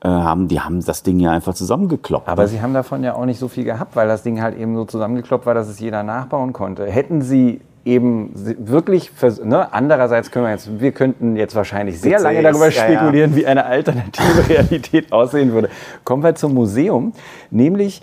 äh, 0.03 0.09
haben, 0.09 0.49
die 0.49 0.61
haben 0.61 0.85
das 0.85 1.03
Ding 1.03 1.19
ja 1.19 1.31
einfach 1.31 1.55
zusammengekloppt. 1.55 2.29
Aber 2.29 2.43
ne? 2.43 2.49
sie 2.49 2.63
haben 2.63 2.75
davon 2.75 3.05
ja 3.05 3.15
auch 3.15 3.27
nicht 3.27 3.39
so 3.39 3.49
viel 3.49 3.65
gehabt, 3.65 3.97
weil 3.97 4.09
das 4.09 4.23
Ding 4.23 4.41
halt 4.41 4.57
eben 4.57 4.75
so 4.75 4.85
zusammengekloppt 4.85 5.47
war, 5.47 5.55
dass 5.55 5.69
es 5.69 5.79
jeder 5.79 6.03
nachbauen 6.03 6.53
konnte. 6.53 6.87
Hätten 6.87 7.23
sie 7.23 7.61
eben 7.85 8.31
wirklich, 8.35 9.11
ne, 9.43 9.73
andererseits 9.73 10.31
können 10.31 10.47
wir 10.47 10.53
jetzt, 10.53 10.81
wir 10.81 10.93
könnten 10.93 11.37
jetzt 11.37 11.55
wahrscheinlich 11.55 12.01
sehr 12.01 12.21
lange 12.21 12.43
darüber 12.43 12.71
spekulieren, 12.71 13.33
ja, 13.33 13.37
ja. 13.37 13.37
wie 13.37 13.47
eine 13.47 13.65
alternative 13.65 14.49
Realität 14.49 15.13
aussehen 15.13 15.53
würde. 15.53 15.71
Kommen 16.05 16.23
wir 16.23 16.35
zum 16.35 16.55
Museum, 16.55 17.13
nämlich 17.51 18.03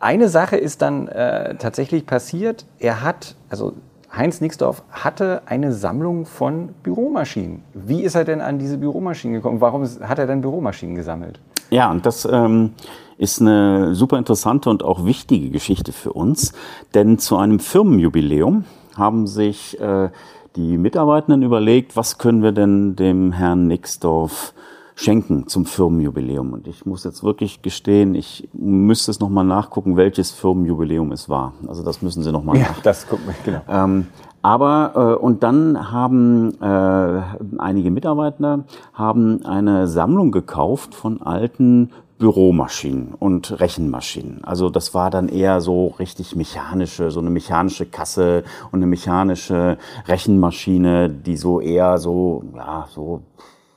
eine 0.00 0.28
Sache 0.28 0.56
ist 0.56 0.82
dann 0.82 1.08
äh, 1.08 1.56
tatsächlich 1.56 2.06
passiert. 2.06 2.66
Er 2.78 3.02
hat, 3.02 3.34
also 3.50 3.74
Heinz 4.10 4.40
Nixdorf 4.40 4.82
hatte 4.90 5.42
eine 5.46 5.72
Sammlung 5.72 6.24
von 6.24 6.70
Büromaschinen. 6.82 7.62
Wie 7.74 8.02
ist 8.02 8.14
er 8.14 8.24
denn 8.24 8.40
an 8.40 8.58
diese 8.58 8.78
Büromaschinen 8.78 9.34
gekommen? 9.34 9.60
Warum 9.60 9.84
hat 9.84 10.18
er 10.18 10.26
denn 10.26 10.40
Büromaschinen 10.40 10.94
gesammelt? 10.94 11.40
Ja, 11.70 11.90
und 11.90 12.06
das 12.06 12.26
ähm, 12.30 12.72
ist 13.18 13.40
eine 13.40 13.94
super 13.94 14.16
interessante 14.16 14.70
und 14.70 14.82
auch 14.82 15.04
wichtige 15.04 15.50
Geschichte 15.50 15.92
für 15.92 16.12
uns, 16.12 16.54
denn 16.94 17.18
zu 17.18 17.36
einem 17.36 17.58
Firmenjubiläum 17.58 18.64
haben 18.96 19.26
sich 19.26 19.78
äh, 19.80 20.08
die 20.56 20.78
Mitarbeitenden 20.78 21.42
überlegt, 21.42 21.94
was 21.94 22.16
können 22.16 22.42
wir 22.42 22.52
denn 22.52 22.96
dem 22.96 23.32
Herrn 23.32 23.66
Nixdorf 23.66 24.54
schenken 24.98 25.46
zum 25.46 25.64
Firmenjubiläum. 25.64 26.52
Und 26.52 26.66
ich 26.66 26.84
muss 26.84 27.04
jetzt 27.04 27.22
wirklich 27.22 27.62
gestehen, 27.62 28.16
ich 28.16 28.48
müsste 28.52 29.12
es 29.12 29.20
nochmal 29.20 29.44
nachgucken, 29.44 29.96
welches 29.96 30.32
Firmenjubiläum 30.32 31.12
es 31.12 31.28
war. 31.28 31.52
Also 31.68 31.84
das 31.84 32.02
müssen 32.02 32.24
Sie 32.24 32.32
nochmal 32.32 32.56
ja, 32.56 32.68
nach. 32.68 32.80
Das 32.80 33.06
gucken 33.06 33.26
wir, 33.28 33.34
genau. 33.44 33.60
Ähm, 33.68 34.08
aber 34.42 35.16
äh, 35.20 35.22
und 35.22 35.44
dann 35.44 35.92
haben 35.92 36.60
äh, 36.60 37.22
einige 37.58 37.92
Mitarbeiter 37.92 38.64
haben 38.92 39.44
eine 39.44 39.86
Sammlung 39.86 40.32
gekauft 40.32 40.96
von 40.96 41.22
alten 41.22 41.90
Büromaschinen 42.18 43.14
und 43.16 43.60
Rechenmaschinen. 43.60 44.42
Also 44.42 44.68
das 44.68 44.94
war 44.94 45.10
dann 45.10 45.28
eher 45.28 45.60
so 45.60 45.94
richtig 46.00 46.34
mechanische, 46.34 47.12
so 47.12 47.20
eine 47.20 47.30
mechanische 47.30 47.86
Kasse 47.86 48.42
und 48.72 48.80
eine 48.80 48.86
mechanische 48.86 49.78
Rechenmaschine, 50.08 51.08
die 51.08 51.36
so 51.36 51.60
eher 51.60 51.98
so 51.98 52.42
ja 52.56 52.88
so 52.90 53.22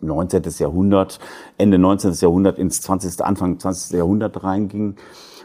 19. 0.02 0.44
Jahrhundert, 0.58 1.20
Ende 1.58 1.78
19. 1.78 2.14
Jahrhundert 2.14 2.58
ins 2.58 2.82
20. 2.82 3.24
Anfang 3.24 3.60
20. 3.60 3.98
Jahrhundert 3.98 4.44
reinging. 4.44 4.96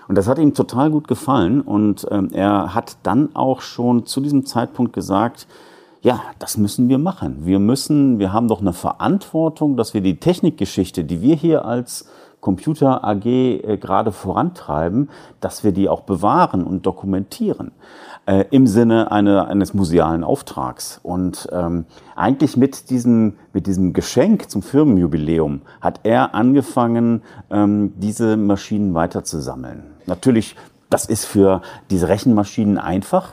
Und 0.08 0.16
das 0.16 0.28
hat 0.28 0.38
ihm 0.38 0.54
total 0.54 0.90
gut 0.90 1.08
gefallen. 1.08 1.60
Und 1.60 2.06
ähm, 2.10 2.30
er 2.32 2.74
hat 2.74 2.98
dann 3.02 3.34
auch 3.34 3.60
schon 3.60 4.06
zu 4.06 4.20
diesem 4.20 4.46
Zeitpunkt 4.46 4.92
gesagt, 4.92 5.46
ja, 6.02 6.20
das 6.38 6.56
müssen 6.56 6.88
wir 6.88 6.98
machen. 6.98 7.38
Wir 7.46 7.58
müssen, 7.58 8.18
wir 8.18 8.32
haben 8.32 8.48
doch 8.48 8.60
eine 8.60 8.72
Verantwortung, 8.72 9.76
dass 9.76 9.94
wir 9.94 10.00
die 10.00 10.20
Technikgeschichte, 10.20 11.04
die 11.04 11.20
wir 11.20 11.34
hier 11.34 11.64
als 11.64 12.08
Computer 12.40 13.02
AG 13.02 13.26
äh, 13.26 13.76
gerade 13.80 14.12
vorantreiben, 14.12 15.10
dass 15.40 15.64
wir 15.64 15.72
die 15.72 15.88
auch 15.88 16.02
bewahren 16.02 16.62
und 16.62 16.86
dokumentieren 16.86 17.72
äh, 18.26 18.44
im 18.50 18.66
Sinne 18.66 19.10
eine, 19.12 19.48
eines 19.48 19.72
musealen 19.72 20.24
Auftrags. 20.24 21.00
Und 21.02 21.48
ähm, 21.52 21.86
eigentlich 22.14 22.56
mit 22.56 22.90
diesem, 22.90 23.34
mit 23.52 23.66
diesem 23.66 23.92
Geschenk 23.92 24.50
zum 24.50 24.62
Firmenjubiläum 24.62 25.62
hat 25.80 26.00
er 26.02 26.34
angefangen, 26.34 27.22
ähm, 27.50 27.94
diese 27.96 28.36
Maschinen 28.36 28.94
weiterzusammeln. 28.94 29.84
Natürlich, 30.06 30.56
das 30.90 31.06
ist 31.06 31.24
für 31.24 31.62
diese 31.90 32.08
Rechenmaschinen 32.08 32.78
einfach 32.78 33.32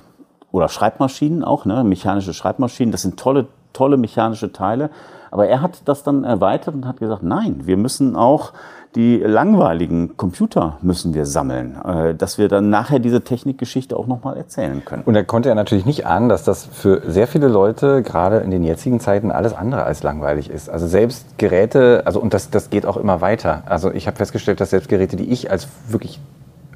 oder 0.52 0.70
Schreibmaschinen 0.70 1.44
auch, 1.44 1.66
ne? 1.66 1.84
mechanische 1.84 2.34
Schreibmaschinen, 2.34 2.92
das 2.92 3.02
sind 3.02 3.20
tolle, 3.20 3.48
tolle 3.74 3.98
mechanische 3.98 4.54
Teile. 4.54 4.92
Aber 5.32 5.48
er 5.48 5.62
hat 5.62 5.82
das 5.86 6.04
dann 6.04 6.24
erweitert 6.24 6.76
und 6.76 6.86
hat 6.86 7.00
gesagt, 7.00 7.24
nein, 7.24 7.62
wir 7.66 7.76
müssen 7.76 8.16
auch 8.16 8.54
die 8.96 9.18
langweiligen 9.18 10.18
Computer 10.18 10.78
müssen 10.82 11.14
wir 11.14 11.26
sammeln, 11.26 11.78
äh, 11.84 12.16
dass 12.16 12.38
wir 12.38 12.48
dann 12.48 12.70
nachher 12.70 13.00
diese 13.00 13.22
Technikgeschichte 13.22 13.98
auch 13.98 14.08
nochmal 14.08 14.38
erzählen 14.38 14.84
können. 14.86 15.04
Und 15.04 15.16
er 15.16 15.24
konnte 15.24 15.50
ja 15.50 15.56
natürlich 15.56 15.86
nicht 15.86 16.06
ahnen, 16.06 16.30
dass 16.30 16.44
das 16.44 16.66
für 16.66 17.02
sehr 17.08 17.28
viele 17.28 17.48
Leute 17.48 18.04
gerade 18.04 18.38
in 18.38 18.52
den 18.52 18.64
jetzigen 18.64 19.00
Zeiten 19.00 19.32
alles 19.32 19.54
andere 19.54 19.84
als 19.84 20.04
langweilig 20.04 20.50
ist. 20.50 20.70
Also 20.70 20.88
selbst 20.88 21.38
Geräte, 21.38 22.04
also 22.06 22.20
und 22.20 22.34
das, 22.34 22.50
das 22.50 22.70
geht 22.70 22.86
auch 22.86 22.98
immer 22.98 23.22
weiter. 23.22 23.64
Also 23.66 23.92
ich 23.92 24.08
habe 24.08 24.18
festgestellt, 24.18 24.62
dass 24.62 24.70
selbst 24.70 24.90
Geräte, 24.90 25.16
die 25.16 25.32
ich 25.32 25.50
als 25.50 25.68
wirklich 25.88 26.20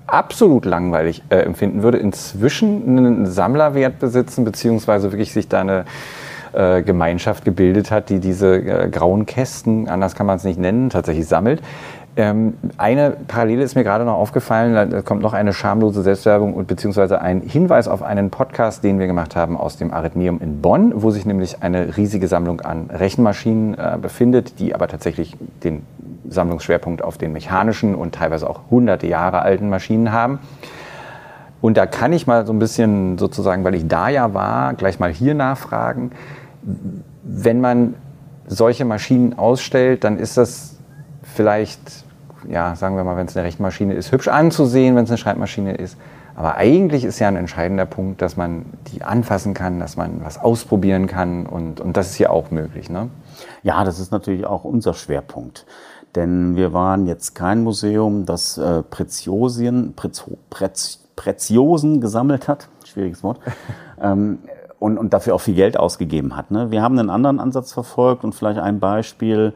absolut 0.07 0.65
langweilig 0.65 1.21
äh, 1.29 1.37
empfinden 1.37 1.83
würde, 1.83 1.97
inzwischen 1.97 2.97
einen 2.97 3.25
Sammlerwert 3.25 3.99
besitzen, 3.99 4.45
beziehungsweise 4.45 5.11
wirklich 5.11 5.33
sich 5.33 5.47
da 5.47 5.61
eine 5.61 5.85
äh, 6.53 6.81
Gemeinschaft 6.81 7.43
gebildet 7.45 7.91
hat, 7.91 8.09
die 8.09 8.19
diese 8.19 8.55
äh, 8.55 8.89
grauen 8.89 9.25
Kästen, 9.25 9.89
anders 9.89 10.15
kann 10.15 10.25
man 10.25 10.37
es 10.37 10.43
nicht 10.43 10.57
nennen, 10.57 10.89
tatsächlich 10.89 11.27
sammelt. 11.27 11.61
Ähm, 12.17 12.55
eine 12.77 13.11
Parallele 13.11 13.61
ist 13.61 13.75
mir 13.75 13.83
gerade 13.83 14.03
noch 14.03 14.15
aufgefallen, 14.15 14.89
da 14.89 15.03
kommt 15.03 15.21
noch 15.21 15.33
eine 15.33 15.53
schamlose 15.53 16.01
Selbstwerbung 16.01 16.55
und 16.55 16.67
beziehungsweise 16.67 17.21
ein 17.21 17.41
Hinweis 17.41 17.87
auf 17.87 18.01
einen 18.01 18.31
Podcast, 18.31 18.83
den 18.83 18.97
wir 18.97 19.05
gemacht 19.05 19.35
haben 19.35 19.55
aus 19.55 19.77
dem 19.77 19.93
Arithmeum 19.93 20.41
in 20.41 20.59
Bonn, 20.59 20.93
wo 20.95 21.11
sich 21.11 21.27
nämlich 21.27 21.61
eine 21.61 21.95
riesige 21.95 22.27
Sammlung 22.27 22.61
an 22.61 22.89
Rechenmaschinen 22.89 23.75
äh, 23.75 23.99
befindet, 24.01 24.57
die 24.57 24.73
aber 24.73 24.87
tatsächlich 24.87 25.37
den 25.63 25.83
Sammlungsschwerpunkt 26.27 27.03
auf 27.03 27.19
den 27.19 27.33
mechanischen 27.33 27.93
und 27.93 28.15
teilweise 28.15 28.49
auch 28.49 28.61
hunderte 28.71 29.05
Jahre 29.05 29.43
alten 29.43 29.69
Maschinen 29.69 30.11
haben. 30.11 30.39
Und 31.61 31.77
da 31.77 31.85
kann 31.85 32.13
ich 32.13 32.25
mal 32.25 32.47
so 32.47 32.53
ein 32.53 32.57
bisschen 32.57 33.19
sozusagen, 33.19 33.63
weil 33.63 33.75
ich 33.75 33.87
da 33.87 34.09
ja 34.09 34.33
war, 34.33 34.73
gleich 34.73 34.99
mal 34.99 35.11
hier 35.11 35.35
nachfragen. 35.35 36.11
Wenn 37.21 37.61
man 37.61 37.93
solche 38.47 38.85
Maschinen 38.85 39.37
ausstellt, 39.37 40.03
dann 40.03 40.17
ist 40.17 40.35
das 40.35 40.77
vielleicht 41.21 42.06
ja, 42.49 42.75
sagen 42.75 42.95
wir 42.95 43.03
mal, 43.03 43.17
wenn 43.17 43.27
es 43.27 43.35
eine 43.35 43.45
Rechenmaschine 43.45 43.93
ist, 43.93 44.11
hübsch 44.11 44.27
anzusehen, 44.27 44.95
wenn 44.95 45.03
es 45.03 45.09
eine 45.09 45.17
Schreibmaschine 45.17 45.75
ist. 45.75 45.97
Aber 46.35 46.55
eigentlich 46.55 47.03
ist 47.03 47.17
ja 47.17 47.27
ein 47.27 47.35
entscheidender 47.35 47.87
Punkt, 47.87 48.21
dass 48.21 48.37
man 48.37 48.65
die 48.93 49.03
anfassen 49.03 49.55
kann, 49.55 49.79
dass 49.79 49.97
man 49.97 50.23
was 50.23 50.37
ausprobieren 50.37 51.07
kann 51.07 51.47
und, 51.47 51.81
und 51.81 51.97
das 51.97 52.11
ist 52.11 52.15
hier 52.15 52.31
auch 52.31 52.51
möglich. 52.51 52.91
Ne? 52.91 53.09
Ja, 53.63 53.83
das 53.83 53.99
ist 53.99 54.11
natürlich 54.11 54.45
auch 54.45 54.63
unser 54.63 54.93
Schwerpunkt. 54.93 55.65
Denn 56.15 56.55
wir 56.55 56.73
waren 56.73 57.07
jetzt 57.07 57.33
kein 57.33 57.63
Museum, 57.63 58.25
das 58.25 58.57
äh, 58.57 58.83
Preziosien, 58.83 59.93
Prezio, 59.95 60.37
Prez, 60.49 60.99
Preziosen 61.15 62.01
gesammelt 62.01 62.47
hat, 62.47 62.69
schwieriges 62.85 63.23
Wort, 63.23 63.39
ähm, 64.01 64.39
und, 64.79 64.99
und 64.99 65.13
dafür 65.13 65.33
auch 65.33 65.41
viel 65.41 65.55
Geld 65.55 65.77
ausgegeben 65.77 66.35
hat. 66.35 66.51
Ne? 66.51 66.69
Wir 66.69 66.83
haben 66.83 66.99
einen 66.99 67.09
anderen 67.09 67.39
Ansatz 67.39 67.73
verfolgt 67.73 68.23
und 68.23 68.35
vielleicht 68.35 68.59
ein 68.59 68.79
Beispiel, 68.79 69.53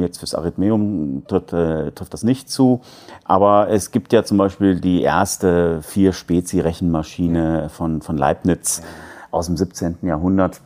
jetzt 0.00 0.18
fürs 0.18 0.34
Arithmeum 0.34 1.24
trifft, 1.26 1.52
äh, 1.52 1.90
trifft 1.92 2.12
das 2.12 2.22
nicht 2.22 2.50
zu. 2.50 2.80
Aber 3.24 3.68
es 3.70 3.90
gibt 3.90 4.12
ja 4.12 4.22
zum 4.22 4.38
Beispiel 4.38 4.80
die 4.80 5.02
erste 5.02 5.82
Vier-Spezi-Rechenmaschine 5.82 7.68
von, 7.68 8.00
von 8.02 8.16
Leibniz 8.16 8.82
aus 9.30 9.46
dem 9.46 9.56
17. 9.56 9.98
Jahrhundert. 10.02 10.60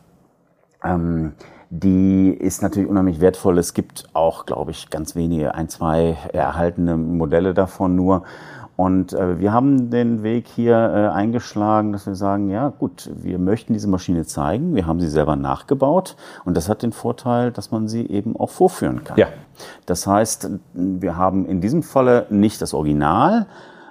Ähm, 0.83 1.33
die 1.69 2.29
ist 2.29 2.61
natürlich 2.61 2.87
unheimlich 2.87 3.19
wertvoll. 3.19 3.57
Es 3.57 3.73
gibt 3.73 4.05
auch, 4.13 4.45
glaube 4.45 4.71
ich, 4.71 4.89
ganz 4.89 5.15
wenige, 5.15 5.55
ein, 5.55 5.67
zwei 5.67 6.15
erhaltene 6.31 6.95
Modelle 6.95 7.53
davon 7.53 7.95
nur. 7.95 8.23
Und 8.77 9.13
äh, 9.13 9.39
wir 9.39 9.53
haben 9.53 9.89
den 9.89 10.21
Weg 10.21 10.47
hier 10.47 10.75
äh, 10.75 11.13
eingeschlagen, 11.13 11.93
dass 11.93 12.05
wir 12.05 12.15
sagen, 12.15 12.49
ja 12.49 12.69
gut, 12.69 13.09
wir 13.15 13.39
möchten 13.39 13.73
diese 13.73 13.87
Maschine 13.87 14.25
zeigen. 14.25 14.75
Wir 14.75 14.85
haben 14.85 14.99
sie 14.99 15.07
selber 15.07 15.35
nachgebaut 15.35 16.15
und 16.43 16.57
das 16.57 16.67
hat 16.67 16.83
den 16.83 16.91
Vorteil, 16.91 17.51
dass 17.51 17.71
man 17.71 17.87
sie 17.87 18.05
eben 18.05 18.35
auch 18.35 18.49
vorführen 18.49 19.03
kann. 19.03 19.17
Ja. 19.17 19.27
Das 19.85 20.05
heißt, 20.05 20.49
wir 20.73 21.15
haben 21.15 21.45
in 21.45 21.61
diesem 21.61 21.83
Falle 21.83 22.25
nicht 22.29 22.61
das 22.61 22.73
Original, 22.73 23.47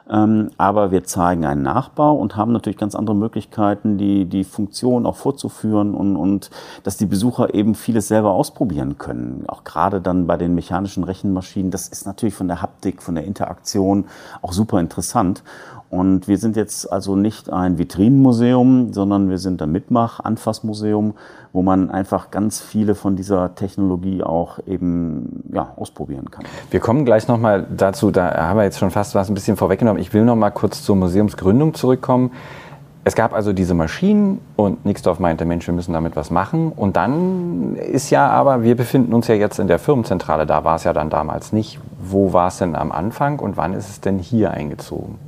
aber 0.07 0.91
wir 0.91 1.05
zeigen 1.05 1.47
einen 1.47 1.63
Nachbau 1.63 2.15
und 2.15 2.37
haben 2.37 2.53
natürlich 2.53 2.77
ganz 2.77 2.95
andere 2.95 3.17
Möglichkeiten, 3.17 3.97
die, 3.97 4.27
die 4.27 4.45
Funktion 4.45 5.07
auch 5.07 5.17
vorzuführen 5.17 5.95
und, 5.95 6.17
und 6.17 6.51
dass 6.83 6.99
die 6.99 7.07
Besucher 7.07 7.55
eben 7.55 7.75
vieles 7.75 8.09
selber 8.09 8.33
ausprobieren 8.33 8.99
können. 8.99 9.45
Auch 9.49 9.65
gerade 9.65 10.03
dann 10.03 10.27
bei 10.27 10.37
den 10.37 10.55
mechanischen 10.55 11.05
Rechenmaschinen, 11.05 11.71
das 11.71 11.89
ist 11.89 12.07
natürlich 12.07 12.35
von 12.35 12.49
der 12.49 12.61
Haptik, 12.61 13.03
von 13.03 13.15
der 13.15 13.25
Interaktion 13.25 14.05
auch 14.43 14.53
super 14.53 14.79
interessant. 14.79 15.43
Und 15.91 16.27
wir 16.27 16.39
sind 16.39 16.57
jetzt 16.57 16.93
also 16.93 17.15
nicht 17.15 17.53
ein 17.53 17.79
Vitrinenmuseum, 17.79 18.93
sondern 18.93 19.31
wir 19.31 19.39
sind 19.39 19.63
ein 19.63 19.71
Mitmach-Anfassmuseum, 19.71 21.15
wo 21.53 21.63
man 21.63 21.91
einfach 21.91 22.33
ganz 22.33 22.61
viele 22.61 22.97
von 22.97 23.15
dieser 23.15 23.55
Technologie 23.55 24.25
auch 24.25 24.59
eben 24.67 25.45
ja, 25.53 25.73
ausprobieren 25.77 26.31
kann. 26.33 26.45
Wir 26.71 26.81
kommen 26.81 27.05
gleich 27.05 27.29
nochmal 27.29 27.67
dazu, 27.77 28.11
da 28.11 28.49
haben 28.49 28.57
wir 28.57 28.65
jetzt 28.65 28.79
schon 28.79 28.91
fast 28.91 29.15
was 29.15 29.29
ein 29.29 29.35
bisschen 29.35 29.57
vorweggenommen. 29.57 30.03
Ich 30.03 30.13
will 30.13 30.25
nochmal 30.25 30.51
kurz 30.51 30.83
zur 30.83 30.97
Museumsgründung 30.97 31.75
zurückkommen. 31.75 32.33
Es 33.07 33.15
gab 33.15 33.35
also 33.35 33.53
diese 33.53 33.75
Maschinen 33.75 34.41
und 34.57 34.87
Nixdorf 34.87 35.19
meinte, 35.19 35.45
Mensch, 35.45 35.67
wir 35.67 35.75
müssen 35.75 35.93
damit 35.93 36.17
was 36.17 36.31
machen. 36.31 36.73
Und 36.73 36.97
dann 36.97 37.77
ist 37.77 38.09
ja 38.09 38.31
aber, 38.31 38.63
wir 38.63 38.77
befinden 38.77 39.13
uns 39.13 39.29
ja 39.29 39.35
jetzt 39.35 39.59
in 39.59 39.69
der 39.69 39.79
Firmenzentrale, 39.79 40.47
da 40.47 40.65
war 40.65 40.77
es 40.77 40.85
ja 40.85 40.95
dann 40.95 41.11
damals 41.11 41.53
nicht. 41.53 41.79
Wo 42.01 42.33
war 42.33 42.49
es 42.49 42.59
denn 42.59 42.75
am 42.75 42.91
Anfang 42.91 43.41
und 43.41 43.59
wann 43.59 43.75
ist 43.75 43.91
es 43.91 44.01
denn 44.01 44.19
hier 44.19 44.53
eingezogen? 44.53 45.19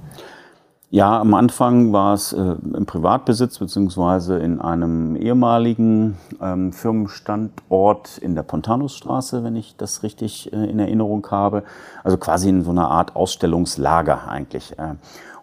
Ja, 0.88 1.20
am 1.20 1.34
Anfang 1.34 1.92
war 1.92 2.14
es 2.14 2.32
äh, 2.32 2.40
im 2.40 2.86
Privatbesitz 2.86 3.58
beziehungsweise 3.58 4.38
in 4.38 4.60
einem 4.60 5.16
ehemaligen 5.16 6.16
ähm, 6.40 6.72
Firmenstandort 6.72 8.18
in 8.18 8.36
der 8.36 8.44
Pontanusstraße, 8.44 9.42
wenn 9.42 9.56
ich 9.56 9.76
das 9.76 10.04
richtig 10.04 10.52
äh, 10.52 10.70
in 10.70 10.78
Erinnerung 10.78 11.26
habe. 11.28 11.64
Also 12.04 12.18
quasi 12.18 12.48
in 12.50 12.62
so 12.62 12.70
einer 12.70 12.88
Art 12.88 13.16
Ausstellungslager 13.16 14.28
eigentlich. 14.28 14.78
Äh. 14.78 14.94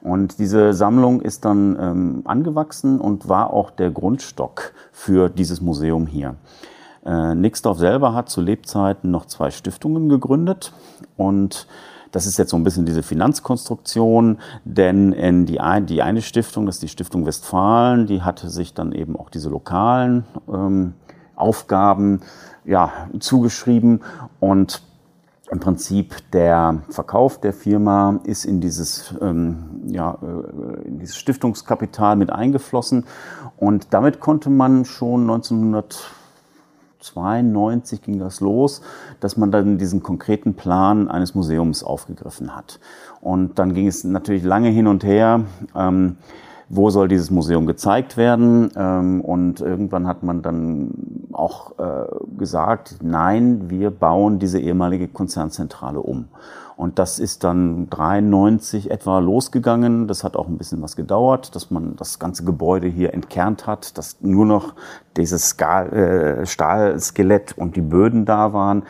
Und 0.02 0.40
diese 0.40 0.74
Sammlung 0.74 1.20
ist 1.20 1.44
dann 1.44 1.78
ähm, 1.78 2.22
angewachsen 2.24 3.02
und 3.02 3.28
war 3.28 3.52
auch 3.52 3.70
der 3.70 3.92
Grundstock 3.92 4.74
für 4.94 5.30
dieses 5.30 5.60
Museum 5.60 6.08
hier. 6.08 6.36
Äh, 7.06 7.36
Nixdorf 7.36 7.80
selber 7.80 8.14
hat 8.14 8.30
zu 8.30 8.40
Lebzeiten 8.40 9.12
noch 9.12 9.26
zwei 9.26 9.52
Stiftungen 9.52 10.08
gegründet 10.08 10.72
und 11.18 11.68
das 12.14 12.28
ist 12.28 12.38
jetzt 12.38 12.52
so 12.52 12.58
ein 12.58 12.64
bisschen 12.64 12.86
diese 12.86 13.02
Finanzkonstruktion, 13.02 14.38
denn 14.64 15.12
in 15.14 15.48
die, 15.48 15.60
ein, 15.60 15.88
die 15.88 16.04
eine 16.04 16.22
Stiftung, 16.22 16.68
das 16.68 16.76
ist 16.76 16.84
die 16.84 16.88
Stiftung 16.88 17.26
Westfalen, 17.26 18.06
die 18.06 18.22
hatte 18.22 18.50
sich 18.50 18.76
dann 18.76 18.92
eben 18.92 19.18
auch 19.18 19.32
diese 19.32 19.50
lokalen 19.50 20.24
ähm, 20.48 20.94
Aufgaben 21.36 22.22
ja, 22.66 22.92
zugeschrieben 23.20 24.02
und 24.40 24.84
im 25.50 25.60
Prinzip 25.60 26.16
der 26.32 26.84
Verkauf 26.90 27.42
der 27.42 27.52
Firma 27.52 28.20
ist 28.24 28.46
in 28.46 28.62
dieses, 28.62 29.16
ähm, 29.20 29.82
ja, 29.88 30.18
äh, 30.22 30.88
in 30.88 31.00
dieses 31.00 31.18
Stiftungskapital 31.18 32.16
mit 32.16 32.32
eingeflossen 32.32 33.06
und 33.58 33.88
damit 33.90 34.20
konnte 34.20 34.52
man 34.52 34.86
schon 34.86 35.22
1900 35.22 36.12
92 37.04 38.02
ging 38.02 38.20
das 38.20 38.40
los, 38.40 38.82
dass 39.20 39.38
man 39.38 39.52
dann 39.52 39.78
diesen 39.78 40.02
konkreten 40.02 40.56
Plan 40.56 41.10
eines 41.10 41.36
Museums 41.36 41.84
aufgegriffen 41.84 42.56
hat. 42.56 42.80
Und 43.22 43.60
dann 43.60 43.74
ging 43.74 43.88
es 43.88 44.04
natürlich 44.04 44.44
lange 44.44 44.70
hin 44.70 44.88
und 44.88 45.04
her. 45.04 45.42
Ähm, 45.76 46.18
wo 46.70 46.90
soll 46.90 47.08
dieses 47.08 47.30
Museum 47.30 47.68
gezeigt 47.68 48.18
werden? 48.18 48.72
Ähm, 48.76 49.22
und 49.22 49.62
irgendwann 49.62 50.08
hat 50.08 50.24
man 50.24 50.42
dann 50.42 50.92
auch 51.32 51.78
äh, 51.78 52.06
gesagt, 52.38 52.98
nein, 53.02 53.70
wir 53.70 53.92
bauen 53.92 54.40
diese 54.40 54.60
ehemalige 54.60 55.08
Konzernzentrale 55.08 56.00
um. 56.00 56.26
Und 56.76 57.00
das 57.00 57.20
ist 57.20 57.44
dann 57.44 57.90
93 57.90 58.92
etwa 58.92 59.20
losgegangen. 59.20 60.08
Das 60.08 60.24
hat 60.24 60.36
auch 60.36 60.48
ein 60.48 60.58
bisschen 60.58 60.82
was 60.82 60.96
gedauert, 60.96 61.56
dass 61.56 61.72
man 61.72 61.96
das 61.96 62.20
ganze 62.20 62.44
Gebäude 62.44 62.88
hier 62.88 63.14
entkernt 63.14 63.68
hat, 63.68 63.98
dass 63.98 64.18
nur 64.22 64.46
noch 64.46 64.74
dieses 65.16 65.60
äh, 65.60 66.46
Stahlskelett 66.46 67.58
und 67.58 67.76
die 67.76 67.82
Böden 67.82 68.26
da 68.26 68.54
waren. 68.54 68.84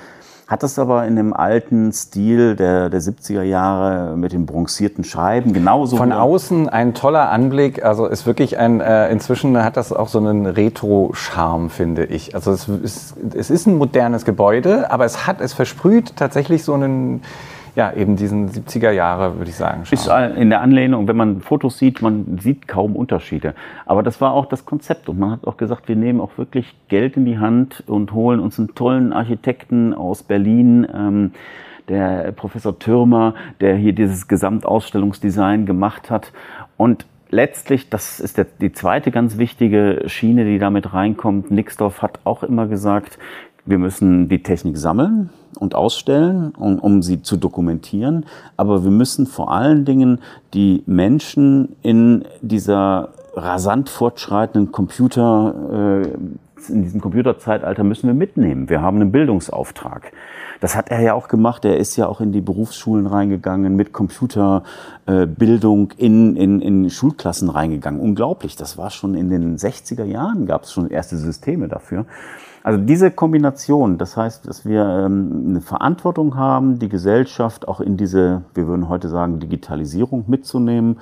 Hat 0.45 0.61
das 0.61 0.77
aber 0.77 1.07
in 1.07 1.15
dem 1.15 1.33
alten 1.33 1.91
Stil 1.93 2.55
der, 2.55 2.89
der 2.89 3.01
70er 3.01 3.43
Jahre 3.43 4.17
mit 4.17 4.33
den 4.33 4.45
bronzierten 4.45 5.03
Scheiben 5.03 5.53
genauso. 5.53 5.95
Von 5.95 6.11
außen 6.11 6.67
ein 6.67 6.93
toller 6.93 7.29
Anblick. 7.29 7.83
Also 7.83 8.05
ist 8.05 8.25
wirklich 8.25 8.57
ein, 8.57 8.81
äh, 8.81 9.09
inzwischen 9.09 9.57
hat 9.63 9.77
das 9.77 9.93
auch 9.93 10.09
so 10.09 10.19
einen 10.19 10.45
Retro-Charme, 10.45 11.69
finde 11.69 12.05
ich. 12.05 12.35
Also 12.35 12.51
es 12.51 12.67
ist, 12.67 13.15
es 13.33 13.49
ist 13.49 13.67
ein 13.67 13.77
modernes 13.77 14.25
Gebäude, 14.25 14.91
aber 14.91 15.05
es 15.05 15.25
hat, 15.25 15.39
es 15.39 15.53
versprüht 15.53 16.17
tatsächlich 16.17 16.63
so 16.63 16.73
einen, 16.73 17.21
ja, 17.75 17.91
eben 17.93 18.15
diesen 18.15 18.49
70er 18.49 18.91
Jahre, 18.91 19.37
würde 19.37 19.49
ich 19.49 19.55
sagen. 19.55 19.83
Ist 19.89 20.07
in 20.07 20.49
der 20.49 20.61
Anlehnung, 20.61 21.07
wenn 21.07 21.17
man 21.17 21.41
Fotos 21.41 21.77
sieht, 21.77 22.01
man 22.01 22.37
sieht 22.39 22.67
kaum 22.67 22.95
Unterschiede. 22.95 23.55
Aber 23.85 24.03
das 24.03 24.21
war 24.21 24.33
auch 24.33 24.45
das 24.45 24.65
Konzept 24.65 25.09
und 25.09 25.19
man 25.19 25.31
hat 25.31 25.47
auch 25.47 25.57
gesagt, 25.57 25.87
wir 25.87 25.95
nehmen 25.95 26.21
auch 26.21 26.37
wirklich 26.37 26.75
Geld 26.87 27.17
in 27.17 27.25
die 27.25 27.39
Hand 27.39 27.83
und 27.87 28.13
holen 28.13 28.39
uns 28.39 28.59
einen 28.59 28.75
tollen 28.75 29.11
Architekten 29.13 29.93
aus 29.93 30.23
Berlin, 30.23 30.87
ähm, 30.93 31.31
der 31.89 32.31
Professor 32.31 32.77
Türmer, 32.79 33.33
der 33.59 33.75
hier 33.75 33.93
dieses 33.93 34.27
Gesamtausstellungsdesign 34.27 35.65
gemacht 35.65 36.09
hat 36.09 36.31
und 36.77 37.05
letztlich, 37.33 37.89
das 37.89 38.19
ist 38.19 38.37
der, 38.37 38.45
die 38.61 38.71
zweite 38.71 39.11
ganz 39.11 39.37
wichtige 39.37 40.03
Schiene, 40.05 40.45
die 40.45 40.59
damit 40.59 40.93
reinkommt. 40.93 41.51
Nixdorf 41.51 42.01
hat 42.01 42.19
auch 42.23 42.43
immer 42.43 42.67
gesagt, 42.67 43.17
Wir 43.65 43.77
müssen 43.77 44.27
die 44.27 44.43
Technik 44.43 44.77
sammeln 44.77 45.29
und 45.57 45.75
ausstellen, 45.75 46.53
um, 46.57 46.79
um 46.79 47.01
sie 47.01 47.21
zu 47.21 47.37
dokumentieren. 47.37 48.25
Aber 48.57 48.83
wir 48.83 48.91
müssen 48.91 49.25
vor 49.25 49.51
allen 49.51 49.85
Dingen 49.85 50.19
die 50.53 50.83
Menschen 50.85 51.75
in 51.81 52.25
dieser 52.41 53.09
rasant 53.35 53.89
fortschreitenden 53.89 54.71
Computer, 54.71 56.03
äh, 56.03 56.71
in 56.71 56.83
diesem 56.83 57.01
Computerzeitalter 57.01 57.83
müssen 57.83 58.07
wir 58.07 58.13
mitnehmen. 58.13 58.69
Wir 58.69 58.81
haben 58.81 59.01
einen 59.01 59.11
Bildungsauftrag. 59.11 60.13
Das 60.59 60.77
hat 60.77 60.91
er 60.91 61.01
ja 61.01 61.13
auch 61.13 61.27
gemacht. 61.27 61.65
Er 61.65 61.77
ist 61.77 61.97
ja 61.97 62.07
auch 62.07 62.21
in 62.21 62.31
die 62.31 62.39
Berufsschulen 62.39 63.05
reingegangen, 63.05 63.75
mit 63.75 63.91
Computerbildung 63.91 65.91
äh, 65.91 66.05
in, 66.05 66.37
in, 66.37 66.61
in 66.61 66.89
Schulklassen 66.89 67.49
reingegangen. 67.49 67.99
Unglaublich. 67.99 68.55
Das 68.55 68.77
war 68.77 68.89
schon 68.89 69.15
in 69.15 69.29
den 69.29 69.57
60er 69.57 70.05
Jahren, 70.05 70.45
gab 70.45 70.63
es 70.63 70.71
schon 70.71 70.89
erste 70.89 71.17
Systeme 71.17 71.67
dafür. 71.67 72.05
Also 72.63 72.79
diese 72.79 73.11
Kombination, 73.11 73.97
das 73.97 74.15
heißt, 74.15 74.47
dass 74.47 74.65
wir 74.65 74.85
ähm, 74.85 75.47
eine 75.49 75.61
Verantwortung 75.61 76.37
haben, 76.37 76.79
die 76.79 76.87
Gesellschaft 76.87 77.67
auch 77.67 77.81
in 77.81 77.97
diese, 77.97 78.43
wir 78.53 78.67
würden 78.67 78.87
heute 78.87 79.09
sagen, 79.09 79.41
Digitalisierung 79.41 80.23
mitzunehmen. 80.27 80.97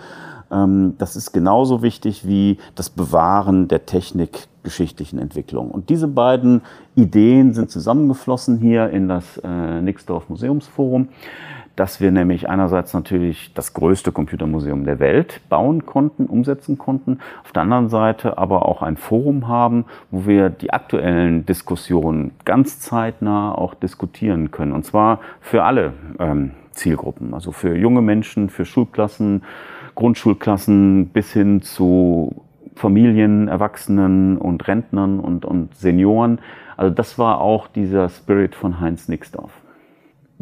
Ähm, 0.52 0.96
das 0.98 1.16
ist 1.16 1.34
genauso 1.34 1.84
wichtig 1.84 2.26
wie 2.28 2.58
das 2.74 2.90
Bewahren 2.90 3.68
der 3.68 3.86
technikgeschichtlichen 3.86 5.20
Entwicklung. 5.20 5.70
Und 5.70 5.90
diese 5.90 6.08
beiden 6.08 6.64
Ideen 6.96 7.54
sind 7.54 7.70
zusammengeflossen 7.70 8.58
hier 8.58 8.90
in 8.90 9.08
das 9.08 9.38
äh, 9.44 9.82
Nixdorf 9.82 10.30
Museumsforum 10.30 11.10
dass 11.76 12.02
wir 12.02 12.12
nämlich 12.12 12.50
einerseits 12.50 12.94
natürlich 12.94 13.54
das 13.54 13.74
größte 13.74 14.12
Computermuseum 14.12 14.84
der 14.84 15.00
Welt 15.00 15.42
bauen 15.50 15.86
konnten, 15.86 16.26
umsetzen 16.26 16.78
konnten, 16.78 17.20
auf 17.44 17.52
der 17.52 17.64
anderen 17.64 17.90
Seite 17.90 18.38
aber 18.38 18.66
auch 18.66 18.82
ein 18.82 18.98
Forum 18.98 19.48
haben, 19.48 19.86
wo 20.10 20.26
wir 20.26 20.50
die 20.50 20.74
aktuellen 20.74 21.46
Diskussionen 21.46 22.32
ganz 22.46 22.80
zeitnah 22.80 23.54
auch 23.54 23.74
diskutieren 23.74 24.52
können. 24.52 24.74
Und 24.74 24.86
zwar 24.86 25.20
für 25.40 25.64
alle 25.64 25.94
ähm, 26.20 26.52
Zielgruppen, 26.72 27.34
also 27.34 27.52
für 27.52 27.76
junge 27.76 28.02
Menschen, 28.02 28.50
für 28.50 28.66
Schulklassen, 28.66 29.44
Grundschulklassen 29.96 31.08
bis 31.08 31.34
hin 31.34 31.62
zu 31.62 32.44
Familien, 32.76 33.48
Erwachsenen 33.48 34.38
und 34.38 34.68
Rentnern 34.68 35.20
und, 35.20 35.46
und 35.46 35.76
Senioren. 35.76 36.40
Also 36.78 36.94
das 36.94 37.20
war 37.20 37.42
auch 37.42 37.68
dieser 37.68 38.10
Spirit 38.10 38.56
von 38.56 38.80
Heinz 38.80 39.08
Nixdorf. 39.08 39.61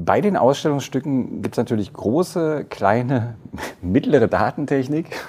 Bei 0.06 0.22
den 0.22 0.38
Ausstellungsstücken 0.38 1.42
gibt 1.42 1.56
es 1.56 1.58
natürlich 1.58 1.92
große, 1.92 2.66
kleine, 2.70 3.36
mittlere 3.82 4.28
Datentechnik. 4.28 5.16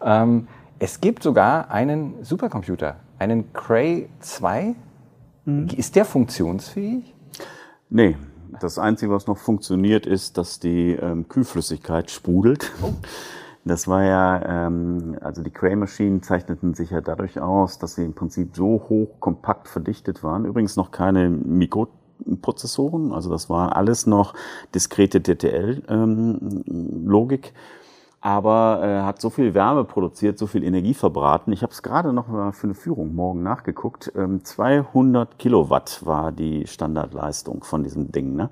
Ähm, 0.00 0.46
es 0.78 1.00
gibt 1.00 1.24
sogar 1.24 1.72
einen 1.72 2.22
Supercomputer, 2.22 3.00
einen 3.18 3.52
Cray 3.52 4.08
2. 4.20 4.76
Mhm. 5.44 5.66
Ist 5.76 5.96
der 5.96 6.04
funktionsfähig? 6.04 7.12
Nee, 7.90 8.16
das 8.60 8.78
Einzige, 8.78 9.10
was 9.10 9.26
noch 9.26 9.38
funktioniert, 9.38 10.06
ist, 10.06 10.38
dass 10.38 10.60
die 10.60 10.92
ähm, 10.92 11.28
Kühlflüssigkeit 11.28 12.12
sprudelt. 12.12 12.70
Oh. 12.80 12.92
Das 13.64 13.88
war 13.88 14.04
ja, 14.04 14.66
ähm, 14.66 15.18
also 15.20 15.42
die 15.42 15.50
Cray-Maschinen 15.50 16.22
zeichneten 16.22 16.74
sich 16.74 16.90
ja 16.90 17.00
dadurch 17.00 17.40
aus, 17.40 17.80
dass 17.80 17.96
sie 17.96 18.04
im 18.04 18.14
Prinzip 18.14 18.54
so 18.54 18.84
hoch 18.88 19.18
kompakt 19.18 19.66
verdichtet 19.66 20.22
waren. 20.22 20.44
Übrigens 20.44 20.76
noch 20.76 20.92
keine 20.92 21.28
Mikro 21.28 21.88
Prozessoren. 22.42 23.12
Also 23.12 23.30
das 23.30 23.48
war 23.50 23.76
alles 23.76 24.06
noch 24.06 24.34
diskrete 24.74 25.20
DTL-Logik. 25.20 25.86
Ähm, 27.46 27.52
aber 28.20 28.80
äh, 28.82 29.02
hat 29.02 29.20
so 29.20 29.30
viel 29.30 29.54
Wärme 29.54 29.84
produziert, 29.84 30.38
so 30.38 30.48
viel 30.48 30.64
Energie 30.64 30.94
verbraten. 30.94 31.52
Ich 31.52 31.62
habe 31.62 31.72
es 31.72 31.82
gerade 31.82 32.12
noch 32.12 32.26
mal 32.26 32.52
für 32.52 32.66
eine 32.66 32.74
Führung 32.74 33.14
morgen 33.14 33.42
nachgeguckt. 33.42 34.12
Ähm, 34.16 34.44
200 34.44 35.38
Kilowatt 35.38 36.04
war 36.04 36.32
die 36.32 36.66
Standardleistung 36.66 37.62
von 37.62 37.84
diesem 37.84 38.10
Ding. 38.10 38.34
Ne? 38.34 38.50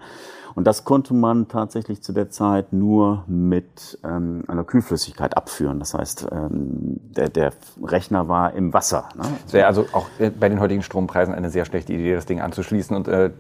Und 0.57 0.67
das 0.67 0.85
konnte 0.85 1.13
man 1.13 1.49
tatsächlich 1.49 2.03
zu 2.03 2.15
der 2.15 2.31
Zeit 2.31 2.73
nur 2.73 3.25
mit 3.27 3.99
ähm, 4.03 4.43
einer 4.49 4.65
Kühlflüssigkeit 4.65 5.37
abführen. 5.37 5.79
Das 5.79 5.93
heißt, 5.93 6.29
ähm, 6.33 6.99
der, 7.15 7.29
der 7.29 7.53
Rechner 7.83 8.29
war 8.29 8.55
im 8.55 8.73
Wasser. 8.73 9.11
Ne? 9.17 9.25
Das 9.45 9.53
wäre 9.53 9.67
also 9.67 9.85
auch 9.93 10.07
bei 10.41 10.49
den 10.49 10.59
heutigen 10.59 10.83
Strompreisen 10.83 11.35
eine 11.35 11.51
sehr 11.51 11.67
schlechte 11.67 11.93
Idee, 11.93 12.15
das 12.15 12.25
Ding 12.25 12.41
anzuschließen 12.41 12.97
und 12.97 13.07
äh, 13.07 13.33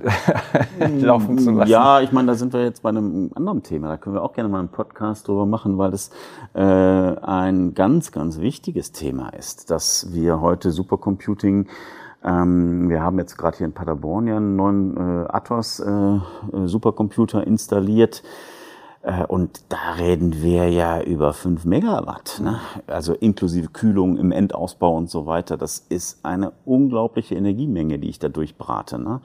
laufen 1.00 1.38
zu 1.38 1.52
lassen. 1.52 1.70
Ja, 1.70 2.02
ich 2.02 2.12
meine, 2.12 2.28
da 2.28 2.34
sind 2.34 2.52
wir 2.52 2.62
jetzt 2.62 2.82
bei 2.82 2.90
einem 2.90 3.30
anderen 3.34 3.62
Thema. 3.62 3.88
Da 3.88 3.96
können 3.96 4.14
wir 4.14 4.22
auch 4.22 4.34
gerne 4.34 4.50
mal 4.50 4.58
einen 4.58 4.68
Podcast 4.68 5.26
drüber 5.26 5.46
machen, 5.46 5.78
weil 5.78 5.92
das 5.92 6.10
äh, 6.52 6.60
ein 6.60 7.72
ganz, 7.72 8.12
ganz 8.12 8.40
wichtiges 8.40 8.92
Thema 8.92 9.30
ist, 9.30 9.70
dass 9.70 10.12
wir 10.12 10.42
heute 10.42 10.70
Supercomputing 10.70 11.66
ähm, 12.26 12.90
wir 12.90 13.02
haben 13.02 13.18
jetzt 13.18 13.38
gerade 13.38 13.56
hier 13.56 13.66
in 13.66 13.72
Paderborn 13.72 14.26
ja 14.26 14.36
einen 14.36 14.56
neuen 14.56 14.96
äh, 14.96 15.28
Atos 15.28 15.78
äh, 15.78 15.90
äh, 15.90 16.20
Supercomputer 16.66 17.46
installiert. 17.46 18.24
Äh, 19.02 19.24
und 19.26 19.60
da 19.68 19.92
reden 19.98 20.42
wir 20.42 20.68
ja 20.68 21.00
über 21.00 21.32
5 21.32 21.64
Megawatt, 21.64 22.40
ne? 22.42 22.58
also 22.88 23.14
inklusive 23.14 23.68
Kühlung 23.68 24.18
im 24.18 24.32
Endausbau 24.32 24.96
und 24.96 25.08
so 25.08 25.26
weiter. 25.26 25.56
Das 25.56 25.78
ist 25.88 26.24
eine 26.24 26.52
unglaubliche 26.64 27.36
Energiemenge, 27.36 28.00
die 28.00 28.08
ich 28.08 28.18
da 28.18 28.28
durchbrate. 28.28 28.98
Ne? 28.98 29.20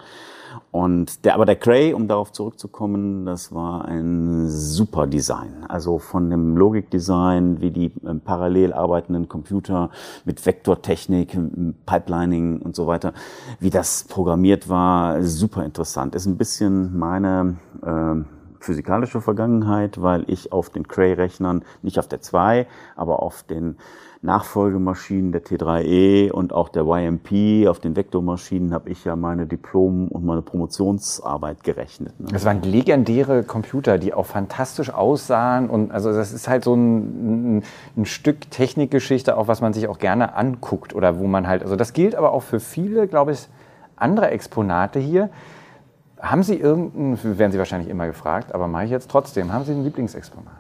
Und 0.72 1.26
der, 1.26 1.36
aber 1.36 1.46
der 1.46 1.56
Cray, 1.56 1.94
um 1.94 2.08
darauf 2.08 2.32
zurückzukommen, 2.32 3.26
das 3.26 3.54
war 3.54 3.86
ein 3.86 4.50
super 4.50 5.08
Design. 5.08 5.66
Also 5.68 6.00
von 6.00 6.30
dem 6.30 6.58
Logikdesign, 6.58 7.62
wie 7.62 7.72
die 7.72 7.92
ähm, 8.06 8.22
parallel 8.22 8.74
arbeitenden 8.74 9.28
Computer 9.28 9.90
mit 10.26 10.46
Vektortechnik, 10.46 11.38
Pipelining 11.86 12.62
und 12.62 12.76
so 12.76 12.88
weiter, 12.88 13.14
wie 13.60 13.70
das 13.70 14.06
programmiert 14.06 14.70
war, 14.70 15.24
super 15.24 15.66
interessant. 15.66 16.16
Ist 16.16 16.26
ein 16.26 16.38
bisschen 16.38 16.98
meine 16.98 17.58
äh, 17.84 18.41
physikalische 18.62 19.22
Vergangenheit, 19.22 20.02
weil 20.02 20.24
ich 20.28 20.52
auf 20.52 20.70
den 20.70 20.88
Cray-Rechnern, 20.88 21.64
nicht 21.82 22.00
auf 22.00 22.08
der 22.08 22.22
2, 22.22 22.68
aber 22.96 23.22
auf 23.22 23.44
den 23.44 23.78
Nachfolgemaschinen 24.24 25.32
der 25.32 25.44
T3E 25.44 26.32
und 26.32 26.54
auch 26.54 26.70
der 26.70 26.84
YMP, 26.86 27.68
auf 27.68 27.80
den 27.80 27.96
Vektormaschinen 27.96 28.72
habe 28.72 28.92
ich 28.92 29.04
ja 29.04 29.16
meine 29.16 29.48
Diplom- 29.48 30.10
und 30.10 30.24
meine 30.24 30.44
Promotionsarbeit 30.44 31.64
gerechnet. 31.64 32.20
Ne? 32.20 32.28
Das 32.32 32.46
waren 32.46 32.62
legendäre 32.62 33.44
Computer, 33.44 33.98
die 33.98 34.14
auch 34.14 34.28
fantastisch 34.28 34.94
aussahen 34.94 35.72
und 35.72 35.92
also 35.92 36.14
das 36.14 36.34
ist 36.34 36.48
halt 36.48 36.64
so 36.64 36.76
ein, 36.76 37.58
ein, 37.58 37.64
ein 37.98 38.06
Stück 38.06 38.52
Technikgeschichte, 38.52 39.36
auch 39.36 39.48
was 39.48 39.60
man 39.60 39.74
sich 39.74 39.88
auch 39.88 39.98
gerne 39.98 40.36
anguckt 40.36 40.94
oder 40.94 41.18
wo 41.18 41.26
man 41.26 41.48
halt, 41.48 41.64
also 41.64 41.76
das 41.76 41.94
gilt 41.94 42.14
aber 42.14 42.32
auch 42.32 42.44
für 42.44 42.60
viele, 42.60 43.08
glaube 43.08 43.32
ich, 43.32 43.48
andere 43.96 44.30
Exponate 44.30 45.00
hier. 45.00 45.30
Haben 46.22 46.44
Sie 46.44 46.56
irgendeinen, 46.56 47.38
werden 47.40 47.52
Sie 47.52 47.58
wahrscheinlich 47.58 47.90
immer 47.90 48.08
gefragt, 48.08 48.54
aber 48.54 48.68
mache 48.68 48.86
ich 48.86 48.92
jetzt 48.92 49.10
trotzdem, 49.10 49.52
haben 49.52 49.66
Sie 49.66 49.72
ein 49.72 49.84
Lieblingsexponat? 49.84 50.54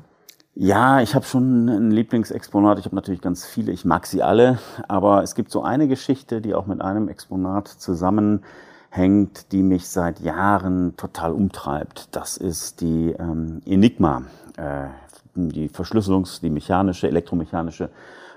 Ja, 0.53 0.99
ich 1.01 1.15
habe 1.15 1.25
schon 1.25 1.69
ein 1.69 1.91
Lieblingsexponat. 1.91 2.77
Ich 2.79 2.85
habe 2.85 2.95
natürlich 2.95 3.21
ganz 3.21 3.45
viele. 3.45 3.71
Ich 3.71 3.85
mag 3.85 4.05
sie 4.05 4.21
alle. 4.21 4.59
Aber 4.89 5.23
es 5.23 5.33
gibt 5.33 5.49
so 5.49 5.63
eine 5.63 5.87
Geschichte, 5.87 6.41
die 6.41 6.53
auch 6.53 6.65
mit 6.65 6.81
einem 6.81 7.07
Exponat 7.07 7.69
zusammenhängt, 7.69 9.53
die 9.53 9.63
mich 9.63 9.87
seit 9.87 10.19
Jahren 10.19 10.97
total 10.97 11.31
umtreibt. 11.31 12.13
Das 12.15 12.35
ist 12.35 12.81
die 12.81 13.15
ähm, 13.17 13.61
Enigma, 13.65 14.23
äh, 14.57 14.87
die 15.35 15.69
Verschlüsselungs-, 15.69 16.41
die 16.41 16.49
mechanische, 16.49 17.07
elektromechanische 17.07 17.89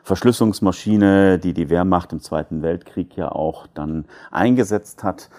Verschlüsselungsmaschine, 0.04 1.40
die 1.40 1.52
die 1.52 1.68
Wehrmacht 1.68 2.12
im 2.12 2.20
Zweiten 2.20 2.62
Weltkrieg 2.62 3.16
ja 3.16 3.32
auch 3.32 3.66
dann 3.74 4.04
eingesetzt 4.30 5.02
hat. 5.02 5.30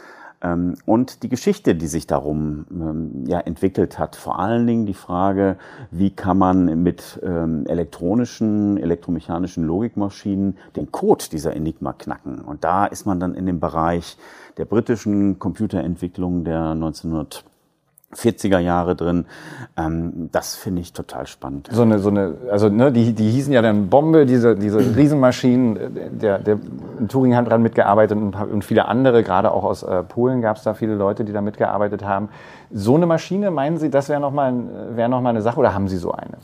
Ähm, 0.46 0.76
und 0.86 1.24
die 1.24 1.30
Geschichte, 1.30 1.76
die 1.76 1.88
sich 1.88 2.06
darum 2.06 2.66
ähm, 2.72 3.26
ja, 3.26 3.40
entwickelt 3.40 3.98
hat. 3.98 4.16
Vor 4.16 4.40
allen 4.40 4.68
Dingen 4.68 4.86
die 4.86 4.94
Frage, 4.94 5.58
wie 5.92 6.12
kann 6.12 6.38
man 6.38 6.84
mit 6.84 7.20
ähm, 7.24 7.66
elektronischen, 7.66 8.78
elektromechanischen 8.78 9.66
Logikmaschinen 9.66 10.58
den 10.76 10.92
Code 10.92 11.26
dieser 11.32 11.56
Enigma 11.56 11.94
knacken. 11.94 12.40
Und 12.40 12.64
da 12.64 12.86
ist 12.86 13.06
man 13.06 13.20
dann 13.20 13.34
in 13.34 13.48
dem 13.48 13.60
Bereich 13.60 14.18
der 14.58 14.66
britischen 14.66 15.40
Computerentwicklung 15.40 16.44
der 16.46 16.72
1900 16.72 17.44
40er 18.16 18.60
Jahre 18.60 18.96
drin. 18.96 19.26
Ähm, 19.78 20.30
das 20.32 20.56
finde 20.56 20.82
ich 20.82 20.94
total 20.94 21.28
spannend. 21.28 21.70
So 21.72 21.82
eine, 21.82 22.00
so 22.00 22.10
eine, 22.10 22.36
also 22.50 22.70
ne, 22.70 22.92
die, 22.92 23.14
die 23.14 23.30
hießen 23.30 23.52
ja 23.54 23.62
dann 23.62 23.90
Bombe, 23.90 24.26
diese, 24.26 24.56
diese 24.56 24.80
Riesenmaschinen. 24.96 26.20
Der, 26.20 26.40
der 26.40 26.58
in 27.00 27.08
Turing 27.08 27.36
hat 27.36 27.50
dran 27.50 27.62
mitgearbeitet 27.62 28.18
und, 28.18 28.36
und 28.36 28.66
viele 28.66 28.88
andere, 28.88 29.24
gerade 29.24 29.52
auch 29.52 29.64
aus 29.64 29.84
äh, 29.84 30.04
Polen 30.04 30.42
gab 30.42 30.58
es 30.58 30.64
da 30.64 30.74
viele 30.74 30.96
Leute, 30.96 31.26
die 31.26 31.34
da 31.34 31.42
mitgearbeitet 31.42 32.04
haben. 32.04 32.30
So 32.72 32.96
eine 32.96 33.06
Maschine, 33.06 33.52
meinen 33.52 33.78
Sie, 33.78 33.90
das 33.90 34.10
wäre 34.10 34.20
nochmal 34.20 34.54
wär 34.96 35.08
noch 35.08 35.22
mal 35.22 35.30
eine 35.30 35.42
Sache 35.42 35.60
oder 35.60 35.74
haben 35.74 35.88
Sie 35.88 35.98
so 35.98 36.12
eine? 36.12 36.38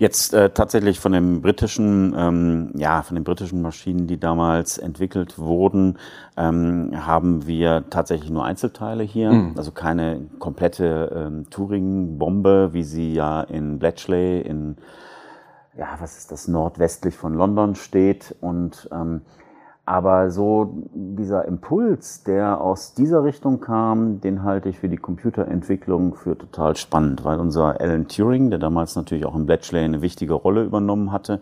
Jetzt 0.00 0.32
äh, 0.32 0.48
tatsächlich 0.48 0.98
von 0.98 1.12
den 1.12 1.42
britischen, 1.42 2.14
ähm, 2.16 2.70
ja, 2.74 3.02
von 3.02 3.16
den 3.16 3.22
britischen 3.22 3.60
Maschinen, 3.60 4.06
die 4.06 4.18
damals 4.18 4.78
entwickelt 4.78 5.38
wurden, 5.38 5.98
ähm, 6.38 6.92
haben 7.06 7.46
wir 7.46 7.84
tatsächlich 7.90 8.30
nur 8.30 8.46
Einzelteile 8.46 9.02
hier, 9.02 9.30
mhm. 9.30 9.52
also 9.58 9.72
keine 9.72 10.22
komplette 10.38 11.12
ähm, 11.14 11.50
Turing-Bombe, 11.50 12.70
wie 12.72 12.82
sie 12.82 13.12
ja 13.12 13.42
in 13.42 13.78
Bletchley 13.78 14.40
in 14.40 14.78
ja, 15.76 15.88
was 15.98 16.16
ist 16.16 16.32
das 16.32 16.48
nordwestlich 16.48 17.14
von 17.14 17.34
London 17.34 17.74
steht 17.74 18.34
und 18.40 18.88
ähm, 18.92 19.20
Aber 19.86 20.30
so 20.30 20.84
dieser 20.92 21.46
Impuls, 21.46 22.22
der 22.22 22.60
aus 22.60 22.94
dieser 22.94 23.24
Richtung 23.24 23.60
kam, 23.60 24.20
den 24.20 24.44
halte 24.44 24.68
ich 24.68 24.78
für 24.78 24.88
die 24.88 24.96
Computerentwicklung 24.96 26.14
für 26.14 26.38
total 26.38 26.76
spannend, 26.76 27.24
weil 27.24 27.40
unser 27.40 27.80
Alan 27.80 28.06
Turing, 28.06 28.50
der 28.50 28.58
damals 28.58 28.94
natürlich 28.94 29.26
auch 29.26 29.34
im 29.34 29.46
Bletchley 29.46 29.82
eine 29.82 30.02
wichtige 30.02 30.34
Rolle 30.34 30.62
übernommen 30.62 31.10
hatte, 31.10 31.40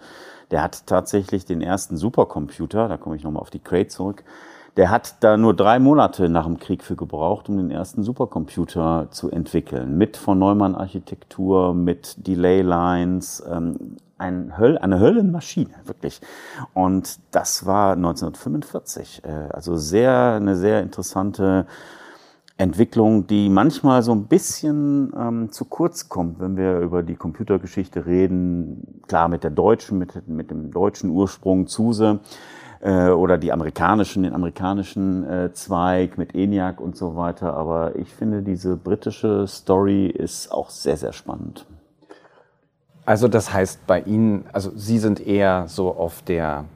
der 0.51 0.63
hat 0.63 0.87
tatsächlich 0.87 1.45
den 1.45 1.61
ersten 1.61 1.97
Supercomputer, 1.97 2.89
da 2.89 2.97
komme 2.97 3.17
ich 3.17 3.25
nochmal 3.25 3.43
auf 3.43 3.51
die 3.51 3.59
Crate 3.59 3.89
zurück, 3.89 4.25
der 4.79 4.91
hat 4.91 5.17
da 5.25 5.37
nur 5.37 5.55
drei 5.55 5.81
Monate 5.81 6.29
nach 6.29 6.47
dem 6.47 6.59
Krieg 6.59 6.85
für 6.85 6.95
gebraucht, 6.95 7.49
um 7.49 7.57
den 7.57 7.71
ersten 7.71 8.05
Supercomputer 8.05 9.09
zu 9.11 9.29
entwickeln. 9.29 9.99
Mit 9.99 10.17
von 10.17 10.39
Neumann 10.39 10.77
Architektur, 10.77 11.75
mit 11.75 12.27
Delay 12.27 12.63
Lines, 12.63 13.43
ähm, 13.51 13.97
ein 14.19 14.59
Höll, 14.59 14.79
eine 14.79 15.01
Höllenmaschine, 15.01 15.75
wirklich. 15.85 16.21
Und 16.75 17.19
das 17.31 17.65
war 17.67 17.93
1945. 17.93 19.23
Äh, 19.25 19.31
also 19.51 19.77
sehr, 19.77 20.35
eine 20.35 20.57
sehr 20.57 20.83
interessante 20.83 21.67
Entwicklung, 22.59 23.29
die 23.29 23.49
manchmal 23.49 24.03
so 24.03 24.13
ein 24.13 24.25
bisschen 24.25 25.13
ähm, 25.17 25.53
zu 25.53 25.65
kurz 25.65 26.09
kommt, 26.09 26.41
wenn 26.41 26.57
wir 26.57 26.81
über 26.81 27.05
die 27.05 27.15
Computergeschichte 27.15 28.05
reden. 28.05 29.01
Klar, 29.07 29.29
mit 29.29 29.45
der 29.45 29.53
deutschen, 29.53 29.99
mit, 29.99 30.27
mit 30.29 30.51
dem 30.51 30.73
deutschen 30.73 31.11
Ursprung 31.11 31.69
Zuse 31.69 32.19
äh, 32.81 33.11
oder 33.11 33.39
die 33.39 33.53
amerikanischen, 33.53 34.25
den 34.25 34.35
amerikanischen 34.35 35.25
äh, 35.25 35.53
Zweig 35.53 36.19
mit 36.19 36.35
ENIAC 36.35 36.81
und 36.81 36.97
so 36.97 37.15
weiter. 37.15 37.55
Aber 37.55 37.95
ich 37.95 38.13
finde, 38.13 38.43
diese 38.43 38.77
britische 38.77 39.47
Story 39.47 40.07
ist 40.07 40.51
auch 40.51 40.71
sehr, 40.71 40.97
sehr 40.97 41.13
spannend. 41.13 41.65
Also 43.09 43.27
das 43.27 43.55
heißt 43.55 43.87
bei 43.87 44.01
Ihnen, 44.01 44.45
also 44.53 44.71
Sie 44.77 44.99
sind 44.99 45.19
eher 45.19 45.65
so 45.67 45.97
auf 45.97 46.21
der, 46.21 46.67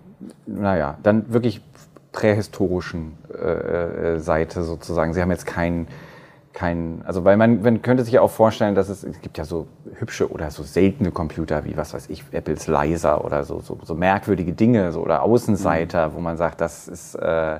naja, 0.46 0.96
dann 1.02 1.30
wirklich 1.30 1.60
prähistorischen 2.12 3.18
äh, 3.34 4.14
äh, 4.14 4.18
Seite 4.18 4.62
sozusagen. 4.62 5.12
Sie 5.12 5.20
haben 5.20 5.30
jetzt 5.30 5.44
keinen, 5.44 5.88
kein, 6.54 7.02
also 7.04 7.24
weil 7.24 7.36
man, 7.36 7.60
man 7.60 7.82
könnte 7.82 8.02
sich 8.02 8.14
ja 8.14 8.22
auch 8.22 8.30
vorstellen, 8.30 8.74
dass 8.74 8.88
es, 8.88 9.04
es 9.04 9.20
gibt 9.20 9.36
ja 9.36 9.44
so 9.44 9.66
hübsche 9.96 10.30
oder 10.30 10.50
so 10.50 10.62
seltene 10.62 11.10
Computer 11.10 11.66
wie 11.66 11.76
was 11.76 11.92
weiß 11.92 12.08
ich, 12.08 12.24
Apples 12.32 12.66
Leiser 12.66 13.26
oder 13.26 13.44
so, 13.44 13.60
so, 13.60 13.78
so 13.82 13.94
merkwürdige 13.94 14.54
Dinge 14.54 14.90
so, 14.90 15.02
oder 15.02 15.24
Außenseiter, 15.24 16.08
mhm. 16.08 16.14
wo 16.14 16.20
man 16.20 16.38
sagt, 16.38 16.62
das 16.62 16.88
ist 16.88 17.14
äh, 17.14 17.58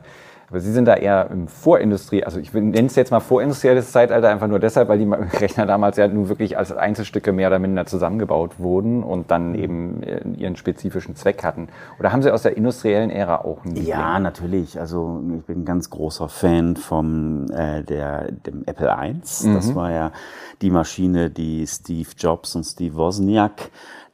aber 0.53 0.61
Sie 0.61 0.71
sind 0.71 0.85
da 0.85 0.97
eher 0.97 1.31
im 1.31 1.49
Vorindustrie, 1.49 2.25
also 2.25 2.39
ich 2.39 2.53
nenne 2.53 2.85
es 2.85 2.95
jetzt 2.95 3.11
mal 3.11 3.21
vorindustrielles 3.21 3.91
Zeitalter, 3.91 4.29
einfach 4.29 4.49
nur 4.49 4.59
deshalb, 4.59 4.91
weil 4.91 4.99
die 4.99 5.11
Rechner 5.41 5.65
damals 5.65 5.97
ja 5.97 6.07
nur 6.09 6.29
wirklich 6.29 6.59
als 6.59 6.73
Einzelstücke 6.73 7.33
mehr 7.33 7.49
oder 7.49 7.59
minder 7.59 7.87
zusammengebaut 7.87 8.59
wurden 8.61 9.03
und 9.03 9.31
dann 9.31 9.55
eben 9.55 10.03
ihren 10.37 10.57
spezifischen 10.57 11.17
Zweck 11.17 11.43
hatten. 11.43 11.69
Oder 11.99 12.13
haben 12.13 12.21
Sie 12.21 12.31
aus 12.31 12.43
der 12.43 12.55
industriellen 12.55 13.09
Ära 13.09 13.37
auch 13.37 13.65
einen 13.65 13.77
Ja, 13.77 14.19
natürlich. 14.19 14.79
Also 14.79 15.23
ich 15.39 15.47
bin 15.47 15.63
ein 15.63 15.65
ganz 15.65 15.89
großer 15.89 16.29
Fan 16.29 16.77
vom 16.77 17.47
äh, 17.51 17.83
der, 17.83 18.31
dem 18.31 18.65
Apple 18.67 18.95
I. 18.95 19.15
Mhm. 19.15 19.55
Das 19.55 19.75
war 19.75 19.91
ja 19.91 20.13
die 20.61 20.71
Maschine, 20.71 21.31
die 21.31 21.67
Steve 21.67 22.11
Jobs 22.19 22.55
und 22.57 22.65
Steve 22.65 22.95
Wozniak 22.95 23.71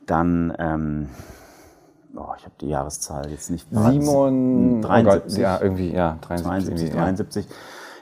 dann 0.06 0.54
ähm, 0.60 1.08
oh, 2.18 2.34
ich 2.36 2.44
habe 2.44 2.54
die 2.60 2.68
Jahreszahl 2.68 3.30
jetzt 3.30 3.50
nicht. 3.50 3.66
Simon, 3.70 4.82
73. 4.82 5.38
Oh 5.38 5.42
ja, 5.42 5.60
irgendwie, 5.60 5.92
ja, 5.92 6.18
73, 6.20 6.90
73. 6.90 7.46
Ja. 7.46 7.52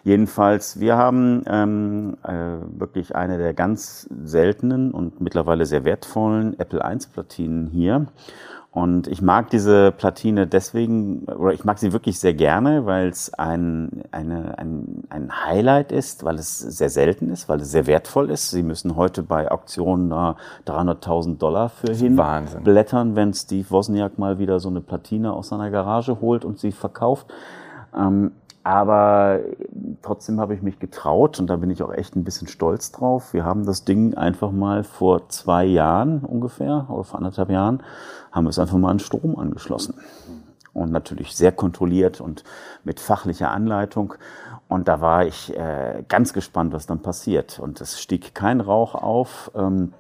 Jedenfalls, 0.05 0.79
wir 0.79 0.97
haben 0.97 1.43
ähm, 1.49 2.17
äh, 2.23 2.31
wirklich 2.79 3.17
eine 3.17 3.39
der 3.39 3.55
ganz 3.55 4.09
seltenen 4.25 4.93
und 4.93 5.21
mittlerweile 5.21 5.67
sehr 5.67 5.85
wertvollen 5.85 6.59
Apple 6.61 6.81
I-Platinen 6.81 7.67
hier. 7.67 8.07
Und 8.77 9.09
ich 9.09 9.22
mag 9.22 9.49
diese 9.49 9.91
Platine 9.91 10.47
deswegen, 10.47 11.24
oder 11.24 11.55
ich 11.55 11.64
mag 11.64 11.79
sie 11.79 11.95
wirklich 11.95 12.20
sehr 12.20 12.35
gerne, 12.35 12.85
weil 12.85 13.09
es 13.09 13.33
ein, 13.33 14.03
eine, 14.11 14.59
ein, 14.59 15.05
ein 15.09 15.47
Highlight 15.47 15.93
ist, 15.93 16.24
weil 16.24 16.35
es 16.35 16.59
sehr 16.59 16.91
selten 16.91 17.31
ist, 17.31 17.49
weil 17.49 17.62
es 17.62 17.70
sehr 17.70 17.87
wertvoll 17.87 18.29
ist. 18.29 18.51
Sie 18.51 18.62
müssen 18.62 18.95
heute 18.95 19.22
bei 19.22 19.51
Auktionen 19.51 20.11
da 20.11 20.37
300.000 20.66 21.39
Dollar 21.39 21.70
für 21.70 21.95
hinblättern, 21.95 23.16
wenn 23.16 23.33
Steve 23.33 23.64
Wozniak 23.70 24.18
mal 24.18 24.39
wieder 24.39 24.61
so 24.61 24.68
eine 24.68 24.83
Platine 24.83 25.33
aus 25.33 25.49
seiner 25.49 25.70
Garage 25.70 26.20
holt 26.20 26.45
und 26.45 26.59
sie 26.59 26.70
verkauft. 26.70 27.29
Ähm, 27.97 28.33
aber 28.67 29.43
trotzdem 30.03 30.41
habe 30.41 30.53
ich 30.53 30.61
mich 30.61 30.81
getraut 30.81 31.39
und 31.39 31.47
da 31.47 31.55
bin 31.55 31.71
ich 31.71 31.85
auch 31.85 31.93
echt 31.93 32.17
ein 32.17 32.25
bisschen 32.25 32.49
stolz 32.49 32.91
drauf. 32.91 33.33
Wir 33.33 33.45
haben 33.45 33.64
das 33.64 33.85
Ding 33.85 34.14
einfach 34.14 34.51
mal 34.51 34.83
vor 34.83 35.29
zwei 35.29 35.64
Jahren 35.64 36.19
ungefähr 36.25 36.87
oder 36.89 37.05
vor 37.05 37.19
anderthalb 37.19 37.49
Jahren 37.49 37.81
haben 38.33 38.45
wir 38.45 38.51
es 38.51 38.59
einfach 38.59 38.77
mal 38.77 38.91
an 38.91 38.99
Strom 38.99 39.39
angeschlossen. 39.39 39.95
Und 40.73 40.91
natürlich 40.91 41.37
sehr 41.37 41.53
kontrolliert 41.53 42.21
und 42.21 42.43
mit 42.83 42.99
fachlicher 42.99 43.53
Anleitung. 43.53 44.14
Und 44.67 44.89
da 44.89 45.01
war 45.01 45.25
ich 45.25 45.57
äh, 45.57 46.03
ganz 46.09 46.33
gespannt, 46.33 46.73
was 46.73 46.87
dann 46.87 47.03
passiert. 47.03 47.61
Und 47.61 47.81
es 47.81 48.01
stieg 48.01 48.35
kein 48.35 48.61
Rauch 48.61 48.97
auf. 48.97 49.53
Ähm, 49.55 49.93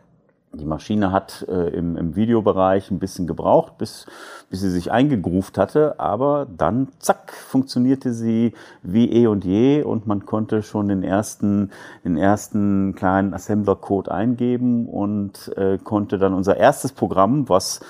die 0.56 0.64
Maschine 0.64 1.12
hat 1.12 1.46
äh, 1.48 1.68
im, 1.68 1.96
im 1.96 2.16
Videobereich 2.16 2.90
ein 2.90 2.98
bisschen 2.98 3.26
gebraucht, 3.26 3.78
bis, 3.78 4.06
bis 4.50 4.60
sie 4.60 4.70
sich 4.70 4.90
eingegruft 4.90 5.58
hatte, 5.58 5.98
aber 5.98 6.46
dann, 6.56 6.88
zack, 6.98 7.32
funktionierte 7.32 8.12
sie 8.12 8.52
wie 8.82 9.10
eh 9.10 9.26
und 9.26 9.44
je 9.44 9.82
und 9.82 10.06
man 10.06 10.26
konnte 10.26 10.62
schon 10.62 10.88
den 10.88 11.02
ersten, 11.02 11.70
den 12.04 12.16
ersten 12.16 12.94
kleinen 12.94 13.34
Assembler-Code 13.34 14.10
eingeben 14.10 14.86
und 14.86 15.52
äh, 15.56 15.78
konnte 15.78 16.18
dann 16.18 16.34
unser 16.34 16.56
erstes 16.56 16.92
Programm, 16.92 17.48
was 17.48 17.80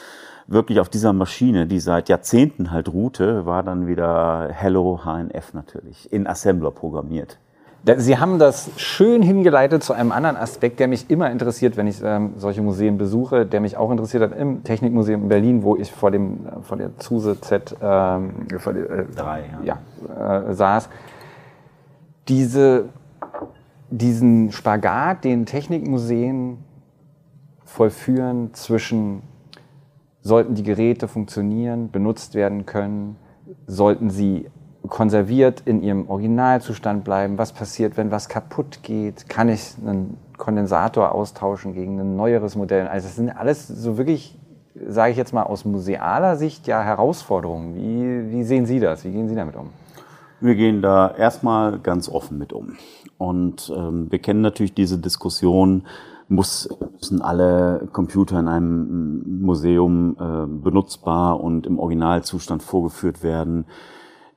wirklich 0.47 0.81
auf 0.81 0.89
dieser 0.89 1.13
Maschine, 1.13 1.67
die 1.67 1.81
seit 1.81 2.09
Jahrzehnten 2.09 2.71
halt 2.71 2.93
ruhte, 2.93 3.47
war 3.47 3.63
dann 3.63 3.87
wieder 3.87 4.49
Hello 4.53 5.01
HNF 5.05 5.55
natürlich, 5.55 6.13
in 6.13 6.27
Assembler 6.27 6.71
programmiert. 6.71 7.39
Sie 7.99 8.19
haben 8.19 8.41
das 8.41 8.69
schön 8.77 9.23
hingeleitet 9.23 9.85
zu 9.85 9.93
einem 9.93 10.11
anderen 10.11 10.37
Aspekt, 10.37 10.81
der 10.81 10.89
mich 10.89 11.09
immer 11.09 11.31
interessiert, 11.31 11.77
wenn 11.77 11.87
ich 11.87 12.03
ähm, 12.03 12.33
solche 12.37 12.61
Museen 12.61 12.99
besuche, 12.99 13.47
der 13.47 13.61
mich 13.61 13.77
auch 13.77 13.93
interessiert 13.93 14.25
hat 14.25 14.37
im 14.37 14.65
Technikmuseum 14.65 15.23
in 15.23 15.29
Berlin, 15.29 15.63
wo 15.63 15.77
ich 15.77 15.93
vor, 15.93 16.11
dem, 16.11 16.41
vor 16.63 16.77
der 16.79 16.99
Zuse 16.99 17.41
Z 17.41 17.77
ähm, 17.81 18.49
der, 18.51 18.67
äh, 18.67 19.05
Drei, 19.15 19.45
ja. 19.63 19.79
ja 20.09 20.49
äh, 20.49 20.55
saß. 20.55 20.89
Diese, 22.27 22.89
diesen 23.89 24.51
Spagat, 24.51 25.23
den 25.23 25.47
Technikmuseen 25.47 26.59
vollführen 27.65 28.53
zwischen 28.53 29.23
sollten 30.23 30.57
die 30.57 30.65
Geräte 30.65 31.07
funktionieren, 31.07 31.93
benutzt 31.93 32.35
werden 32.35 32.67
können, 32.67 33.17
sollten 33.69 34.11
sie 34.11 34.49
konserviert 34.89 35.63
in 35.65 35.83
ihrem 35.83 36.09
Originalzustand 36.09 37.05
bleiben? 37.05 37.39
Was 37.39 37.53
passiert, 37.53 37.97
wenn 37.97 38.11
was 38.11 38.29
kaputt 38.29 38.81
geht? 38.83 39.29
Kann 39.29 39.49
ich 39.49 39.75
einen 39.85 40.17
Kondensator 40.37 41.13
austauschen 41.13 41.75
gegen 41.75 42.01
ein 42.01 42.17
neueres 42.17 42.57
Modell? 42.57 42.87
Also 42.89 43.09
das 43.09 43.17
sind 43.17 43.31
alles 43.31 43.69
so 43.69 43.99
wirklich, 43.99 44.39
sage 44.89 45.13
ich 45.13 45.17
jetzt 45.17 45.33
mal 45.33 45.45
aus 45.45 45.65
musealer 45.65 46.37
Sicht, 46.37 46.67
ja 46.67 46.83
Herausforderungen. 46.83 47.75
Wie, 47.75 48.33
wie 48.33 48.45
sehen 48.45 48.67
Sie 48.67 48.81
das? 48.81 49.05
Wie 49.05 49.11
gehen 49.11 49.29
Sie 49.29 49.35
damit 49.35 49.57
um? 49.57 49.71
Wir 50.41 50.55
gehen 50.55 50.83
da 50.83 51.11
erstmal 51.17 51.79
ganz 51.79 52.09
offen 52.09 52.39
mit 52.39 52.53
um. 52.53 52.77
Und 53.17 53.73
ähm, 53.75 54.11
wir 54.11 54.19
kennen 54.19 54.43
natürlich 54.43 54.75
diese 54.75 54.99
Diskussion, 54.99 55.87
muss, 56.29 56.69
müssen 57.01 57.23
alle 57.23 57.89
Computer 57.93 58.39
in 58.41 58.49
einem 58.49 59.41
Museum 59.43 60.17
äh, 60.19 60.47
benutzbar 60.47 61.41
und 61.41 61.67
im 61.67 61.79
Originalzustand 61.79 62.63
vorgeführt 62.63 63.23
werden. 63.23 63.65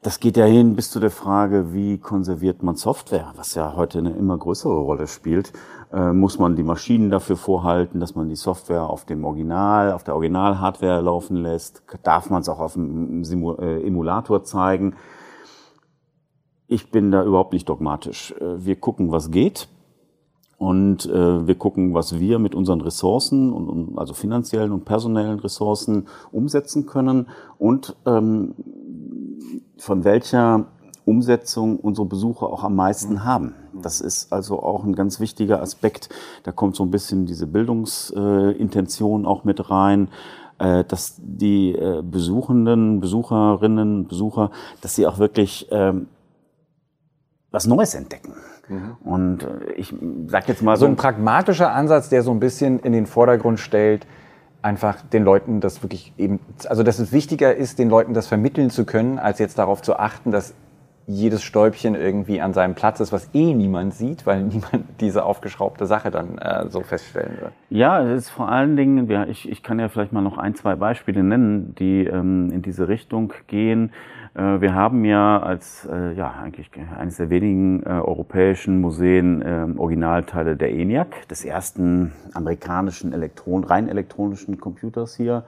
Das 0.02 0.22
geht 0.22 0.38
ja 0.38 0.46
hin 0.46 0.78
bis 0.78 0.92
zu 0.92 1.02
der 1.02 1.12
Frage, 1.12 1.74
wie 1.74 1.98
konserviert 1.98 2.64
man 2.64 2.78
Software, 2.78 3.34
was 3.36 3.54
ja 3.56 3.76
heute 3.76 3.98
eine 3.98 4.12
immer 4.12 4.38
größere 4.38 4.80
Rolle 4.80 5.08
spielt. 5.08 5.52
Äh, 5.92 6.14
muss 6.14 6.40
man 6.40 6.56
die 6.56 6.64
Maschinen 6.64 7.10
dafür 7.10 7.36
vorhalten, 7.36 8.00
dass 8.00 8.16
man 8.16 8.30
die 8.30 8.38
Software 8.38 8.84
auf 8.84 9.04
dem 9.04 9.26
Original, 9.26 9.92
auf 9.92 10.06
der 10.06 10.16
Original-Hardware 10.16 11.02
laufen 11.02 11.36
lässt? 11.36 11.84
Darf 12.04 12.30
man 12.30 12.42
es 12.42 12.48
auch 12.48 12.60
auf 12.60 12.74
dem 12.74 13.26
Simul 13.26 13.58
äh, 13.60 13.86
Emulator 13.86 14.46
zeigen? 14.46 14.96
Ich 16.68 16.92
bin 16.92 17.12
da 17.12 17.26
überhaupt 17.26 17.52
nicht 17.52 17.68
dogmatisch. 17.68 18.32
Äh, 18.40 18.66
wir 18.66 18.78
gucken, 18.78 19.12
was 19.12 19.32
geht. 19.32 19.68
Und 20.58 21.06
äh, 21.08 21.46
wir 21.48 21.56
gucken, 21.56 21.94
was 21.94 22.20
wir 22.20 22.40
mit 22.40 22.56
unseren 22.56 22.80
Ressourcen, 22.82 23.52
und, 23.52 23.98
also 23.98 24.14
finanziellen 24.14 24.72
und 24.72 24.86
personellen 24.86 25.40
Ressourcen, 25.40 26.08
umsetzen 26.32 26.86
können 26.86 27.28
und 27.58 27.96
ähm, 28.06 28.56
von 29.80 30.04
welcher 30.04 30.66
Umsetzung 31.06 31.78
unsere 31.78 32.06
Besucher 32.06 32.48
auch 32.48 32.64
am 32.64 32.76
meisten 32.76 33.14
mhm. 33.14 33.26
haben. 33.26 33.56
Das 33.74 34.02
ist 34.02 34.32
also 34.32 34.62
auch 34.62 34.84
ein 34.84 34.96
ganz 34.96 35.20
wichtiger 35.20 35.62
Aspekt. 35.62 36.10
Da 36.44 36.52
kommt 36.52 36.76
so 36.76 36.84
ein 36.84 36.92
bisschen 36.92 37.26
diese 37.26 37.48
Bildungsintention 37.48 39.26
auch 39.26 39.44
mit 39.44 39.70
rein, 39.72 40.10
äh, 40.60 40.84
dass 40.84 41.16
die 41.18 41.74
äh, 41.74 42.04
Besuchenden, 42.04 43.00
Besucherinnen, 43.00 44.08
Besucher, 44.08 44.52
dass 44.82 44.96
sie 44.96 45.08
auch 45.08 45.18
wirklich 45.18 45.68
ähm, 45.72 46.08
was 47.52 47.66
Neues 47.66 47.96
entdecken. 47.96 48.34
Mhm. 48.68 48.98
Und 49.04 49.44
äh, 49.44 49.74
ich 49.78 49.94
sag 50.28 50.48
jetzt 50.48 50.62
mal 50.62 50.78
so, 50.78 50.86
so 50.86 50.92
ein 50.92 50.96
pragmatischer 50.96 51.74
Ansatz, 51.74 52.10
der 52.10 52.22
so 52.22 52.32
ein 52.32 52.40
bisschen 52.40 52.80
in 52.80 52.92
den 52.92 53.08
Vordergrund 53.08 53.60
stellt, 53.60 54.06
einfach 54.62 55.02
den 55.02 55.24
Leuten 55.24 55.62
das 55.62 55.82
wirklich 55.84 56.14
eben, 56.18 56.40
also 56.68 56.84
dass 56.84 57.00
es 57.00 57.12
wichtiger 57.12 57.56
ist, 57.56 57.80
den 57.80 57.90
Leuten 57.90 58.14
das 58.14 58.28
vermitteln 58.28 58.70
zu 58.70 58.86
können, 58.86 59.20
als 59.20 59.40
jetzt 59.40 59.58
darauf 59.58 59.82
zu 59.82 59.98
achten, 59.98 60.32
dass 60.32 60.54
jedes 61.10 61.42
Stäubchen 61.42 61.96
irgendwie 61.96 62.40
an 62.40 62.54
seinem 62.54 62.76
Platz 62.76 63.00
ist, 63.00 63.12
was 63.12 63.32
eh 63.34 63.56
niemand 63.56 63.96
sieht, 63.96 64.28
weil 64.28 64.44
niemand 64.44 64.86
diese 65.00 65.26
aufgeschraubte 65.26 65.88
Sache 65.88 66.12
dann 66.12 66.38
äh, 66.38 66.70
so 66.70 66.82
feststellen 66.82 67.42
wird. 67.42 67.52
Ja, 67.70 68.02
es 68.04 68.26
ist 68.26 68.30
vor 68.30 68.50
allen 68.50 68.76
Dingen, 68.76 69.10
ja, 69.10 69.26
ich, 69.26 69.50
ich 69.50 69.64
kann 69.64 69.80
ja 69.80 69.90
vielleicht 69.90 70.14
mal 70.14 70.22
noch 70.22 70.38
ein, 70.38 70.54
zwei 70.54 70.76
Beispiele 70.76 71.24
nennen, 71.24 71.74
die 71.80 72.06
ähm, 72.06 72.52
in 72.52 72.62
diese 72.62 72.88
Richtung 72.88 73.34
gehen. 73.48 73.92
Äh, 74.36 74.62
wir 74.62 74.74
haben 74.74 75.06
ja 75.06 75.40
als 75.42 75.88
äh, 75.92 76.14
ja 76.14 76.32
eigentlich 76.32 76.72
eines 76.98 77.18
der 77.18 77.30
wenigen 77.30 77.84
äh, 77.84 77.90
europäischen 77.90 78.82
Museen 78.82 79.42
äh, 79.42 79.68
Originalteile 79.78 80.56
der 80.56 80.72
ENIAC, 80.72 81.28
des 81.28 81.46
ersten 81.46 82.14
amerikanischen 82.34 83.14
Elektron 83.14 83.64
rein 83.64 83.88
elektronischen 83.88 84.60
Computers 84.60 85.16
hier 85.16 85.46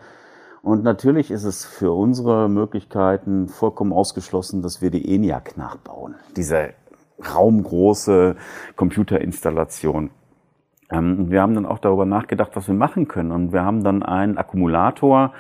und 0.64 0.84
natürlich 0.84 1.32
ist 1.32 1.44
es 1.44 1.66
für 1.66 1.92
unsere 1.92 2.48
Möglichkeiten 2.48 3.48
vollkommen 3.48 3.94
ausgeschlossen, 3.94 4.62
dass 4.62 4.82
wir 4.82 4.92
die 4.92 5.14
ENIAC 5.14 5.58
nachbauen. 5.58 6.16
Diese 6.36 6.74
raumgroße 7.36 8.36
Computerinstallation. 8.76 10.12
Ähm, 10.92 11.32
wir 11.32 11.42
haben 11.42 11.56
dann 11.56 11.66
auch 11.66 11.80
darüber 11.80 12.06
nachgedacht, 12.06 12.52
was 12.54 12.68
wir 12.68 12.76
machen 12.76 13.08
können. 13.08 13.32
Und 13.32 13.54
wir 13.54 13.64
haben 13.64 13.84
dann 13.84 14.04
einen 14.04 14.38
Akkumulator, 14.38 15.34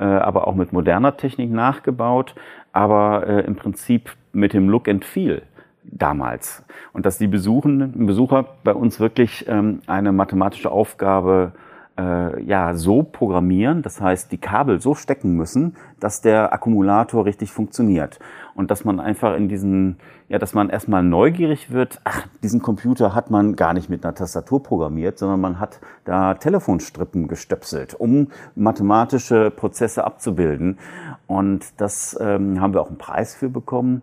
aber 0.00 0.46
auch 0.46 0.54
mit 0.54 0.72
moderner 0.72 1.16
Technik 1.16 1.50
nachgebaut, 1.50 2.36
aber 2.78 3.26
äh, 3.26 3.40
im 3.40 3.56
Prinzip 3.56 4.12
mit 4.32 4.52
dem 4.52 4.68
Look 4.68 4.86
and 4.86 5.04
Feel 5.04 5.42
damals. 5.82 6.64
Und 6.92 7.06
dass 7.06 7.18
die 7.18 7.26
Besuchenden, 7.26 8.06
Besucher 8.06 8.44
bei 8.62 8.72
uns 8.72 9.00
wirklich 9.00 9.46
ähm, 9.48 9.80
eine 9.88 10.12
mathematische 10.12 10.70
Aufgabe 10.70 11.50
äh, 11.98 12.42
ja 12.42 12.74
so 12.74 13.02
programmieren, 13.02 13.82
das 13.82 14.00
heißt 14.00 14.30
die 14.32 14.38
Kabel 14.38 14.80
so 14.80 14.94
stecken 14.94 15.32
müssen, 15.32 15.76
dass 16.00 16.20
der 16.20 16.52
Akkumulator 16.52 17.24
richtig 17.24 17.52
funktioniert 17.52 18.18
und 18.54 18.70
dass 18.70 18.84
man 18.84 19.00
einfach 19.00 19.36
in 19.36 19.48
diesen 19.48 19.98
ja, 20.28 20.38
dass 20.38 20.52
man 20.52 20.68
erstmal 20.68 21.02
neugierig 21.02 21.72
wird, 21.72 22.00
ach, 22.04 22.26
diesen 22.42 22.60
Computer 22.60 23.14
hat 23.14 23.30
man 23.30 23.56
gar 23.56 23.72
nicht 23.72 23.88
mit 23.88 24.04
einer 24.04 24.14
Tastatur 24.14 24.62
programmiert, 24.62 25.18
sondern 25.18 25.40
man 25.40 25.58
hat 25.58 25.80
da 26.04 26.34
Telefonstrippen 26.34 27.28
gestöpselt, 27.28 27.94
um 27.94 28.28
mathematische 28.54 29.50
Prozesse 29.50 30.04
abzubilden. 30.04 30.78
Und 31.26 31.80
das 31.80 32.16
ähm, 32.20 32.60
haben 32.60 32.74
wir 32.74 32.82
auch 32.82 32.88
einen 32.88 32.98
Preis 32.98 33.34
für 33.34 33.48
bekommen, 33.48 34.02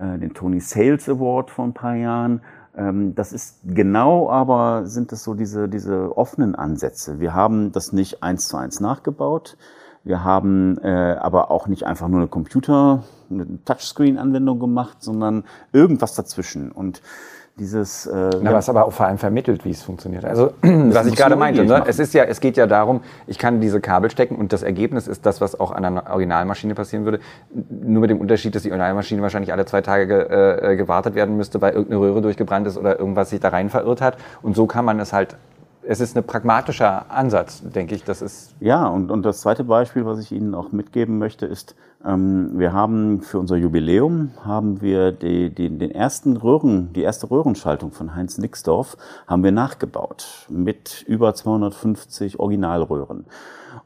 äh, 0.00 0.18
den 0.18 0.32
Tony 0.32 0.60
Sales 0.60 1.08
Award 1.08 1.50
vor 1.50 1.66
ein 1.66 1.74
paar 1.74 1.94
Jahren. 1.94 2.40
Ähm, 2.76 3.14
das 3.14 3.32
ist 3.32 3.60
genau 3.64 4.30
aber 4.30 4.86
sind 4.86 5.12
es 5.12 5.24
so 5.24 5.34
diese, 5.34 5.68
diese 5.68 6.16
offenen 6.16 6.54
Ansätze. 6.54 7.20
Wir 7.20 7.34
haben 7.34 7.72
das 7.72 7.92
nicht 7.92 8.22
eins 8.22 8.48
zu 8.48 8.56
eins 8.56 8.80
nachgebaut. 8.80 9.56
Wir 10.04 10.22
haben 10.22 10.78
äh, 10.78 11.16
aber 11.18 11.50
auch 11.50 11.66
nicht 11.66 11.84
einfach 11.84 12.06
nur 12.06 12.20
eine 12.20 12.28
Computer, 12.28 13.02
eine 13.28 13.64
Touchscreen-Anwendung 13.64 14.60
gemacht, 14.60 14.98
sondern 15.00 15.44
irgendwas 15.72 16.14
dazwischen. 16.14 16.70
Und 16.70 17.02
dieses. 17.58 18.06
Äh, 18.06 18.30
Na, 18.42 18.52
was 18.52 18.68
aber 18.68 18.84
auch 18.84 18.92
vor 18.92 19.06
allem 19.06 19.18
vermittelt, 19.18 19.64
wie 19.64 19.70
es 19.70 19.82
funktioniert. 19.82 20.24
Also 20.24 20.52
was 20.62 21.06
ich 21.06 21.16
gerade 21.16 21.36
meinte, 21.36 21.64
ne? 21.64 21.84
es 21.86 21.98
ist 21.98 22.14
ja, 22.14 22.24
es 22.24 22.40
geht 22.40 22.56
ja 22.56 22.66
darum, 22.66 23.00
ich 23.26 23.38
kann 23.38 23.60
diese 23.60 23.80
Kabel 23.80 24.10
stecken 24.10 24.36
und 24.36 24.52
das 24.52 24.62
Ergebnis 24.62 25.06
ist 25.06 25.26
das, 25.26 25.40
was 25.40 25.58
auch 25.58 25.70
an 25.70 25.84
einer 25.84 26.10
Originalmaschine 26.10 26.74
passieren 26.74 27.04
würde. 27.04 27.20
Nur 27.52 28.00
mit 28.00 28.10
dem 28.10 28.20
Unterschied, 28.20 28.54
dass 28.54 28.62
die 28.62 28.70
Originalmaschine 28.70 29.22
wahrscheinlich 29.22 29.52
alle 29.52 29.64
zwei 29.64 29.80
Tage 29.80 30.06
ge, 30.06 30.72
äh, 30.72 30.76
gewartet 30.76 31.14
werden 31.14 31.36
müsste, 31.36 31.60
weil 31.60 31.72
irgendeine 31.72 32.00
Röhre 32.00 32.22
durchgebrannt 32.22 32.66
ist 32.66 32.76
oder 32.76 32.98
irgendwas 32.98 33.30
sich 33.30 33.40
da 33.40 33.48
rein 33.48 33.70
verirrt 33.70 34.00
hat. 34.00 34.18
Und 34.42 34.54
so 34.56 34.66
kann 34.66 34.84
man 34.84 35.00
es 35.00 35.12
halt 35.12 35.36
es 35.88 36.00
ist 36.00 36.16
ein 36.16 36.24
pragmatischer 36.24 37.10
Ansatz, 37.10 37.62
denke 37.62 37.94
ich. 37.94 38.02
Das 38.02 38.20
ist 38.20 38.54
ja, 38.58 38.86
und, 38.86 39.10
und 39.10 39.22
das 39.24 39.40
zweite 39.40 39.62
Beispiel, 39.64 40.04
was 40.04 40.18
ich 40.18 40.32
Ihnen 40.32 40.54
auch 40.54 40.72
mitgeben 40.72 41.18
möchte, 41.18 41.46
ist, 41.46 41.76
wir 42.06 42.72
haben 42.72 43.20
für 43.20 43.40
unser 43.40 43.56
Jubiläum 43.56 44.30
haben 44.44 44.80
wir 44.80 45.10
die, 45.10 45.52
die, 45.52 45.76
den 45.76 45.90
ersten 45.90 46.36
Röhren, 46.36 46.92
die 46.92 47.02
erste 47.02 47.28
Röhrenschaltung 47.28 47.90
von 47.90 48.14
Heinz 48.14 48.38
Nixdorf 48.38 48.96
haben 49.26 49.42
wir 49.42 49.50
nachgebaut 49.50 50.46
mit 50.48 51.02
über 51.08 51.34
250 51.34 52.38
Originalröhren 52.38 53.24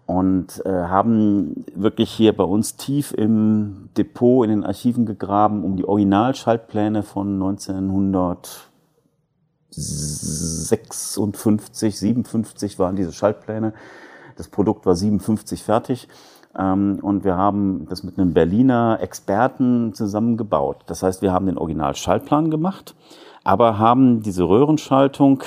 und 0.04 0.62
äh, 0.66 0.70
haben 0.70 1.64
wirklich 1.74 2.10
hier 2.10 2.36
bei 2.36 2.44
uns 2.44 2.76
tief 2.76 3.12
im 3.12 3.88
Depot 3.96 4.44
in 4.44 4.50
den 4.50 4.64
Archiven 4.64 5.06
gegraben, 5.06 5.64
um 5.64 5.76
die 5.76 5.86
Originalschaltpläne 5.86 7.02
von 7.02 7.32
1900 7.34 8.70
56, 9.72 11.98
57 11.98 12.78
waren 12.78 12.96
diese 12.96 13.12
Schaltpläne. 13.12 13.72
Das 14.36 14.48
Produkt 14.48 14.84
war 14.84 14.96
57 14.96 15.62
fertig. 15.62 16.08
Ähm, 16.59 16.98
und 17.03 17.24
wir 17.24 17.36
haben 17.36 17.86
das 17.88 18.03
mit 18.03 18.18
einem 18.18 18.32
Berliner 18.32 18.98
Experten 19.01 19.94
zusammengebaut. 19.94 20.78
Das 20.86 21.03
heißt, 21.03 21.22
wir 21.22 21.32
haben 21.32 21.46
den 21.46 21.59
Original-Schaltplan 21.59 22.51
gemacht, 22.51 22.94
aber 23.44 23.78
haben 23.78 24.22
diese 24.22 24.44
Röhrenschaltung 24.44 25.42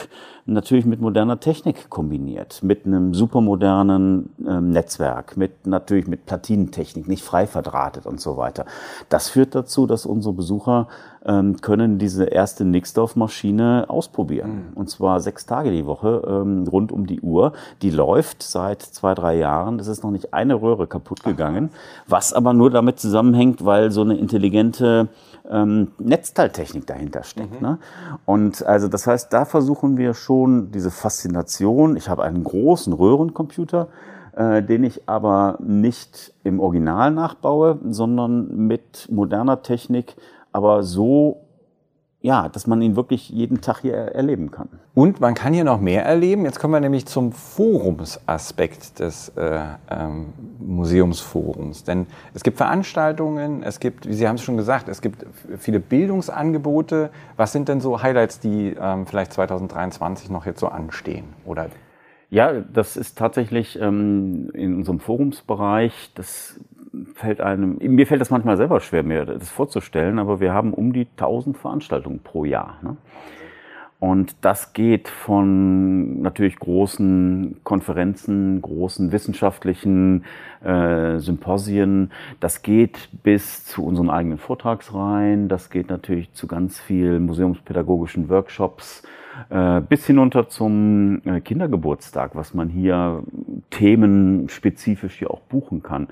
natürlich 0.46 0.86
mit 0.86 1.00
moderner 1.00 1.40
Technik 1.40 1.90
kombiniert, 1.90 2.62
mit 2.64 2.86
einem 2.86 3.14
supermodernen 3.14 4.30
ähm, 4.46 4.72
Netzwerk, 4.72 5.38
mit 5.38 5.66
natürlich 5.66 6.08
mit 6.08 6.26
Platinentechnik, 6.26 7.08
nicht 7.08 7.24
frei 7.24 7.48
verdrahtet 7.48 8.06
und 8.06 8.20
so 8.20 8.36
weiter. 8.38 8.66
Das 9.10 9.30
führt 9.30 9.56
dazu, 9.56 9.88
dass 9.88 10.06
unsere 10.06 10.34
Besucher 10.34 10.88
ähm, 11.26 11.62
können 11.62 11.98
diese 11.98 12.26
erste 12.26 12.66
Nixdorf-Maschine 12.66 13.86
ausprobieren. 13.88 14.72
Mhm. 14.72 14.74
Und 14.76 14.90
zwar 14.90 15.22
sechs 15.22 15.46
Tage 15.46 15.72
die 15.72 15.86
Woche, 15.86 16.22
ähm, 16.28 16.68
rund 16.68 16.92
um 16.92 17.08
die 17.08 17.22
Uhr. 17.22 17.54
Die 17.82 17.92
läuft 17.92 18.44
seit 18.44 18.82
zwei, 18.82 19.14
drei 19.16 19.38
Jahren. 19.38 19.80
Es 19.80 19.88
ist 19.88 20.04
noch 20.04 20.12
nicht 20.12 20.34
eine 20.34 20.62
Röhre 20.62 20.88
kaputt 20.88 21.24
gegangen, 21.24 21.70
was 22.08 22.34
aber 22.34 22.54
nur 22.54 22.70
damit 22.70 23.00
zusammenhängt, 23.00 23.64
weil 23.64 23.92
so 23.92 24.02
eine 24.02 24.18
intelligente 24.18 25.08
ähm, 25.50 25.90
Netzteiltechnik 26.00 26.88
dahinter 26.88 27.24
steckt. 27.24 27.62
Mhm. 27.62 27.68
Ne? 27.68 27.80
Und 28.26 28.66
also 28.66 28.90
das 28.90 29.08
heißt, 29.08 29.32
da 29.32 29.46
versuchen 29.46 29.98
wir 29.98 30.14
schon 30.14 30.33
diese 30.72 30.92
Faszination. 30.92 31.96
Ich 31.96 32.10
habe 32.10 32.24
einen 32.24 32.44
großen 32.44 32.94
Röhrencomputer, 32.94 33.88
äh, 34.36 34.64
den 34.64 34.84
ich 34.84 35.08
aber 35.08 35.58
nicht 35.62 36.34
im 36.44 36.60
Original 36.60 37.12
nachbaue, 37.12 37.80
sondern 37.90 38.68
mit 38.68 39.08
moderner 39.12 39.62
Technik, 39.62 40.16
aber 40.52 40.84
so 40.84 41.43
ja, 42.24 42.48
dass 42.48 42.68
man 42.68 42.82
ihn 42.82 42.96
wirklich 42.96 43.30
jeden 43.30 43.60
Tag 43.60 43.82
hier 43.82 43.96
erleben 43.96 44.50
kann. 44.50 44.70
Und 44.96 45.20
man 45.20 45.34
kann 45.34 45.54
hier 45.54 45.66
noch 45.66 45.82
mehr 45.82 46.06
erleben. 46.06 46.46
Jetzt 46.46 46.58
kommen 46.58 46.74
wir 46.74 46.80
nämlich 46.80 47.06
zum 47.06 47.34
Forumsaspekt 47.34 49.00
des 49.00 49.28
äh, 49.36 49.60
ähm, 49.92 50.32
Museumsforums. 50.58 51.84
Denn 51.84 52.08
es 52.34 52.42
gibt 52.44 52.56
Veranstaltungen, 52.56 53.62
es 53.62 53.82
gibt, 53.82 54.08
wie 54.08 54.14
Sie 54.14 54.26
haben 54.26 54.36
es 54.36 54.42
schon 54.42 54.56
gesagt, 54.56 54.88
es 54.88 55.02
gibt 55.02 55.26
viele 55.58 55.82
Bildungsangebote. 55.82 57.10
Was 57.36 57.52
sind 57.52 57.68
denn 57.68 57.82
so 57.82 58.02
Highlights, 58.02 58.40
die 58.40 58.74
ähm, 58.80 59.06
vielleicht 59.06 59.34
2023 59.34 60.30
noch 60.30 60.46
jetzt 60.46 60.62
so 60.62 60.70
anstehen? 60.70 61.26
Oder 61.44 61.68
ja, 62.30 62.54
das 62.54 62.96
ist 62.96 63.18
tatsächlich 63.18 63.78
ähm, 63.82 64.50
in 64.54 64.76
unserem 64.76 65.02
Forumsbereich, 65.02 66.12
das 66.16 66.58
fällt 67.16 67.42
einem, 67.42 67.78
mir 67.80 68.08
fällt 68.08 68.22
das 68.22 68.30
manchmal 68.30 68.58
selber 68.58 68.80
schwer, 68.80 69.04
mir 69.04 69.26
das 69.26 69.50
vorzustellen, 69.50 70.20
aber 70.20 70.40
wir 70.40 70.54
haben 70.54 70.74
um 70.74 70.94
die 70.94 71.08
1000 71.18 71.58
Veranstaltungen 71.58 72.20
pro 72.20 72.46
Jahr. 72.46 72.78
Ne? 72.82 72.98
Und 74.00 74.36
das 74.42 74.74
geht 74.74 75.08
von 75.08 76.22
natürlich 76.22 76.58
großen 76.58 77.62
Konferenzen, 77.64 78.62
großen 78.62 79.14
wissenschaftlichen 79.14 80.26
äh, 80.62 81.20
Symposien. 81.20 82.12
Das 82.42 82.64
geht 82.64 83.08
bis 83.24 83.64
zu 83.64 83.86
unseren 83.86 84.10
eigenen 84.10 84.40
Vortragsreihen. 84.40 85.48
Das 85.48 85.70
geht 85.70 85.90
natürlich 85.90 86.34
zu 86.34 86.48
ganz 86.48 86.82
vielen 86.82 87.26
museumspädagogischen 87.26 88.28
Workshops 88.28 89.04
äh, 89.50 89.82
bis 89.82 90.06
hinunter 90.06 90.50
zum 90.50 91.22
äh, 91.26 91.42
Kindergeburtstag, 91.42 92.36
was 92.36 92.54
man 92.54 92.70
hier 92.70 93.24
themenspezifisch 93.70 95.20
hier 95.20 95.32
auch 95.32 95.42
buchen 95.42 95.84
kann. 95.84 96.08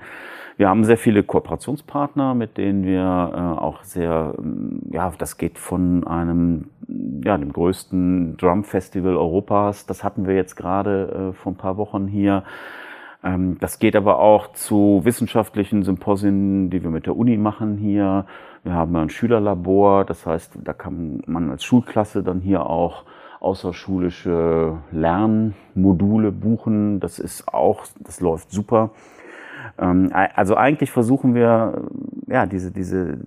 Wir 0.56 0.68
haben 0.68 0.84
sehr 0.84 0.98
viele 0.98 1.22
Kooperationspartner, 1.22 2.34
mit 2.34 2.58
denen 2.58 2.84
wir 2.84 3.00
äh, 3.00 3.60
auch 3.60 3.82
sehr, 3.82 4.34
ähm, 4.38 4.82
ja, 4.90 5.12
das 5.16 5.38
geht 5.38 5.58
von 5.58 6.06
einem, 6.06 6.70
ja, 7.24 7.38
dem 7.38 7.52
größten 7.52 8.36
Drum 8.36 8.64
Festival 8.64 9.16
Europas. 9.16 9.86
Das 9.86 10.04
hatten 10.04 10.26
wir 10.26 10.34
jetzt 10.34 10.56
gerade 10.56 11.32
vor 11.34 11.52
ein 11.52 11.56
paar 11.56 11.76
Wochen 11.76 12.06
hier. 12.06 12.44
Ähm, 13.24 13.56
das 13.60 13.78
geht 13.78 13.96
aber 13.96 14.18
auch 14.18 14.52
zu 14.52 15.00
wissenschaftlichen 15.04 15.82
Symposien, 15.82 16.70
die 16.70 16.82
wir 16.82 16.90
mit 16.90 17.06
der 17.06 17.16
Uni 17.16 17.36
machen 17.36 17.76
hier. 17.76 18.26
Wir 18.64 18.74
haben 18.74 18.94
ein 18.96 19.10
Schülerlabor, 19.10 20.04
das 20.04 20.24
heißt, 20.24 20.58
da 20.62 20.72
kann 20.72 21.22
man 21.26 21.50
als 21.50 21.64
Schulklasse 21.64 22.22
dann 22.22 22.40
hier 22.40 22.64
auch 22.66 23.04
außerschulische 23.40 24.78
Lernmodule 24.92 26.30
buchen. 26.30 27.00
Das 27.00 27.18
ist 27.18 27.52
auch, 27.52 27.84
das 27.98 28.20
läuft 28.20 28.52
super. 28.52 28.90
Ähm, 29.78 30.10
also 30.12 30.56
eigentlich 30.56 30.92
versuchen 30.92 31.34
wir, 31.34 31.88
ja, 32.28 32.46
diese, 32.46 32.70
diese 32.70 33.18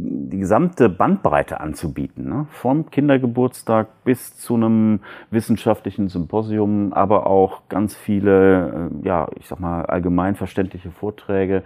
die 0.00 0.38
gesamte 0.38 0.88
Bandbreite 0.88 1.60
anzubieten, 1.60 2.28
ne? 2.28 2.46
vom 2.50 2.88
Kindergeburtstag 2.90 3.88
bis 4.04 4.36
zu 4.36 4.54
einem 4.54 5.00
wissenschaftlichen 5.30 6.08
Symposium, 6.08 6.92
aber 6.92 7.26
auch 7.26 7.62
ganz 7.68 7.96
viele, 7.96 8.90
äh, 9.02 9.06
ja, 9.06 9.28
ich 9.34 9.48
sag 9.48 9.58
mal, 9.58 9.86
allgemein 9.86 10.36
verständliche 10.36 10.92
Vorträge. 10.92 11.64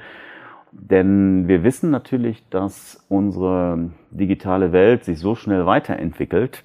Denn 0.72 1.48
wir 1.48 1.64
wissen 1.64 1.90
natürlich, 1.90 2.48
dass 2.48 3.04
unsere 3.08 3.90
digitale 4.10 4.72
Welt 4.72 5.04
sich 5.04 5.18
so 5.18 5.34
schnell 5.34 5.66
weiterentwickelt, 5.66 6.64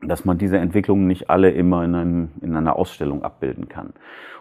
dass 0.00 0.24
man 0.24 0.38
diese 0.38 0.58
Entwicklungen 0.58 1.06
nicht 1.06 1.28
alle 1.28 1.50
immer 1.50 1.84
in, 1.84 1.94
einem, 1.94 2.28
in 2.40 2.56
einer 2.56 2.76
Ausstellung 2.76 3.22
abbilden 3.24 3.68
kann. 3.68 3.92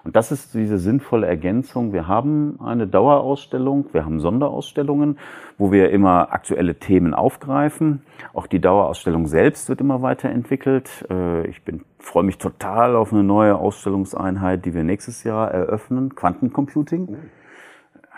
Und 0.04 0.16
das 0.16 0.32
ist 0.32 0.56
diese 0.56 0.80
sinnvolle 0.80 1.28
Ergänzung. 1.28 1.94
Wir 1.94 2.08
haben 2.08 2.60
eine 2.60 2.88
Dauerausstellung, 2.88 3.86
wir 3.92 4.06
haben 4.06 4.20
Sonderausstellungen, 4.20 5.20
wo 5.58 5.72
wir 5.72 5.92
immer 5.92 6.32
aktuelle 6.32 6.76
Themen 6.76 7.14
aufgreifen. 7.14 8.02
Auch 8.34 8.48
die 8.48 8.60
Dauerausstellung 8.60 9.28
selbst 9.28 9.70
wird 9.70 9.82
immer 9.82 10.02
weiterentwickelt. 10.02 11.06
Äh, 11.10 11.48
ich 11.48 11.64
bin, 11.64 11.84
freue 12.00 12.24
mich 12.24 12.40
total 12.40 12.96
auf 12.96 13.14
eine 13.14 13.24
neue 13.24 13.56
Ausstellungseinheit, 13.56 14.66
die 14.66 14.74
wir 14.74 14.84
nächstes 14.84 15.24
Jahr 15.24 15.52
eröffnen, 15.52 16.16
Quantencomputing. 16.16 17.18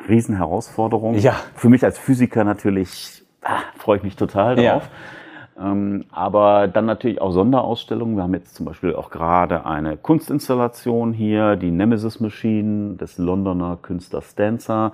Riesenherausforderung. 0.08 1.16
Ja. 1.16 1.36
Für 1.56 1.70
mich 1.70 1.84
als 1.84 1.98
Physiker 1.98 2.44
natürlich 2.44 3.24
ah, 3.42 3.60
freue 3.78 3.98
ich 3.98 4.04
mich 4.04 4.16
total 4.16 4.56
drauf. 4.56 4.64
Ja. 4.64 5.72
Ähm, 5.72 6.06
aber 6.12 6.68
dann 6.68 6.86
natürlich 6.86 7.22
auch 7.22 7.32
Sonderausstellungen. 7.32 8.16
Wir 8.16 8.24
haben 8.24 8.34
jetzt 8.34 8.56
zum 8.56 8.66
Beispiel 8.66 8.96
auch 8.96 9.12
gerade 9.12 9.66
eine 9.66 9.98
Kunstinstallation 9.98 11.14
hier, 11.14 11.56
die 11.56 11.72
Nemesis 11.72 12.20
Machine 12.20 12.96
des 12.96 13.18
Londoner 13.18 13.78
Künstlers 13.82 14.32
Stanza, 14.32 14.94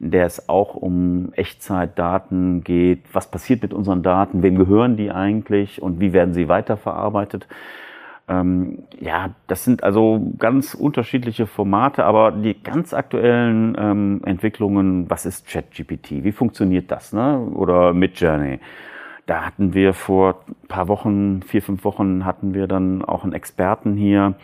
in 0.00 0.10
der 0.10 0.26
es 0.26 0.48
auch 0.48 0.74
um 0.74 1.32
Echtzeitdaten 1.34 2.64
geht. 2.64 3.02
Was 3.12 3.30
passiert 3.30 3.62
mit 3.62 3.74
unseren 3.74 4.02
Daten? 4.02 4.42
Wem 4.42 4.56
gehören 4.56 4.96
die 4.96 5.10
eigentlich? 5.10 5.82
Und 5.82 6.00
wie 6.00 6.12
werden 6.12 6.32
sie 6.32 6.48
weiterverarbeitet? 6.48 7.46
Ähm, 8.28 8.80
ja, 9.00 9.30
das 9.46 9.64
sind 9.64 9.82
also 9.82 10.32
ganz 10.38 10.74
unterschiedliche 10.74 11.46
Formate, 11.46 12.04
aber 12.04 12.32
die 12.32 12.62
ganz 12.62 12.92
aktuellen 12.92 13.74
ähm, 13.78 14.20
Entwicklungen, 14.24 15.08
was 15.08 15.24
ist 15.24 15.48
ChatGPT? 15.48 16.24
Wie 16.24 16.32
funktioniert 16.32 16.90
das? 16.90 17.12
Ne? 17.12 17.38
Oder 17.38 17.94
Midjourney? 17.94 18.60
Da 19.24 19.44
hatten 19.44 19.74
wir 19.74 19.94
vor 19.94 20.40
paar 20.68 20.88
Wochen, 20.88 21.42
vier, 21.42 21.62
fünf 21.62 21.84
Wochen, 21.84 22.24
hatten 22.24 22.54
wir 22.54 22.66
dann 22.66 23.04
auch 23.04 23.24
einen 23.24 23.32
Experten 23.32 23.96
hier, 23.96 24.34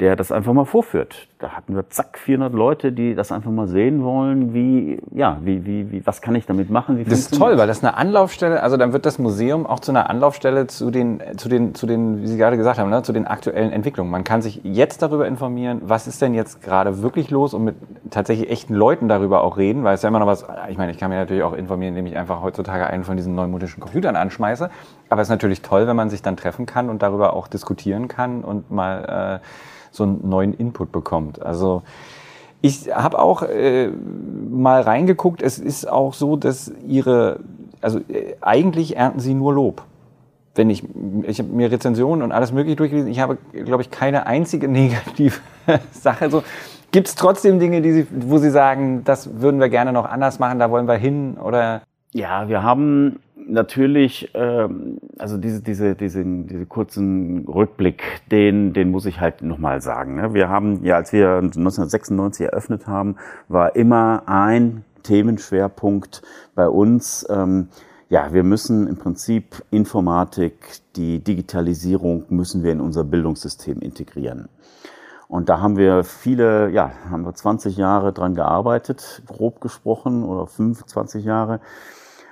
der 0.00 0.16
das 0.16 0.32
einfach 0.32 0.52
mal 0.52 0.64
vorführt. 0.64 1.28
Da 1.40 1.52
hatten 1.52 1.74
wir 1.74 1.88
zack 1.88 2.18
400 2.18 2.52
Leute, 2.52 2.92
die 2.92 3.14
das 3.14 3.32
einfach 3.32 3.50
mal 3.50 3.66
sehen 3.66 4.04
wollen, 4.04 4.52
wie 4.52 5.00
ja, 5.10 5.38
wie 5.42 5.64
wie, 5.64 5.90
wie 5.90 6.06
was 6.06 6.20
kann 6.20 6.34
ich 6.34 6.44
damit 6.44 6.68
machen? 6.68 7.02
Das 7.08 7.18
ist 7.18 7.38
toll, 7.38 7.56
weil 7.56 7.66
das 7.66 7.78
ist 7.78 7.84
eine 7.84 7.96
Anlaufstelle, 7.96 8.62
also 8.62 8.76
dann 8.76 8.92
wird 8.92 9.06
das 9.06 9.18
Museum 9.18 9.64
auch 9.64 9.80
zu 9.80 9.90
einer 9.90 10.10
Anlaufstelle 10.10 10.66
zu 10.66 10.90
den 10.90 11.22
zu 11.38 11.48
den 11.48 11.74
zu 11.74 11.86
den 11.86 12.20
wie 12.20 12.26
Sie 12.26 12.36
gerade 12.36 12.58
gesagt 12.58 12.78
haben, 12.78 12.90
ne, 12.90 13.02
zu 13.02 13.14
den 13.14 13.26
aktuellen 13.26 13.72
Entwicklungen. 13.72 14.10
Man 14.10 14.22
kann 14.22 14.42
sich 14.42 14.60
jetzt 14.64 15.00
darüber 15.00 15.26
informieren, 15.26 15.80
was 15.82 16.06
ist 16.06 16.20
denn 16.20 16.34
jetzt 16.34 16.62
gerade 16.62 17.00
wirklich 17.00 17.30
los 17.30 17.54
und 17.54 17.64
mit 17.64 17.76
tatsächlich 18.10 18.50
echten 18.50 18.74
Leuten 18.74 19.08
darüber 19.08 19.42
auch 19.42 19.56
reden, 19.56 19.82
weil 19.82 19.94
es 19.94 20.02
ja 20.02 20.10
immer 20.10 20.18
noch 20.18 20.26
was, 20.26 20.44
ich 20.68 20.76
meine, 20.76 20.92
ich 20.92 20.98
kann 20.98 21.08
mich 21.08 21.18
natürlich 21.18 21.42
auch 21.42 21.54
informieren, 21.54 21.96
indem 21.96 22.04
ich 22.12 22.18
einfach 22.18 22.42
heutzutage 22.42 22.86
einen 22.86 23.04
von 23.04 23.16
diesen 23.16 23.34
neumodischen 23.34 23.80
Computern 23.80 24.14
anschmeiße, 24.14 24.68
aber 25.08 25.22
es 25.22 25.28
ist 25.28 25.32
natürlich 25.32 25.62
toll, 25.62 25.86
wenn 25.86 25.96
man 25.96 26.10
sich 26.10 26.20
dann 26.20 26.36
treffen 26.36 26.66
kann 26.66 26.90
und 26.90 27.00
darüber 27.00 27.32
auch 27.32 27.48
diskutieren 27.48 28.08
kann 28.08 28.44
und 28.44 28.70
mal 28.70 29.40
äh, 29.40 29.46
so 29.90 30.04
einen 30.04 30.28
neuen 30.28 30.54
Input 30.54 30.92
bekommt. 30.92 31.42
Also 31.42 31.82
ich 32.62 32.94
habe 32.94 33.18
auch 33.18 33.42
äh, 33.42 33.88
mal 34.50 34.82
reingeguckt. 34.82 35.42
Es 35.42 35.58
ist 35.58 35.88
auch 35.88 36.14
so, 36.14 36.36
dass 36.36 36.72
ihre, 36.86 37.40
also 37.80 37.98
äh, 37.98 38.34
eigentlich 38.40 38.96
ernten 38.96 39.20
sie 39.20 39.34
nur 39.34 39.54
Lob. 39.54 39.82
Wenn 40.54 40.68
ich, 40.68 40.82
ich 41.22 41.38
habe 41.38 41.48
mir 41.50 41.70
Rezensionen 41.70 42.22
und 42.22 42.32
alles 42.32 42.52
mögliche 42.52 42.76
durchgelesen. 42.76 43.10
Ich 43.10 43.20
habe, 43.20 43.38
glaube 43.52 43.82
ich, 43.82 43.90
keine 43.90 44.26
einzige 44.26 44.68
negative 44.68 45.40
Sache. 45.92 46.24
Also 46.24 46.42
gibt 46.90 47.08
es 47.08 47.14
trotzdem 47.14 47.58
Dinge, 47.58 47.80
die 47.80 47.92
sie, 47.92 48.06
wo 48.10 48.38
sie 48.38 48.50
sagen, 48.50 49.04
das 49.04 49.40
würden 49.40 49.60
wir 49.60 49.68
gerne 49.68 49.92
noch 49.92 50.04
anders 50.04 50.38
machen, 50.38 50.58
da 50.58 50.70
wollen 50.70 50.86
wir 50.86 50.96
hin 50.96 51.38
oder? 51.38 51.82
Ja, 52.12 52.48
wir 52.48 52.62
haben 52.64 53.20
natürlich, 53.50 54.30
ähm, 54.34 54.98
also 55.18 55.36
diese, 55.36 55.62
diese, 55.62 55.94
diese, 55.94 56.24
diese 56.24 56.66
kurzen 56.66 57.46
Rückblick, 57.46 58.02
den, 58.30 58.72
den 58.72 58.90
muss 58.90 59.06
ich 59.06 59.20
halt 59.20 59.42
nochmal 59.42 59.80
sagen. 59.80 60.16
Ne? 60.16 60.34
Wir 60.34 60.48
haben 60.48 60.84
ja, 60.84 60.96
als 60.96 61.12
wir 61.12 61.36
1996 61.36 62.46
eröffnet 62.46 62.86
haben, 62.86 63.16
war 63.48 63.76
immer 63.76 64.22
ein 64.26 64.84
Themenschwerpunkt 65.02 66.22
bei 66.54 66.68
uns. 66.68 67.26
Ähm, 67.30 67.68
ja, 68.08 68.32
wir 68.32 68.42
müssen 68.42 68.86
im 68.88 68.96
Prinzip 68.96 69.62
Informatik, 69.70 70.80
die 70.96 71.22
Digitalisierung 71.22 72.24
müssen 72.28 72.62
wir 72.64 72.72
in 72.72 72.80
unser 72.80 73.04
Bildungssystem 73.04 73.80
integrieren. 73.80 74.48
Und 75.28 75.48
da 75.48 75.60
haben 75.60 75.76
wir 75.76 76.02
viele, 76.02 76.70
ja, 76.70 76.90
haben 77.08 77.24
wir 77.24 77.32
20 77.32 77.76
Jahre 77.76 78.12
dran 78.12 78.34
gearbeitet, 78.34 79.22
grob 79.26 79.60
gesprochen, 79.60 80.24
oder 80.24 80.48
25 80.48 81.24
Jahre. 81.24 81.60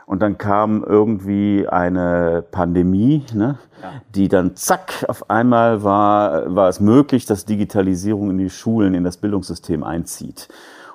Und 0.09 0.23
dann 0.23 0.39
kam 0.39 0.83
irgendwie 0.83 1.69
eine 1.69 2.43
Pandemie, 2.51 3.27
ne, 3.35 3.59
ja. 3.83 4.01
die 4.15 4.29
dann 4.29 4.57
zack, 4.57 5.05
auf 5.07 5.29
einmal 5.29 5.83
war, 5.85 6.57
war 6.57 6.71
es 6.71 6.81
möglich, 6.81 7.27
dass 7.27 7.45
Digitalisierung 7.45 8.31
in 8.31 8.39
die 8.39 8.49
Schulen, 8.49 8.95
in 8.95 9.05
das 9.05 9.19
Bildungssystem 9.19 9.85
einzieht. 9.85 10.49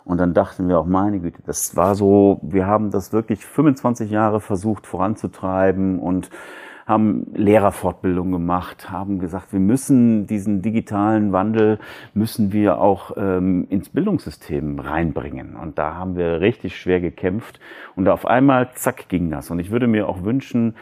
Und 0.04 0.18
dann 0.18 0.34
dachten 0.34 0.68
wir 0.68 0.80
auch, 0.80 0.88
meine 0.88 1.20
Güte, 1.20 1.44
das 1.46 1.76
war 1.76 1.94
so, 1.94 2.40
wir 2.42 2.66
haben 2.66 2.90
das 2.90 3.14
wirklich 3.14 3.46
25 3.46 4.10
Jahre 4.10 4.42
versucht 4.42 4.88
voranzutreiben 4.88 6.00
und 6.00 6.32
haben 6.86 7.28
Lehrerfortbildung 7.34 8.32
gemacht, 8.32 8.90
haben 8.90 9.20
gesagt, 9.20 9.54
wir 9.54 9.60
müssen 9.60 10.28
diesen 10.28 10.62
digitalen 10.62 11.32
Wandel, 11.32 11.80
müssen 12.14 12.52
wir 12.52 12.80
auch 12.80 13.12
ähm, 13.16 13.68
ins 13.70 13.90
Bildungssystem 13.90 14.80
reinbringen. 14.80 15.56
Und 15.56 15.78
da 15.78 15.96
haben 15.96 16.16
wir 16.16 16.42
richtig 16.42 16.78
schwer 16.78 17.00
gekämpft. 17.00 17.60
Und 17.96 18.10
auf 18.10 18.26
einmal, 18.26 18.72
zack, 18.74 19.08
ging 19.08 19.32
das. 19.32 19.50
Und 19.50 19.60
ich 19.60 19.72
würde 19.72 19.88
mir 19.88 20.10
auch 20.10 20.24
wünschen, 20.24 20.76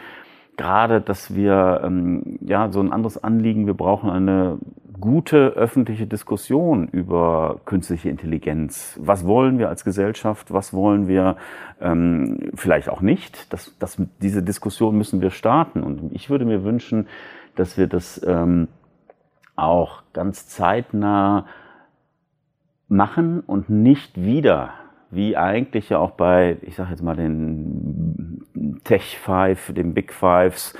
gerade, 0.56 1.00
dass 1.00 1.34
wir 1.34 1.82
ähm, 1.84 2.38
ja 2.40 2.70
so 2.70 2.80
ein 2.80 2.92
anderes 2.92 3.22
Anliegen, 3.22 3.66
wir 3.66 3.74
brauchen 3.74 4.10
eine 4.10 4.58
gute 5.02 5.48
öffentliche 5.48 6.06
Diskussion 6.06 6.86
über 6.88 7.60
künstliche 7.64 8.08
Intelligenz. 8.08 8.98
Was 9.02 9.26
wollen 9.26 9.58
wir 9.58 9.68
als 9.68 9.84
Gesellschaft? 9.84 10.52
Was 10.52 10.72
wollen 10.72 11.08
wir 11.08 11.36
ähm, 11.80 12.38
vielleicht 12.54 12.88
auch 12.88 13.00
nicht? 13.00 13.52
Das, 13.52 13.76
das, 13.80 14.00
diese 14.20 14.42
Diskussion 14.42 14.96
müssen 14.96 15.20
wir 15.20 15.30
starten. 15.30 15.82
Und 15.82 16.12
ich 16.14 16.30
würde 16.30 16.44
mir 16.44 16.62
wünschen, 16.62 17.08
dass 17.56 17.76
wir 17.76 17.88
das 17.88 18.22
ähm, 18.24 18.68
auch 19.56 20.04
ganz 20.12 20.46
zeitnah 20.46 21.46
machen 22.88 23.40
und 23.40 23.68
nicht 23.68 24.22
wieder 24.22 24.70
wie 25.10 25.36
eigentlich 25.36 25.90
ja 25.90 25.98
auch 25.98 26.12
bei, 26.12 26.56
ich 26.62 26.76
sage 26.76 26.90
jetzt 26.90 27.02
mal 27.02 27.16
den 27.16 28.46
Tech 28.84 29.18
Five, 29.18 29.74
den 29.74 29.92
Big 29.94 30.12
Fives, 30.12 30.74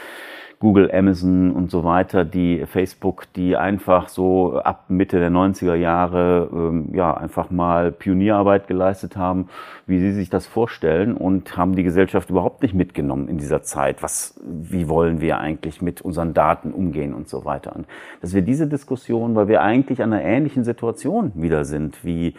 Google, 0.62 0.92
Amazon 0.94 1.50
und 1.50 1.72
so 1.72 1.82
weiter, 1.82 2.24
die 2.24 2.64
Facebook, 2.66 3.24
die 3.34 3.56
einfach 3.56 4.08
so 4.08 4.60
ab 4.60 4.84
Mitte 4.86 5.18
der 5.18 5.32
90er 5.32 5.74
Jahre 5.74 6.48
ähm, 6.52 6.90
ja 6.94 7.14
einfach 7.14 7.50
mal 7.50 7.90
Pionierarbeit 7.90 8.68
geleistet 8.68 9.16
haben, 9.16 9.48
wie 9.88 9.98
sie 9.98 10.12
sich 10.12 10.30
das 10.30 10.46
vorstellen 10.46 11.16
und 11.16 11.56
haben 11.56 11.74
die 11.74 11.82
Gesellschaft 11.82 12.30
überhaupt 12.30 12.62
nicht 12.62 12.74
mitgenommen 12.74 13.26
in 13.26 13.38
dieser 13.38 13.62
Zeit. 13.62 14.04
Was, 14.04 14.40
wie 14.46 14.88
wollen 14.88 15.20
wir 15.20 15.40
eigentlich 15.40 15.82
mit 15.82 16.00
unseren 16.00 16.32
Daten 16.32 16.70
umgehen 16.70 17.12
und 17.12 17.28
so 17.28 17.44
weiter. 17.44 17.74
Und 17.74 17.88
dass 18.20 18.32
wir 18.32 18.42
diese 18.42 18.68
Diskussion, 18.68 19.34
weil 19.34 19.48
wir 19.48 19.62
eigentlich 19.62 20.00
an 20.00 20.12
einer 20.12 20.22
ähnlichen 20.22 20.62
Situation 20.62 21.32
wieder 21.34 21.64
sind, 21.64 22.04
wie 22.04 22.34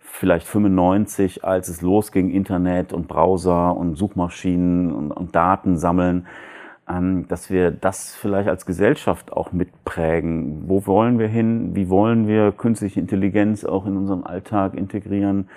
vielleicht 0.00 0.48
95, 0.48 1.44
als 1.44 1.68
es 1.68 1.80
losging, 1.80 2.30
Internet 2.30 2.92
und 2.92 3.06
Browser 3.06 3.76
und 3.76 3.94
Suchmaschinen 3.94 4.92
und, 4.92 5.12
und 5.12 5.36
Daten 5.36 5.76
sammeln, 5.76 6.26
dass 7.28 7.50
wir 7.50 7.70
das 7.70 8.16
vielleicht 8.16 8.48
als 8.48 8.64
Gesellschaft 8.64 9.32
auch 9.32 9.52
mitprägen. 9.52 10.68
Wo 10.68 10.86
wollen 10.86 11.18
wir 11.18 11.28
hin? 11.28 11.74
Wie 11.74 11.90
wollen 11.90 12.26
wir 12.26 12.52
künstliche 12.52 12.98
Intelligenz 12.98 13.64
auch 13.64 13.86
in 13.86 13.96
unseren 13.96 14.24
Alltag 14.24 14.74
integrieren? 14.74 15.48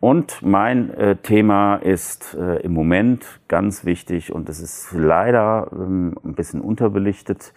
Und 0.00 0.40
mein 0.40 0.94
äh, 0.94 1.16
Thema 1.16 1.76
ist 1.76 2.34
äh, 2.34 2.62
im 2.62 2.72
Moment 2.72 3.40
ganz 3.48 3.84
wichtig 3.84 4.32
und 4.32 4.48
das 4.48 4.58
ist 4.60 4.92
leider 4.92 5.68
ähm, 5.72 6.14
ein 6.24 6.34
bisschen 6.34 6.62
unterbelichtet. 6.62 7.52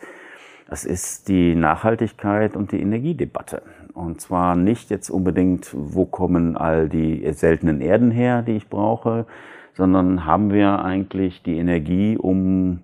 Das 0.69 0.83
ist 0.83 1.29
die 1.29 1.55
Nachhaltigkeit 1.55 2.57
und 2.57 2.73
die 2.73 2.81
Energiedebatte. 2.81 3.61
Und 3.93 4.19
zwar 4.19 4.57
nicht 4.57 4.89
jetzt 4.89 5.09
unbedingt, 5.09 5.69
wo 5.73 6.05
kommen 6.05 6.57
all 6.57 6.89
die 6.89 7.31
seltenen 7.31 7.79
Erden 7.79 8.11
her, 8.11 8.41
die 8.41 8.57
ich 8.57 8.67
brauche, 8.67 9.25
sondern 9.73 10.25
haben 10.25 10.51
wir 10.51 10.83
eigentlich 10.83 11.43
die 11.43 11.57
Energie, 11.57 12.17
um 12.17 12.79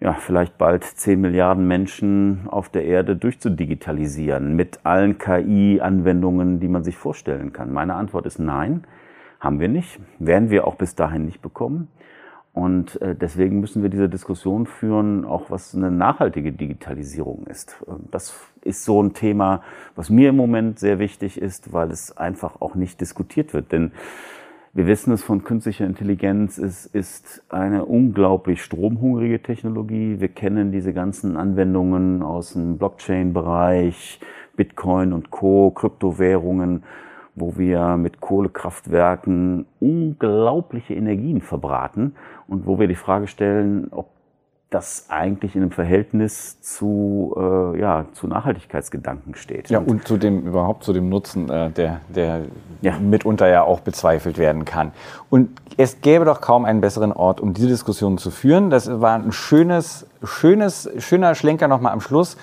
ja, 0.00 0.12
vielleicht 0.14 0.58
bald 0.58 0.84
10 0.84 1.20
Milliarden 1.20 1.66
Menschen 1.66 2.48
auf 2.48 2.68
der 2.68 2.84
Erde 2.84 3.16
durchzudigitalisieren 3.16 4.54
mit 4.54 4.80
allen 4.84 5.18
KI-Anwendungen, 5.18 6.60
die 6.60 6.68
man 6.68 6.84
sich 6.84 6.96
vorstellen 6.96 7.52
kann? 7.52 7.72
Meine 7.72 7.94
Antwort 7.94 8.26
ist 8.26 8.38
nein, 8.38 8.84
haben 9.40 9.58
wir 9.58 9.68
nicht, 9.68 9.98
werden 10.18 10.50
wir 10.50 10.66
auch 10.66 10.74
bis 10.74 10.94
dahin 10.94 11.24
nicht 11.24 11.40
bekommen. 11.40 11.88
Und 12.52 13.00
äh, 13.02 13.14
deswegen 13.14 13.60
müssen 13.60 13.82
wir 13.82 13.90
diese 13.90 14.08
Diskussion 14.08 14.64
führen, 14.64 15.26
auch 15.26 15.50
was 15.50 15.74
eine 15.74 15.90
nachhaltige 15.90 16.52
Digitalisierung 16.52 17.46
ist. 17.46 17.84
Das 18.10 18.34
ist 18.62 18.84
so 18.84 19.02
ein 19.02 19.12
Thema, 19.12 19.62
was 19.94 20.08
mir 20.08 20.30
im 20.30 20.36
Moment 20.36 20.78
sehr 20.78 20.98
wichtig 20.98 21.38
ist, 21.38 21.74
weil 21.74 21.90
es 21.90 22.16
einfach 22.16 22.62
auch 22.62 22.74
nicht 22.74 23.00
diskutiert 23.02 23.52
wird. 23.52 23.72
Denn 23.72 23.92
wir 24.76 24.86
wissen 24.86 25.10
es 25.14 25.24
von 25.24 25.42
künstlicher 25.42 25.86
Intelligenz, 25.86 26.58
es 26.58 26.84
ist 26.84 27.42
eine 27.48 27.86
unglaublich 27.86 28.62
stromhungrige 28.62 29.42
Technologie. 29.42 30.20
Wir 30.20 30.28
kennen 30.28 30.70
diese 30.70 30.92
ganzen 30.92 31.38
Anwendungen 31.38 32.22
aus 32.22 32.52
dem 32.52 32.76
Blockchain-Bereich, 32.76 34.20
Bitcoin 34.54 35.14
und 35.14 35.30
Co., 35.30 35.70
Kryptowährungen 35.70 36.82
wo 37.36 37.58
wir 37.58 37.98
mit 37.98 38.20
Kohlekraftwerken 38.20 39.66
unglaubliche 39.78 40.94
Energien 40.94 41.42
verbraten 41.42 42.14
und 42.48 42.66
wo 42.66 42.78
wir 42.80 42.88
die 42.88 42.94
Frage 42.94 43.26
stellen, 43.26 43.88
ob 43.90 44.08
das 44.76 45.06
eigentlich 45.08 45.56
in 45.56 45.62
einem 45.62 45.70
Verhältnis 45.70 46.60
zu, 46.60 47.34
äh, 47.38 47.80
ja, 47.80 48.04
zu 48.12 48.26
Nachhaltigkeitsgedanken 48.26 49.34
steht. 49.34 49.70
Ja, 49.70 49.78
und 49.78 50.06
zu 50.06 50.18
dem 50.18 50.46
überhaupt 50.46 50.84
zu 50.84 50.92
dem 50.92 51.08
Nutzen, 51.08 51.48
äh, 51.48 51.70
der, 51.70 52.02
der 52.14 52.42
ja. 52.82 52.98
mitunter 52.98 53.48
ja 53.48 53.62
auch 53.62 53.80
bezweifelt 53.80 54.36
werden 54.36 54.66
kann. 54.66 54.92
Und 55.30 55.48
es 55.78 56.02
gäbe 56.02 56.26
doch 56.26 56.42
kaum 56.42 56.66
einen 56.66 56.82
besseren 56.82 57.12
Ort, 57.12 57.40
um 57.40 57.54
diese 57.54 57.68
Diskussion 57.68 58.18
zu 58.18 58.30
führen. 58.30 58.68
Das 58.68 59.00
war 59.00 59.14
ein 59.14 59.32
schönes, 59.32 60.06
schönes, 60.22 60.90
schöner 60.98 61.34
Schlenker 61.34 61.68
nochmal 61.68 61.92
am 61.92 62.02
Schluss 62.02 62.36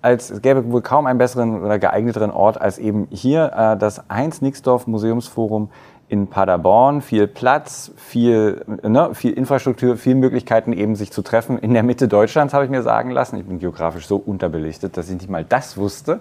als 0.00 0.30
es 0.30 0.42
gäbe 0.42 0.70
wohl 0.70 0.80
kaum 0.80 1.06
einen 1.06 1.18
besseren 1.18 1.60
oder 1.60 1.80
geeigneteren 1.80 2.30
Ort 2.30 2.60
als 2.60 2.78
eben 2.78 3.08
hier 3.10 3.52
äh, 3.52 3.76
das 3.76 4.04
Heinz-Nixdorf 4.08 4.86
Museumsforum 4.86 5.70
in 6.08 6.28
Paderborn. 6.28 7.02
Viel 7.02 7.26
Platz, 7.26 7.92
viel, 7.96 8.64
ne, 8.82 9.14
viel 9.14 9.32
Infrastruktur, 9.32 9.96
viele 9.96 10.16
Möglichkeiten 10.16 10.72
eben 10.72 10.96
sich 10.96 11.12
zu 11.12 11.22
treffen. 11.22 11.58
In 11.58 11.74
der 11.74 11.82
Mitte 11.82 12.08
Deutschlands 12.08 12.54
habe 12.54 12.64
ich 12.64 12.70
mir 12.70 12.82
sagen 12.82 13.10
lassen. 13.10 13.36
Ich 13.36 13.46
bin 13.46 13.58
geografisch 13.58 14.06
so 14.06 14.16
unterbelichtet, 14.16 14.96
dass 14.96 15.08
ich 15.08 15.16
nicht 15.16 15.30
mal 15.30 15.44
das 15.44 15.76
wusste. 15.76 16.20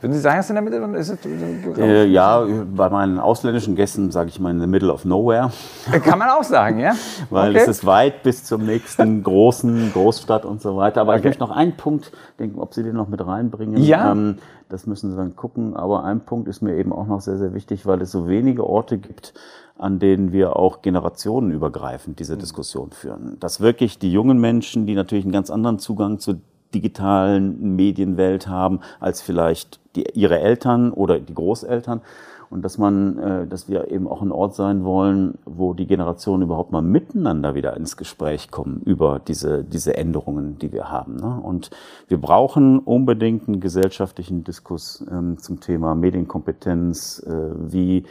Würden 0.00 0.12
Sie 0.12 0.20
sagen, 0.20 0.38
es 0.38 0.46
ist 0.46 0.50
in 0.50 0.54
der 0.54 0.62
Mitte? 0.62 0.76
Ist 0.96 1.08
es 1.08 1.78
äh, 1.78 2.06
ja, 2.06 2.46
bei 2.72 2.88
meinen 2.88 3.18
ausländischen 3.18 3.74
Gästen 3.74 4.12
sage 4.12 4.28
ich 4.28 4.38
mal 4.38 4.52
in 4.52 4.60
the 4.60 4.68
middle 4.68 4.92
of 4.92 5.04
nowhere. 5.04 5.50
Äh, 5.90 5.98
kann 5.98 6.20
man 6.20 6.28
auch 6.28 6.44
sagen, 6.44 6.78
ja? 6.78 6.94
Weil 7.30 7.50
okay. 7.50 7.62
es 7.62 7.68
ist 7.68 7.86
weit 7.86 8.22
bis 8.22 8.44
zum 8.44 8.64
nächsten 8.64 9.22
großen 9.24 9.92
Großstadt 9.92 10.44
und 10.44 10.62
so 10.62 10.76
weiter. 10.76 11.00
Aber 11.00 11.12
okay. 11.12 11.18
ich 11.18 11.24
möchte 11.24 11.40
noch 11.40 11.50
einen 11.50 11.76
Punkt 11.76 12.12
denken, 12.38 12.60
ob 12.60 12.74
Sie 12.74 12.84
den 12.84 12.94
noch 12.94 13.08
mit 13.08 13.26
reinbringen. 13.26 13.82
Ja. 13.82 14.12
Ähm, 14.12 14.38
das 14.68 14.86
müssen 14.86 15.10
Sie 15.10 15.16
dann 15.16 15.34
gucken. 15.34 15.74
Aber 15.74 16.04
ein 16.04 16.20
Punkt 16.20 16.46
ist 16.46 16.62
mir 16.62 16.76
eben 16.76 16.92
auch 16.92 17.08
noch 17.08 17.20
sehr, 17.20 17.36
sehr 17.36 17.52
wichtig, 17.52 17.84
weil 17.84 18.00
es 18.00 18.12
so 18.12 18.28
wenige 18.28 18.64
Orte 18.64 18.98
gibt, 18.98 19.34
an 19.76 19.98
denen 19.98 20.30
wir 20.30 20.54
auch 20.54 20.80
generationenübergreifend 20.80 22.20
diese 22.20 22.36
Diskussion 22.36 22.92
führen. 22.92 23.36
Dass 23.40 23.60
wirklich 23.60 23.98
die 23.98 24.12
jungen 24.12 24.40
Menschen, 24.40 24.86
die 24.86 24.94
natürlich 24.94 25.24
einen 25.24 25.32
ganz 25.32 25.50
anderen 25.50 25.80
Zugang 25.80 26.20
zu 26.20 26.40
digitalen 26.74 27.76
Medienwelt 27.76 28.48
haben 28.48 28.80
als 29.00 29.22
vielleicht 29.22 29.80
die, 29.96 30.04
ihre 30.14 30.40
Eltern 30.40 30.92
oder 30.92 31.18
die 31.18 31.34
Großeltern 31.34 32.02
und 32.50 32.64
dass 32.64 32.78
man, 32.78 33.18
äh, 33.18 33.46
dass 33.46 33.68
wir 33.68 33.90
eben 33.90 34.08
auch 34.08 34.22
ein 34.22 34.32
Ort 34.32 34.54
sein 34.54 34.84
wollen, 34.84 35.38
wo 35.44 35.74
die 35.74 35.86
Generationen 35.86 36.42
überhaupt 36.42 36.72
mal 36.72 36.82
miteinander 36.82 37.54
wieder 37.54 37.76
ins 37.76 37.96
Gespräch 37.96 38.50
kommen 38.50 38.80
über 38.84 39.18
diese 39.18 39.64
diese 39.64 39.96
Änderungen, 39.96 40.58
die 40.58 40.72
wir 40.72 40.90
haben. 40.90 41.16
Ne? 41.16 41.40
Und 41.42 41.70
wir 42.08 42.18
brauchen 42.18 42.78
unbedingt 42.78 43.48
einen 43.48 43.60
gesellschaftlichen 43.60 44.44
Diskurs 44.44 45.04
ähm, 45.10 45.38
zum 45.38 45.60
Thema 45.60 45.94
Medienkompetenz, 45.94 47.22
äh, 47.26 47.32
wie 47.70 48.04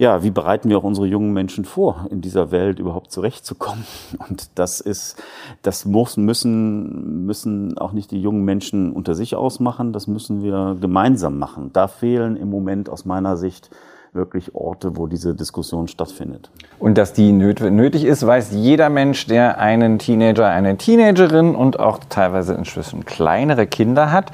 ja, 0.00 0.22
wie 0.22 0.30
bereiten 0.30 0.70
wir 0.70 0.78
auch 0.78 0.82
unsere 0.82 1.06
jungen 1.06 1.34
Menschen 1.34 1.66
vor, 1.66 2.06
in 2.10 2.22
dieser 2.22 2.50
Welt 2.50 2.78
überhaupt 2.78 3.12
zurechtzukommen? 3.12 3.84
Und 4.30 4.48
das 4.54 4.80
ist, 4.80 5.22
das 5.60 5.84
muss, 5.84 6.16
müssen, 6.16 7.26
müssen 7.26 7.76
auch 7.76 7.92
nicht 7.92 8.10
die 8.10 8.22
jungen 8.22 8.42
Menschen 8.42 8.92
unter 8.92 9.14
sich 9.14 9.36
ausmachen, 9.36 9.92
das 9.92 10.06
müssen 10.06 10.42
wir 10.42 10.78
gemeinsam 10.80 11.38
machen. 11.38 11.68
Da 11.74 11.86
fehlen 11.86 12.36
im 12.36 12.48
Moment 12.48 12.88
aus 12.88 13.04
meiner 13.04 13.36
Sicht 13.36 13.68
wirklich 14.14 14.54
Orte, 14.54 14.96
wo 14.96 15.06
diese 15.06 15.34
Diskussion 15.34 15.86
stattfindet. 15.86 16.50
Und 16.78 16.96
dass 16.96 17.12
die 17.12 17.30
nötig 17.30 18.04
ist, 18.04 18.26
weiß 18.26 18.52
jeder 18.52 18.88
Mensch, 18.88 19.26
der 19.26 19.58
einen 19.58 19.98
Teenager, 19.98 20.48
eine 20.48 20.78
Teenagerin 20.78 21.54
und 21.54 21.78
auch 21.78 22.00
teilweise 22.08 22.54
inzwischen 22.54 23.04
kleinere 23.04 23.66
Kinder 23.66 24.10
hat 24.10 24.32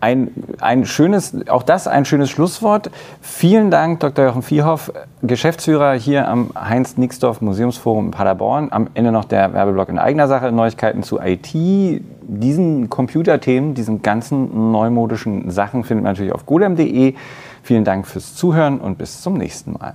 ein, 0.00 0.30
ein 0.60 0.84
schönes, 0.84 1.34
auch 1.48 1.62
das 1.62 1.86
ein 1.86 2.04
schönes 2.04 2.30
Schlusswort. 2.30 2.90
Vielen 3.20 3.70
Dank, 3.70 4.00
Dr. 4.00 4.26
Jochen 4.26 4.42
Vierhoff, 4.42 4.92
Geschäftsführer 5.22 5.94
hier 5.94 6.28
am 6.28 6.50
Heinz-Nixdorf 6.54 7.40
Museumsforum 7.40 8.06
in 8.06 8.10
Paderborn. 8.10 8.68
Am 8.70 8.88
Ende 8.94 9.12
noch 9.12 9.24
der 9.24 9.52
Werbeblock 9.52 9.88
in 9.88 9.98
eigener 9.98 10.28
Sache, 10.28 10.52
Neuigkeiten 10.52 11.02
zu 11.02 11.20
IT. 11.20 11.50
Diesen 11.52 12.88
Computerthemen, 12.88 13.74
diesen 13.74 14.02
ganzen 14.02 14.72
neumodischen 14.72 15.50
Sachen 15.50 15.84
findet 15.84 16.04
man 16.04 16.12
natürlich 16.12 16.32
auf 16.32 16.46
golem.de. 16.46 17.14
Vielen 17.62 17.84
Dank 17.84 18.06
fürs 18.06 18.34
Zuhören 18.34 18.80
und 18.80 18.98
bis 18.98 19.20
zum 19.20 19.34
nächsten 19.34 19.72
Mal. 19.72 19.94